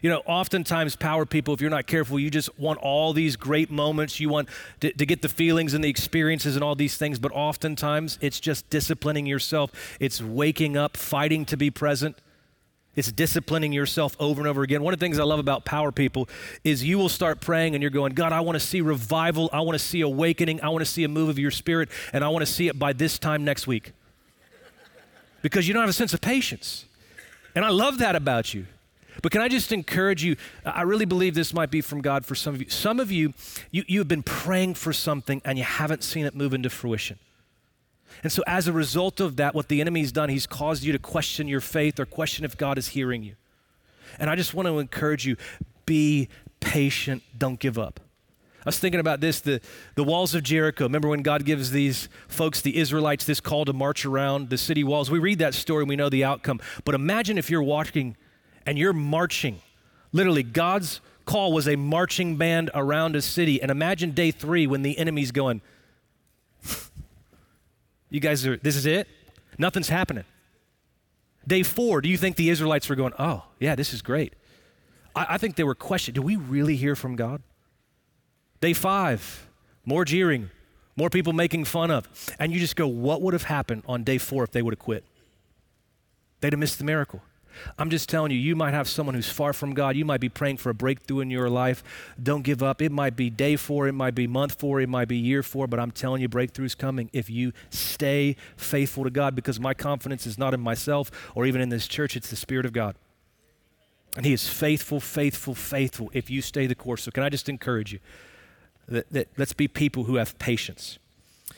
You 0.01 0.09
know, 0.09 0.21
oftentimes, 0.25 0.95
power 0.95 1.25
people, 1.25 1.53
if 1.53 1.61
you're 1.61 1.69
not 1.69 1.87
careful, 1.87 2.19
you 2.19 2.29
just 2.29 2.57
want 2.59 2.79
all 2.79 3.13
these 3.13 3.35
great 3.35 3.69
moments. 3.69 4.19
You 4.19 4.29
want 4.29 4.49
to, 4.79 4.91
to, 4.93 5.05
get 5.05 5.21
the 5.21 5.29
feelings 5.29 5.73
and 5.73 5.83
the 5.83 5.89
experiences 5.89 6.55
and 6.55 6.63
all 6.63 6.75
these 6.75 6.97
things, 6.97 7.19
but 7.19 7.31
oftentimes 7.33 8.17
it's 8.21 8.39
just 8.39 8.69
disciplining 8.69 9.25
yourself. 9.25 9.71
It's 9.99 10.21
waking 10.21 10.77
up, 10.77 10.97
fighting 10.97 11.45
to 11.45 11.57
be 11.57 11.69
present. 11.69 12.17
It's 12.95 13.11
disciplining 13.11 13.71
yourself 13.71 14.17
over 14.19 14.41
and 14.41 14.47
over 14.47 14.63
again. 14.63 14.83
One 14.83 14.93
of 14.93 14.99
the 14.99 15.05
things 15.05 15.17
I 15.17 15.23
love 15.23 15.39
about 15.39 15.63
power 15.63 15.91
people 15.91 16.27
is 16.63 16.83
you 16.83 16.97
will 16.97 17.09
start 17.09 17.39
praying 17.39 17.73
and 17.73 17.81
you're 17.81 17.89
going, 17.89 18.13
God, 18.13 18.33
I 18.33 18.41
want 18.41 18.57
to 18.57 18.65
see 18.65 18.81
revival. 18.81 19.49
I 19.53 19.61
want 19.61 19.79
to 19.79 19.83
see 19.83 20.01
awakening. 20.01 20.61
I 20.61 20.69
want 20.69 20.83
to 20.83 20.91
see 20.91 21.03
a 21.05 21.07
move 21.07 21.29
of 21.29 21.39
your 21.39 21.51
spirit, 21.51 21.89
and 22.11 22.23
I 22.23 22.27
want 22.29 22.45
to 22.45 22.51
see 22.51 22.67
it 22.67 22.77
by 22.77 22.91
this 22.91 23.17
time 23.17 23.45
next 23.45 23.65
week. 23.65 23.93
Because 25.41 25.67
you 25.67 25.73
don't 25.73 25.81
have 25.81 25.89
a 25.89 25.93
sense 25.93 26.13
of 26.13 26.21
patience. 26.21 26.85
And 27.55 27.63
I 27.63 27.69
love 27.69 27.99
that 27.99 28.15
about 28.15 28.53
you. 28.53 28.65
But 29.21 29.31
can 29.31 29.41
I 29.41 29.47
just 29.47 29.71
encourage 29.71 30.23
you? 30.23 30.35
I 30.65 30.81
really 30.81 31.05
believe 31.05 31.35
this 31.35 31.53
might 31.53 31.69
be 31.69 31.81
from 31.81 32.01
God 32.01 32.25
for 32.25 32.35
some 32.35 32.55
of 32.55 32.61
you. 32.61 32.69
Some 32.69 32.99
of 32.99 33.11
you, 33.11 33.33
you, 33.69 33.83
you 33.87 33.99
have 33.99 34.07
been 34.07 34.23
praying 34.23 34.75
for 34.75 34.93
something 34.93 35.41
and 35.45 35.57
you 35.57 35.63
haven't 35.63 36.03
seen 36.03 36.25
it 36.25 36.35
move 36.35 36.53
into 36.53 36.69
fruition. 36.69 37.19
And 38.23 38.31
so, 38.31 38.43
as 38.45 38.67
a 38.67 38.73
result 38.73 39.19
of 39.19 39.37
that, 39.37 39.55
what 39.55 39.67
the 39.67 39.79
enemy's 39.81 40.11
done, 40.11 40.29
he's 40.29 40.45
caused 40.45 40.83
you 40.83 40.91
to 40.91 40.99
question 40.99 41.47
your 41.47 41.61
faith 41.61 41.99
or 41.99 42.05
question 42.05 42.45
if 42.45 42.57
God 42.57 42.77
is 42.77 42.89
hearing 42.89 43.23
you. 43.23 43.35
And 44.19 44.29
I 44.29 44.35
just 44.35 44.53
want 44.53 44.67
to 44.67 44.79
encourage 44.79 45.25
you 45.25 45.37
be 45.85 46.27
patient, 46.59 47.23
don't 47.37 47.59
give 47.59 47.79
up. 47.79 47.99
I 48.59 48.63
was 48.65 48.77
thinking 48.77 48.99
about 48.99 49.21
this 49.21 49.39
the, 49.39 49.59
the 49.95 50.03
walls 50.03 50.35
of 50.35 50.43
Jericho. 50.43 50.83
Remember 50.83 51.07
when 51.07 51.23
God 51.23 51.45
gives 51.45 51.71
these 51.71 52.09
folks, 52.27 52.61
the 52.61 52.77
Israelites, 52.77 53.25
this 53.25 53.39
call 53.39 53.65
to 53.65 53.73
march 53.73 54.05
around 54.05 54.49
the 54.49 54.57
city 54.57 54.83
walls? 54.83 55.09
We 55.09 55.17
read 55.17 55.39
that 55.39 55.55
story 55.55 55.81
and 55.81 55.89
we 55.89 55.95
know 55.95 56.09
the 56.09 56.23
outcome. 56.23 56.59
But 56.85 56.93
imagine 56.93 57.39
if 57.39 57.49
you're 57.49 57.63
walking 57.63 58.17
and 58.65 58.77
you're 58.77 58.93
marching. 58.93 59.61
Literally, 60.11 60.43
God's 60.43 61.01
call 61.25 61.53
was 61.53 61.67
a 61.67 61.75
marching 61.75 62.35
band 62.35 62.69
around 62.73 63.15
a 63.15 63.21
city. 63.21 63.61
And 63.61 63.71
imagine 63.71 64.11
day 64.11 64.31
three 64.31 64.67
when 64.67 64.81
the 64.81 64.97
enemy's 64.97 65.31
going, 65.31 65.61
You 68.09 68.19
guys 68.19 68.45
are, 68.45 68.57
this 68.57 68.75
is 68.75 68.85
it? 68.85 69.07
Nothing's 69.57 69.89
happening. 69.89 70.25
Day 71.47 71.63
four, 71.63 72.01
do 72.01 72.09
you 72.09 72.17
think 72.17 72.35
the 72.35 72.49
Israelites 72.49 72.89
were 72.89 72.95
going, 72.95 73.13
Oh, 73.17 73.43
yeah, 73.59 73.75
this 73.75 73.93
is 73.93 74.01
great? 74.01 74.33
I, 75.15 75.25
I 75.29 75.37
think 75.37 75.55
they 75.55 75.63
were 75.63 75.75
questioning, 75.75 76.15
Do 76.15 76.21
we 76.21 76.35
really 76.35 76.75
hear 76.75 76.95
from 76.95 77.15
God? 77.15 77.41
Day 78.59 78.73
five, 78.73 79.47
more 79.85 80.05
jeering, 80.05 80.51
more 80.95 81.09
people 81.09 81.33
making 81.33 81.65
fun 81.65 81.89
of. 81.89 82.07
And 82.37 82.51
you 82.51 82.59
just 82.59 82.75
go, 82.75 82.87
What 82.87 83.21
would 83.21 83.33
have 83.33 83.43
happened 83.43 83.83
on 83.87 84.03
day 84.03 84.17
four 84.17 84.43
if 84.43 84.51
they 84.51 84.61
would 84.61 84.73
have 84.73 84.79
quit? 84.79 85.05
They'd 86.41 86.53
have 86.53 86.59
missed 86.59 86.77
the 86.79 86.83
miracle. 86.83 87.21
I'm 87.77 87.89
just 87.89 88.09
telling 88.09 88.31
you, 88.31 88.37
you 88.37 88.55
might 88.55 88.73
have 88.73 88.87
someone 88.87 89.15
who's 89.15 89.29
far 89.29 89.53
from 89.53 89.73
God. 89.73 89.95
You 89.95 90.05
might 90.05 90.21
be 90.21 90.29
praying 90.29 90.57
for 90.57 90.69
a 90.69 90.73
breakthrough 90.73 91.21
in 91.21 91.29
your 91.29 91.49
life. 91.49 91.83
Don't 92.21 92.43
give 92.43 92.61
up. 92.61 92.81
It 92.81 92.91
might 92.91 93.15
be 93.15 93.29
day 93.29 93.55
four, 93.55 93.87
it 93.87 93.93
might 93.93 94.15
be 94.15 94.27
month 94.27 94.59
four, 94.59 94.81
it 94.81 94.89
might 94.89 95.07
be 95.07 95.17
year 95.17 95.43
four, 95.43 95.67
but 95.67 95.79
I'm 95.79 95.91
telling 95.91 96.21
you, 96.21 96.29
breakthrough's 96.29 96.75
coming 96.75 97.09
if 97.13 97.29
you 97.29 97.53
stay 97.69 98.35
faithful 98.55 99.03
to 99.03 99.09
God 99.09 99.35
because 99.35 99.59
my 99.59 99.73
confidence 99.73 100.25
is 100.25 100.37
not 100.37 100.53
in 100.53 100.59
myself 100.59 101.11
or 101.35 101.45
even 101.45 101.61
in 101.61 101.69
this 101.69 101.87
church, 101.87 102.15
it's 102.15 102.29
the 102.29 102.35
Spirit 102.35 102.65
of 102.65 102.73
God. 102.73 102.95
And 104.15 104.25
He 104.25 104.33
is 104.33 104.47
faithful, 104.47 104.99
faithful, 104.99 105.55
faithful 105.55 106.09
if 106.13 106.29
you 106.29 106.41
stay 106.41 106.67
the 106.67 106.75
course. 106.75 107.03
So, 107.03 107.11
can 107.11 107.23
I 107.23 107.29
just 107.29 107.47
encourage 107.47 107.93
you 107.93 107.99
that, 108.91 109.09
that 109.11 109.27
let's 109.37 109.53
be 109.53 109.67
people 109.67 110.03
who 110.03 110.15
have 110.15 110.37
patience. 110.37 110.99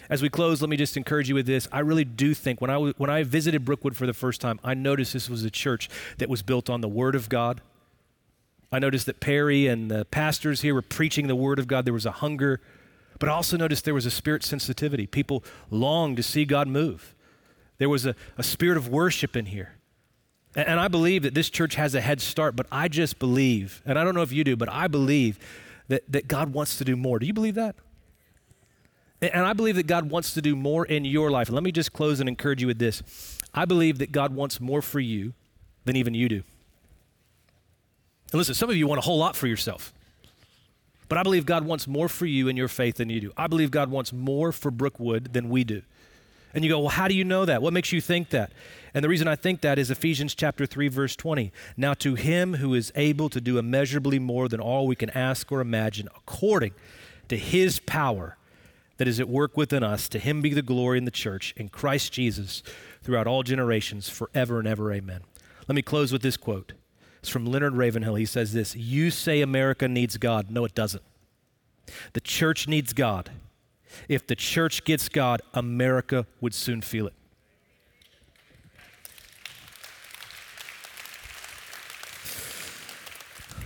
As 0.10 0.22
we 0.22 0.30
close, 0.30 0.62
let 0.62 0.70
me 0.70 0.78
just 0.78 0.98
encourage 0.98 1.30
you 1.30 1.36
with 1.36 1.46
this. 1.46 1.68
I 1.72 1.80
really 1.80 2.04
do 2.04 2.34
think 2.34 2.62
when 2.62 2.70
I, 2.70 2.78
when 2.78 3.10
I 3.10 3.24
visited 3.24 3.66
Brookwood 3.66 3.96
for 3.96 4.06
the 4.06 4.14
first 4.14 4.42
time, 4.42 4.60
I 4.64 4.74
noticed 4.74 5.14
this 5.14 5.30
was 5.30 5.44
a 5.44 5.52
church 5.52 5.90
that 6.18 6.30
was 6.30 6.42
built 6.42 6.70
on 6.70 6.82
the 6.82 6.88
Word 6.88 7.16
of 7.16 7.30
God. 7.30 7.62
I 8.72 8.80
noticed 8.80 9.06
that 9.06 9.20
Perry 9.20 9.68
and 9.68 9.90
the 9.90 10.06
pastors 10.06 10.62
here 10.62 10.74
were 10.74 10.82
preaching 10.82 11.28
the 11.28 11.36
Word 11.36 11.60
of 11.60 11.68
God. 11.68 11.86
There 11.86 11.94
was 11.94 12.06
a 12.06 12.12
hunger, 12.12 12.60
but 13.20 13.30
I 13.30 13.32
also 13.32 13.56
noticed 13.56 13.86
there 13.86 13.94
was 13.94 14.06
a 14.06 14.12
spirit 14.12 14.44
sensitivity. 14.44 15.08
People 15.08 15.44
longed 15.70 16.18
to 16.18 16.24
see 16.24 16.44
God 16.44 16.68
move. 16.68 17.16
There 17.78 17.90
was 17.90 18.06
a, 18.06 18.16
a 18.38 18.44
spirit 18.44 18.78
of 18.78 18.90
worship 18.90 19.36
in 19.36 19.46
here. 19.48 19.76
And, 20.56 20.68
and 20.68 20.80
I 20.80 20.88
believe 20.88 21.24
that 21.24 21.34
this 21.34 21.50
church 21.50 21.76
has 21.76 21.96
a 21.96 22.02
head 22.02 22.20
start, 22.20 22.56
but 22.56 22.66
I 22.72 22.88
just 22.88 23.20
believe, 23.20 23.82
and 23.86 23.98
I 23.98 24.04
don't 24.04 24.16
know 24.16 24.22
if 24.22 24.32
you 24.32 24.44
do, 24.44 24.56
but 24.56 24.70
I 24.70 24.88
believe 24.88 25.40
that, 25.88 26.04
that 26.12 26.28
God 26.28 26.54
wants 26.54 26.78
to 26.78 26.84
do 26.84 26.96
more. 26.96 27.20
Do 27.20 27.26
you 27.26 27.34
believe 27.34 27.56
that? 27.56 27.76
And 29.32 29.46
I 29.46 29.54
believe 29.54 29.76
that 29.76 29.88
God 29.88 30.10
wants 30.10 30.34
to 30.34 30.42
do 30.42 30.56
more 30.56 30.86
in 30.86 31.06
your 31.06 31.32
life. 31.32 31.50
let 31.50 31.64
me 31.64 31.72
just 31.72 31.94
close 31.94 32.20
and 32.20 32.28
encourage 32.28 32.62
you 32.62 32.68
with 32.68 32.80
this. 32.80 33.02
I 33.54 33.66
believe 33.66 34.00
that 34.00 34.12
God 34.12 34.36
wants 34.36 34.60
more 34.60 34.82
for 34.82 35.00
you 35.00 35.34
than 35.86 35.96
even 35.96 36.14
you 36.14 36.28
do. 36.28 36.44
And 38.32 38.40
listen, 38.40 38.56
some 38.56 38.70
of 38.70 38.76
you 38.76 38.88
want 38.88 39.00
a 39.00 39.04
whole 39.04 39.18
lot 39.18 39.36
for 39.36 39.48
yourself. 39.48 39.94
But 41.08 41.18
I 41.18 41.24
believe 41.24 41.46
God 41.46 41.66
wants 41.66 41.88
more 41.88 42.10
for 42.10 42.26
you 42.26 42.48
in 42.48 42.58
your 42.58 42.68
faith 42.68 42.96
than 42.96 43.10
you 43.10 43.22
do. 43.22 43.32
I 43.38 43.48
believe 43.48 43.70
God 43.72 43.92
wants 43.92 44.12
more 44.12 44.52
for 44.52 44.72
Brookwood 44.72 45.34
than 45.34 45.50
we 45.50 45.64
do. 45.64 45.84
And 46.54 46.64
you 46.64 46.70
go, 46.70 46.80
well, 46.80 46.90
how 46.90 47.08
do 47.08 47.16
you 47.16 47.24
know 47.24 47.46
that? 47.46 47.62
What 47.62 47.74
makes 47.74 47.92
you 47.92 48.02
think 48.02 48.30
that? 48.30 48.52
And 48.94 49.04
the 49.04 49.10
reason 49.10 49.28
I 49.28 49.36
think 49.36 49.62
that 49.62 49.80
is 49.80 49.90
Ephesians 49.90 50.36
chapter 50.36 50.66
3 50.66 50.88
verse 50.88 51.16
20. 51.16 51.52
Now 51.78 51.94
to 51.96 52.16
him 52.16 52.56
who 52.56 52.74
is 52.74 52.92
able 52.96 53.30
to 53.30 53.42
do 53.42 53.58
immeasurably 53.58 54.20
more 54.20 54.48
than 54.48 54.60
all 54.60 54.88
we 54.88 54.96
can 54.96 55.10
ask 55.12 55.52
or 55.52 55.62
imagine 55.62 56.10
according 56.16 56.74
to 57.30 57.38
his 57.38 57.80
power 57.80 58.38
that 59.04 59.10
is 59.10 59.20
at 59.20 59.28
work 59.28 59.58
within 59.58 59.84
us. 59.84 60.08
To 60.08 60.18
him 60.18 60.42
be 60.42 60.54
the 60.54 60.62
glory 60.62 60.98
in 60.98 61.04
the 61.04 61.12
church 61.12 61.54
in 61.58 61.68
Christ 61.68 62.14
Jesus 62.14 62.64
throughout 63.02 63.28
all 63.28 63.44
generations, 63.44 64.08
forever 64.08 64.60
and 64.60 64.68
ever. 64.68 64.94
Amen. 64.94 65.20
Let 65.68 65.76
me 65.76 65.82
close 65.82 66.14
with 66.14 66.22
this 66.22 66.38
quote. 66.38 66.72
It's 67.20 67.28
from 67.28 67.46
Leonard 67.46 67.76
Ravenhill. 67.76 68.16
He 68.16 68.26
says 68.26 68.54
this 68.54 68.78
You 68.78 69.12
say 69.12 69.42
America 69.42 69.90
needs 69.90 70.16
God. 70.16 70.50
No, 70.50 70.64
it 70.64 70.74
doesn't. 70.74 71.04
The 72.14 72.22
church 72.22 72.66
needs 72.66 72.94
God. 72.94 73.32
If 74.08 74.26
the 74.26 74.38
church 74.38 74.86
gets 74.86 75.10
God, 75.10 75.42
America 75.54 76.26
would 76.40 76.54
soon 76.54 76.80
feel 76.80 77.08
it. 77.08 77.14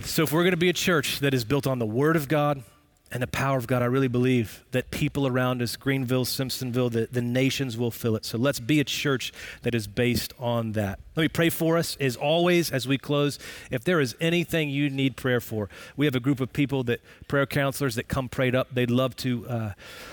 So, 0.02 0.24
if 0.24 0.32
we're 0.32 0.42
going 0.42 0.50
to 0.50 0.56
be 0.56 0.68
a 0.68 0.72
church 0.72 1.20
that 1.20 1.32
is 1.32 1.44
built 1.44 1.68
on 1.68 1.78
the 1.78 1.86
Word 1.86 2.16
of 2.16 2.26
God, 2.26 2.64
and 3.10 3.22
the 3.22 3.26
power 3.26 3.56
of 3.56 3.66
God, 3.66 3.80
I 3.80 3.86
really 3.86 4.08
believe 4.08 4.64
that 4.72 4.90
people 4.90 5.26
around 5.26 5.62
us, 5.62 5.76
Greenville, 5.76 6.26
Simpsonville, 6.26 6.92
the, 6.92 7.08
the 7.10 7.22
nations 7.22 7.78
will 7.78 7.90
fill 7.90 8.16
it. 8.16 8.26
So 8.26 8.36
let's 8.36 8.60
be 8.60 8.80
a 8.80 8.84
church 8.84 9.32
that 9.62 9.74
is 9.74 9.86
based 9.86 10.34
on 10.38 10.72
that. 10.72 10.98
Let 11.16 11.22
me 11.22 11.28
pray 11.28 11.50
for 11.50 11.76
us. 11.76 11.96
As 11.98 12.16
always, 12.16 12.70
as 12.70 12.86
we 12.86 12.96
close, 12.96 13.38
if 13.70 13.82
there 13.82 13.98
is 13.98 14.14
anything 14.20 14.70
you 14.70 14.88
need 14.88 15.16
prayer 15.16 15.40
for, 15.40 15.68
we 15.96 16.06
have 16.06 16.14
a 16.14 16.20
group 16.20 16.38
of 16.38 16.52
people 16.52 16.84
that, 16.84 17.00
prayer 17.26 17.46
counselors 17.46 17.94
that 17.96 18.08
come 18.08 18.28
prayed 18.28 18.54
up. 18.54 18.68
They'd 18.72 18.90
love 18.90 19.16
to 19.16 19.48
uh, 19.48 19.72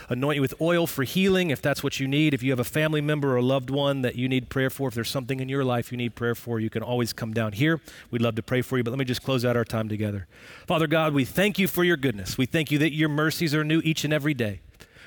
anoint 0.10 0.38
you 0.38 0.42
with 0.42 0.60
oil 0.60 0.88
for 0.88 1.04
healing 1.04 1.50
if 1.50 1.62
that's 1.62 1.84
what 1.84 2.00
you 2.00 2.08
need. 2.08 2.34
If 2.34 2.42
you 2.42 2.52
have 2.52 2.60
a 2.60 2.64
family 2.64 3.02
member 3.02 3.34
or 3.34 3.38
a 3.38 3.42
loved 3.42 3.70
one 3.70 4.02
that 4.02 4.16
you 4.16 4.28
need 4.28 4.50
prayer 4.50 4.70
for, 4.70 4.88
if 4.88 4.96
there's 4.96 5.10
something 5.10 5.40
in 5.40 5.50
your 5.50 5.64
life 5.64 5.92
you 5.92 5.98
need 5.98 6.16
prayer 6.16 6.34
for, 6.34 6.60
you 6.60 6.70
can 6.70 6.82
always 6.82 7.14
come 7.14 7.34
down 7.34 7.52
here. 7.52 7.82
We'd 8.10 8.22
love 8.22 8.36
to 8.36 8.44
pray 8.44 8.62
for 8.62 8.78
you. 8.78 8.84
But 8.84 8.92
let 8.92 9.00
me 9.00 9.06
just 9.06 9.22
close 9.22 9.46
out 9.46 9.56
our 9.56 9.66
time 9.66 9.90
together. 9.90 10.28
Father 10.66 10.88
God, 10.88 11.14
we 11.14 11.26
thank 11.26 11.60
you 11.60 11.68
for 11.68 11.84
your 11.84 11.98
goodness. 11.98 12.38
We 12.38 12.46
thank 12.46 12.72
you 12.72 12.80
that 12.86 12.94
your 12.94 13.10
mercies 13.10 13.56
are 13.56 13.64
new 13.64 13.82
each 13.84 14.04
and 14.04 14.14
every 14.14 14.36
day. 14.36 14.60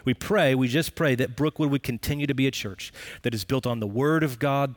We 0.05 0.12
pray, 0.12 0.57
we 0.57 0.66
just 0.66 0.97
pray 0.97 1.14
that 1.14 1.37
Brookwood 1.37 1.70
would 1.70 1.85
continue 1.85 2.26
to 2.26 2.35
be 2.35 2.49
a 2.49 2.51
church 2.51 2.93
that 3.22 3.33
is 3.33 3.45
built 3.45 3.68
on 3.68 3.79
the 3.79 3.87
Word 3.87 4.24
of 4.24 4.41
God, 4.41 4.74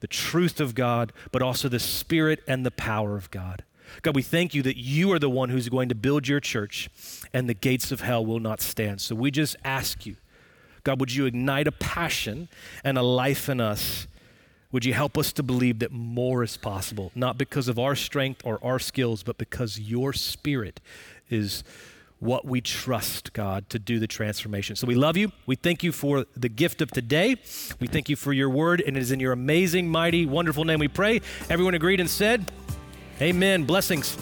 the 0.00 0.06
truth 0.06 0.58
of 0.58 0.74
God, 0.74 1.12
but 1.32 1.42
also 1.42 1.68
the 1.68 1.78
Spirit 1.78 2.42
and 2.48 2.64
the 2.64 2.70
power 2.70 3.14
of 3.14 3.30
God. 3.30 3.62
God, 4.00 4.16
we 4.16 4.22
thank 4.22 4.54
you 4.54 4.62
that 4.62 4.78
you 4.78 5.12
are 5.12 5.18
the 5.18 5.28
one 5.28 5.50
who's 5.50 5.68
going 5.68 5.90
to 5.90 5.94
build 5.94 6.28
your 6.28 6.40
church 6.40 6.88
and 7.34 7.46
the 7.46 7.52
gates 7.52 7.92
of 7.92 8.00
hell 8.00 8.24
will 8.24 8.40
not 8.40 8.62
stand. 8.62 9.02
So 9.02 9.14
we 9.14 9.30
just 9.30 9.54
ask 9.62 10.06
you, 10.06 10.16
God, 10.82 10.98
would 10.98 11.12
you 11.12 11.26
ignite 11.26 11.66
a 11.66 11.72
passion 11.72 12.48
and 12.82 12.96
a 12.96 13.02
life 13.02 13.50
in 13.50 13.60
us? 13.60 14.06
Would 14.72 14.86
you 14.86 14.94
help 14.94 15.18
us 15.18 15.30
to 15.34 15.42
believe 15.42 15.80
that 15.80 15.92
more 15.92 16.42
is 16.42 16.56
possible, 16.56 17.12
not 17.14 17.36
because 17.36 17.68
of 17.68 17.78
our 17.78 17.94
strength 17.94 18.40
or 18.46 18.58
our 18.64 18.78
skills, 18.78 19.22
but 19.22 19.36
because 19.36 19.78
your 19.78 20.14
spirit 20.14 20.80
is 21.28 21.64
what 22.20 22.44
we 22.44 22.60
trust, 22.60 23.32
God, 23.32 23.68
to 23.70 23.78
do 23.78 23.98
the 23.98 24.06
transformation. 24.06 24.76
So 24.76 24.86
we 24.86 24.94
love 24.94 25.16
you. 25.16 25.32
We 25.46 25.56
thank 25.56 25.82
you 25.82 25.90
for 25.90 26.26
the 26.36 26.48
gift 26.48 26.80
of 26.82 26.90
today. 26.90 27.36
We 27.80 27.86
thank 27.86 28.08
you 28.08 28.16
for 28.16 28.32
your 28.32 28.50
word, 28.50 28.82
and 28.86 28.96
it 28.96 29.00
is 29.00 29.10
in 29.10 29.20
your 29.20 29.32
amazing, 29.32 29.88
mighty, 29.88 30.26
wonderful 30.26 30.64
name 30.64 30.78
we 30.78 30.88
pray. 30.88 31.22
Everyone 31.48 31.74
agreed 31.74 31.98
and 31.98 32.08
said, 32.08 32.50
Amen. 33.20 33.64
Blessings. 33.64 34.16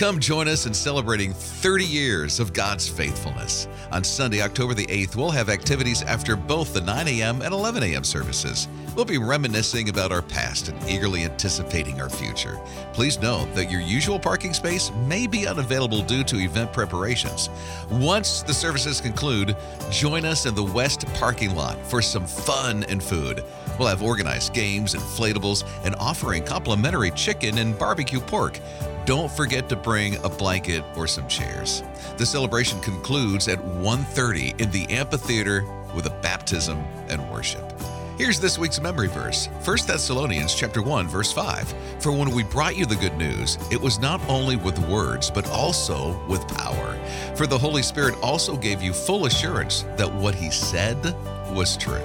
Come 0.00 0.18
join 0.18 0.48
us 0.48 0.64
in 0.64 0.72
celebrating 0.72 1.34
30 1.34 1.84
years 1.84 2.40
of 2.40 2.54
God's 2.54 2.88
faithfulness. 2.88 3.68
On 3.92 4.02
Sunday, 4.02 4.40
October 4.40 4.72
the 4.72 4.86
8th, 4.86 5.14
we'll 5.14 5.30
have 5.30 5.50
activities 5.50 6.02
after 6.02 6.36
both 6.36 6.72
the 6.72 6.80
9 6.80 7.06
a.m. 7.06 7.42
and 7.42 7.52
11 7.52 7.82
a.m. 7.82 8.02
services. 8.02 8.66
We'll 8.96 9.04
be 9.04 9.18
reminiscing 9.18 9.88
about 9.88 10.10
our 10.10 10.20
past 10.20 10.68
and 10.68 10.90
eagerly 10.90 11.22
anticipating 11.22 12.00
our 12.00 12.10
future. 12.10 12.58
Please 12.92 13.20
note 13.20 13.54
that 13.54 13.70
your 13.70 13.80
usual 13.80 14.18
parking 14.18 14.52
space 14.52 14.90
may 15.06 15.28
be 15.28 15.46
unavailable 15.46 16.02
due 16.02 16.24
to 16.24 16.36
event 16.36 16.72
preparations. 16.72 17.50
Once 17.88 18.42
the 18.42 18.52
services 18.52 19.00
conclude, 19.00 19.56
join 19.90 20.24
us 20.24 20.44
in 20.44 20.56
the 20.56 20.62
West 20.62 21.06
parking 21.14 21.54
lot 21.54 21.78
for 21.86 22.02
some 22.02 22.26
fun 22.26 22.82
and 22.84 23.00
food. 23.02 23.44
We'll 23.78 23.88
have 23.88 24.02
organized 24.02 24.54
games, 24.54 24.94
inflatables, 24.94 25.64
and 25.84 25.94
offering 25.96 26.44
complimentary 26.44 27.12
chicken 27.12 27.58
and 27.58 27.78
barbecue 27.78 28.20
pork. 28.20 28.58
Don't 29.06 29.30
forget 29.30 29.68
to 29.68 29.76
bring 29.76 30.16
a 30.24 30.28
blanket 30.28 30.84
or 30.96 31.06
some 31.06 31.28
chairs. 31.28 31.84
The 32.16 32.26
celebration 32.26 32.80
concludes 32.80 33.46
at 33.46 33.64
1:30 33.64 34.54
in 34.58 34.70
the 34.72 34.88
amphitheater 34.90 35.64
with 35.94 36.06
a 36.06 36.18
baptism 36.22 36.78
and 37.08 37.30
worship. 37.30 37.72
Here's 38.20 38.38
this 38.38 38.58
week's 38.58 38.82
memory 38.82 39.08
verse 39.08 39.46
1 39.64 39.78
Thessalonians 39.86 40.54
chapter 40.54 40.82
1 40.82 41.08
verse 41.08 41.32
5 41.32 41.74
For 42.00 42.12
when 42.12 42.30
we 42.32 42.42
brought 42.42 42.76
you 42.76 42.84
the 42.84 42.96
good 42.96 43.16
news 43.16 43.56
it 43.72 43.80
was 43.80 43.98
not 43.98 44.20
only 44.28 44.56
with 44.56 44.78
words 44.90 45.30
but 45.30 45.48
also 45.48 46.22
with 46.26 46.46
power 46.46 46.98
for 47.34 47.46
the 47.46 47.56
Holy 47.56 47.82
Spirit 47.82 48.14
also 48.22 48.58
gave 48.58 48.82
you 48.82 48.92
full 48.92 49.24
assurance 49.24 49.86
that 49.96 50.12
what 50.12 50.34
he 50.34 50.50
said 50.50 51.02
was 51.54 51.78
true 51.78 52.04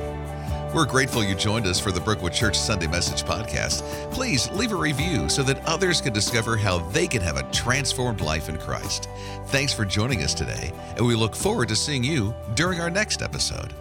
we're 0.73 0.85
grateful 0.85 1.21
you 1.21 1.35
joined 1.35 1.67
us 1.67 1.81
for 1.81 1.91
the 1.91 1.99
Brookwood 1.99 2.33
Church 2.33 2.57
Sunday 2.57 2.87
Message 2.87 3.23
Podcast. 3.23 3.81
Please 4.11 4.51
leave 4.51 4.73
a 4.73 4.75
review 4.75 5.29
so 5.29 5.41
that 5.43 5.63
others 5.65 6.01
can 6.01 6.11
discover 6.11 6.57
how 6.57 6.79
they 6.89 7.07
can 7.07 7.21
have 7.21 7.37
a 7.37 7.49
transformed 7.53 8.19
life 8.19 8.49
in 8.49 8.57
Christ. 8.57 9.07
Thanks 9.47 9.71
for 9.71 9.85
joining 9.85 10.21
us 10.21 10.33
today, 10.33 10.73
and 10.97 11.07
we 11.07 11.15
look 11.15 11.33
forward 11.33 11.69
to 11.69 11.77
seeing 11.77 12.03
you 12.03 12.35
during 12.55 12.81
our 12.81 12.89
next 12.89 13.21
episode. 13.21 13.73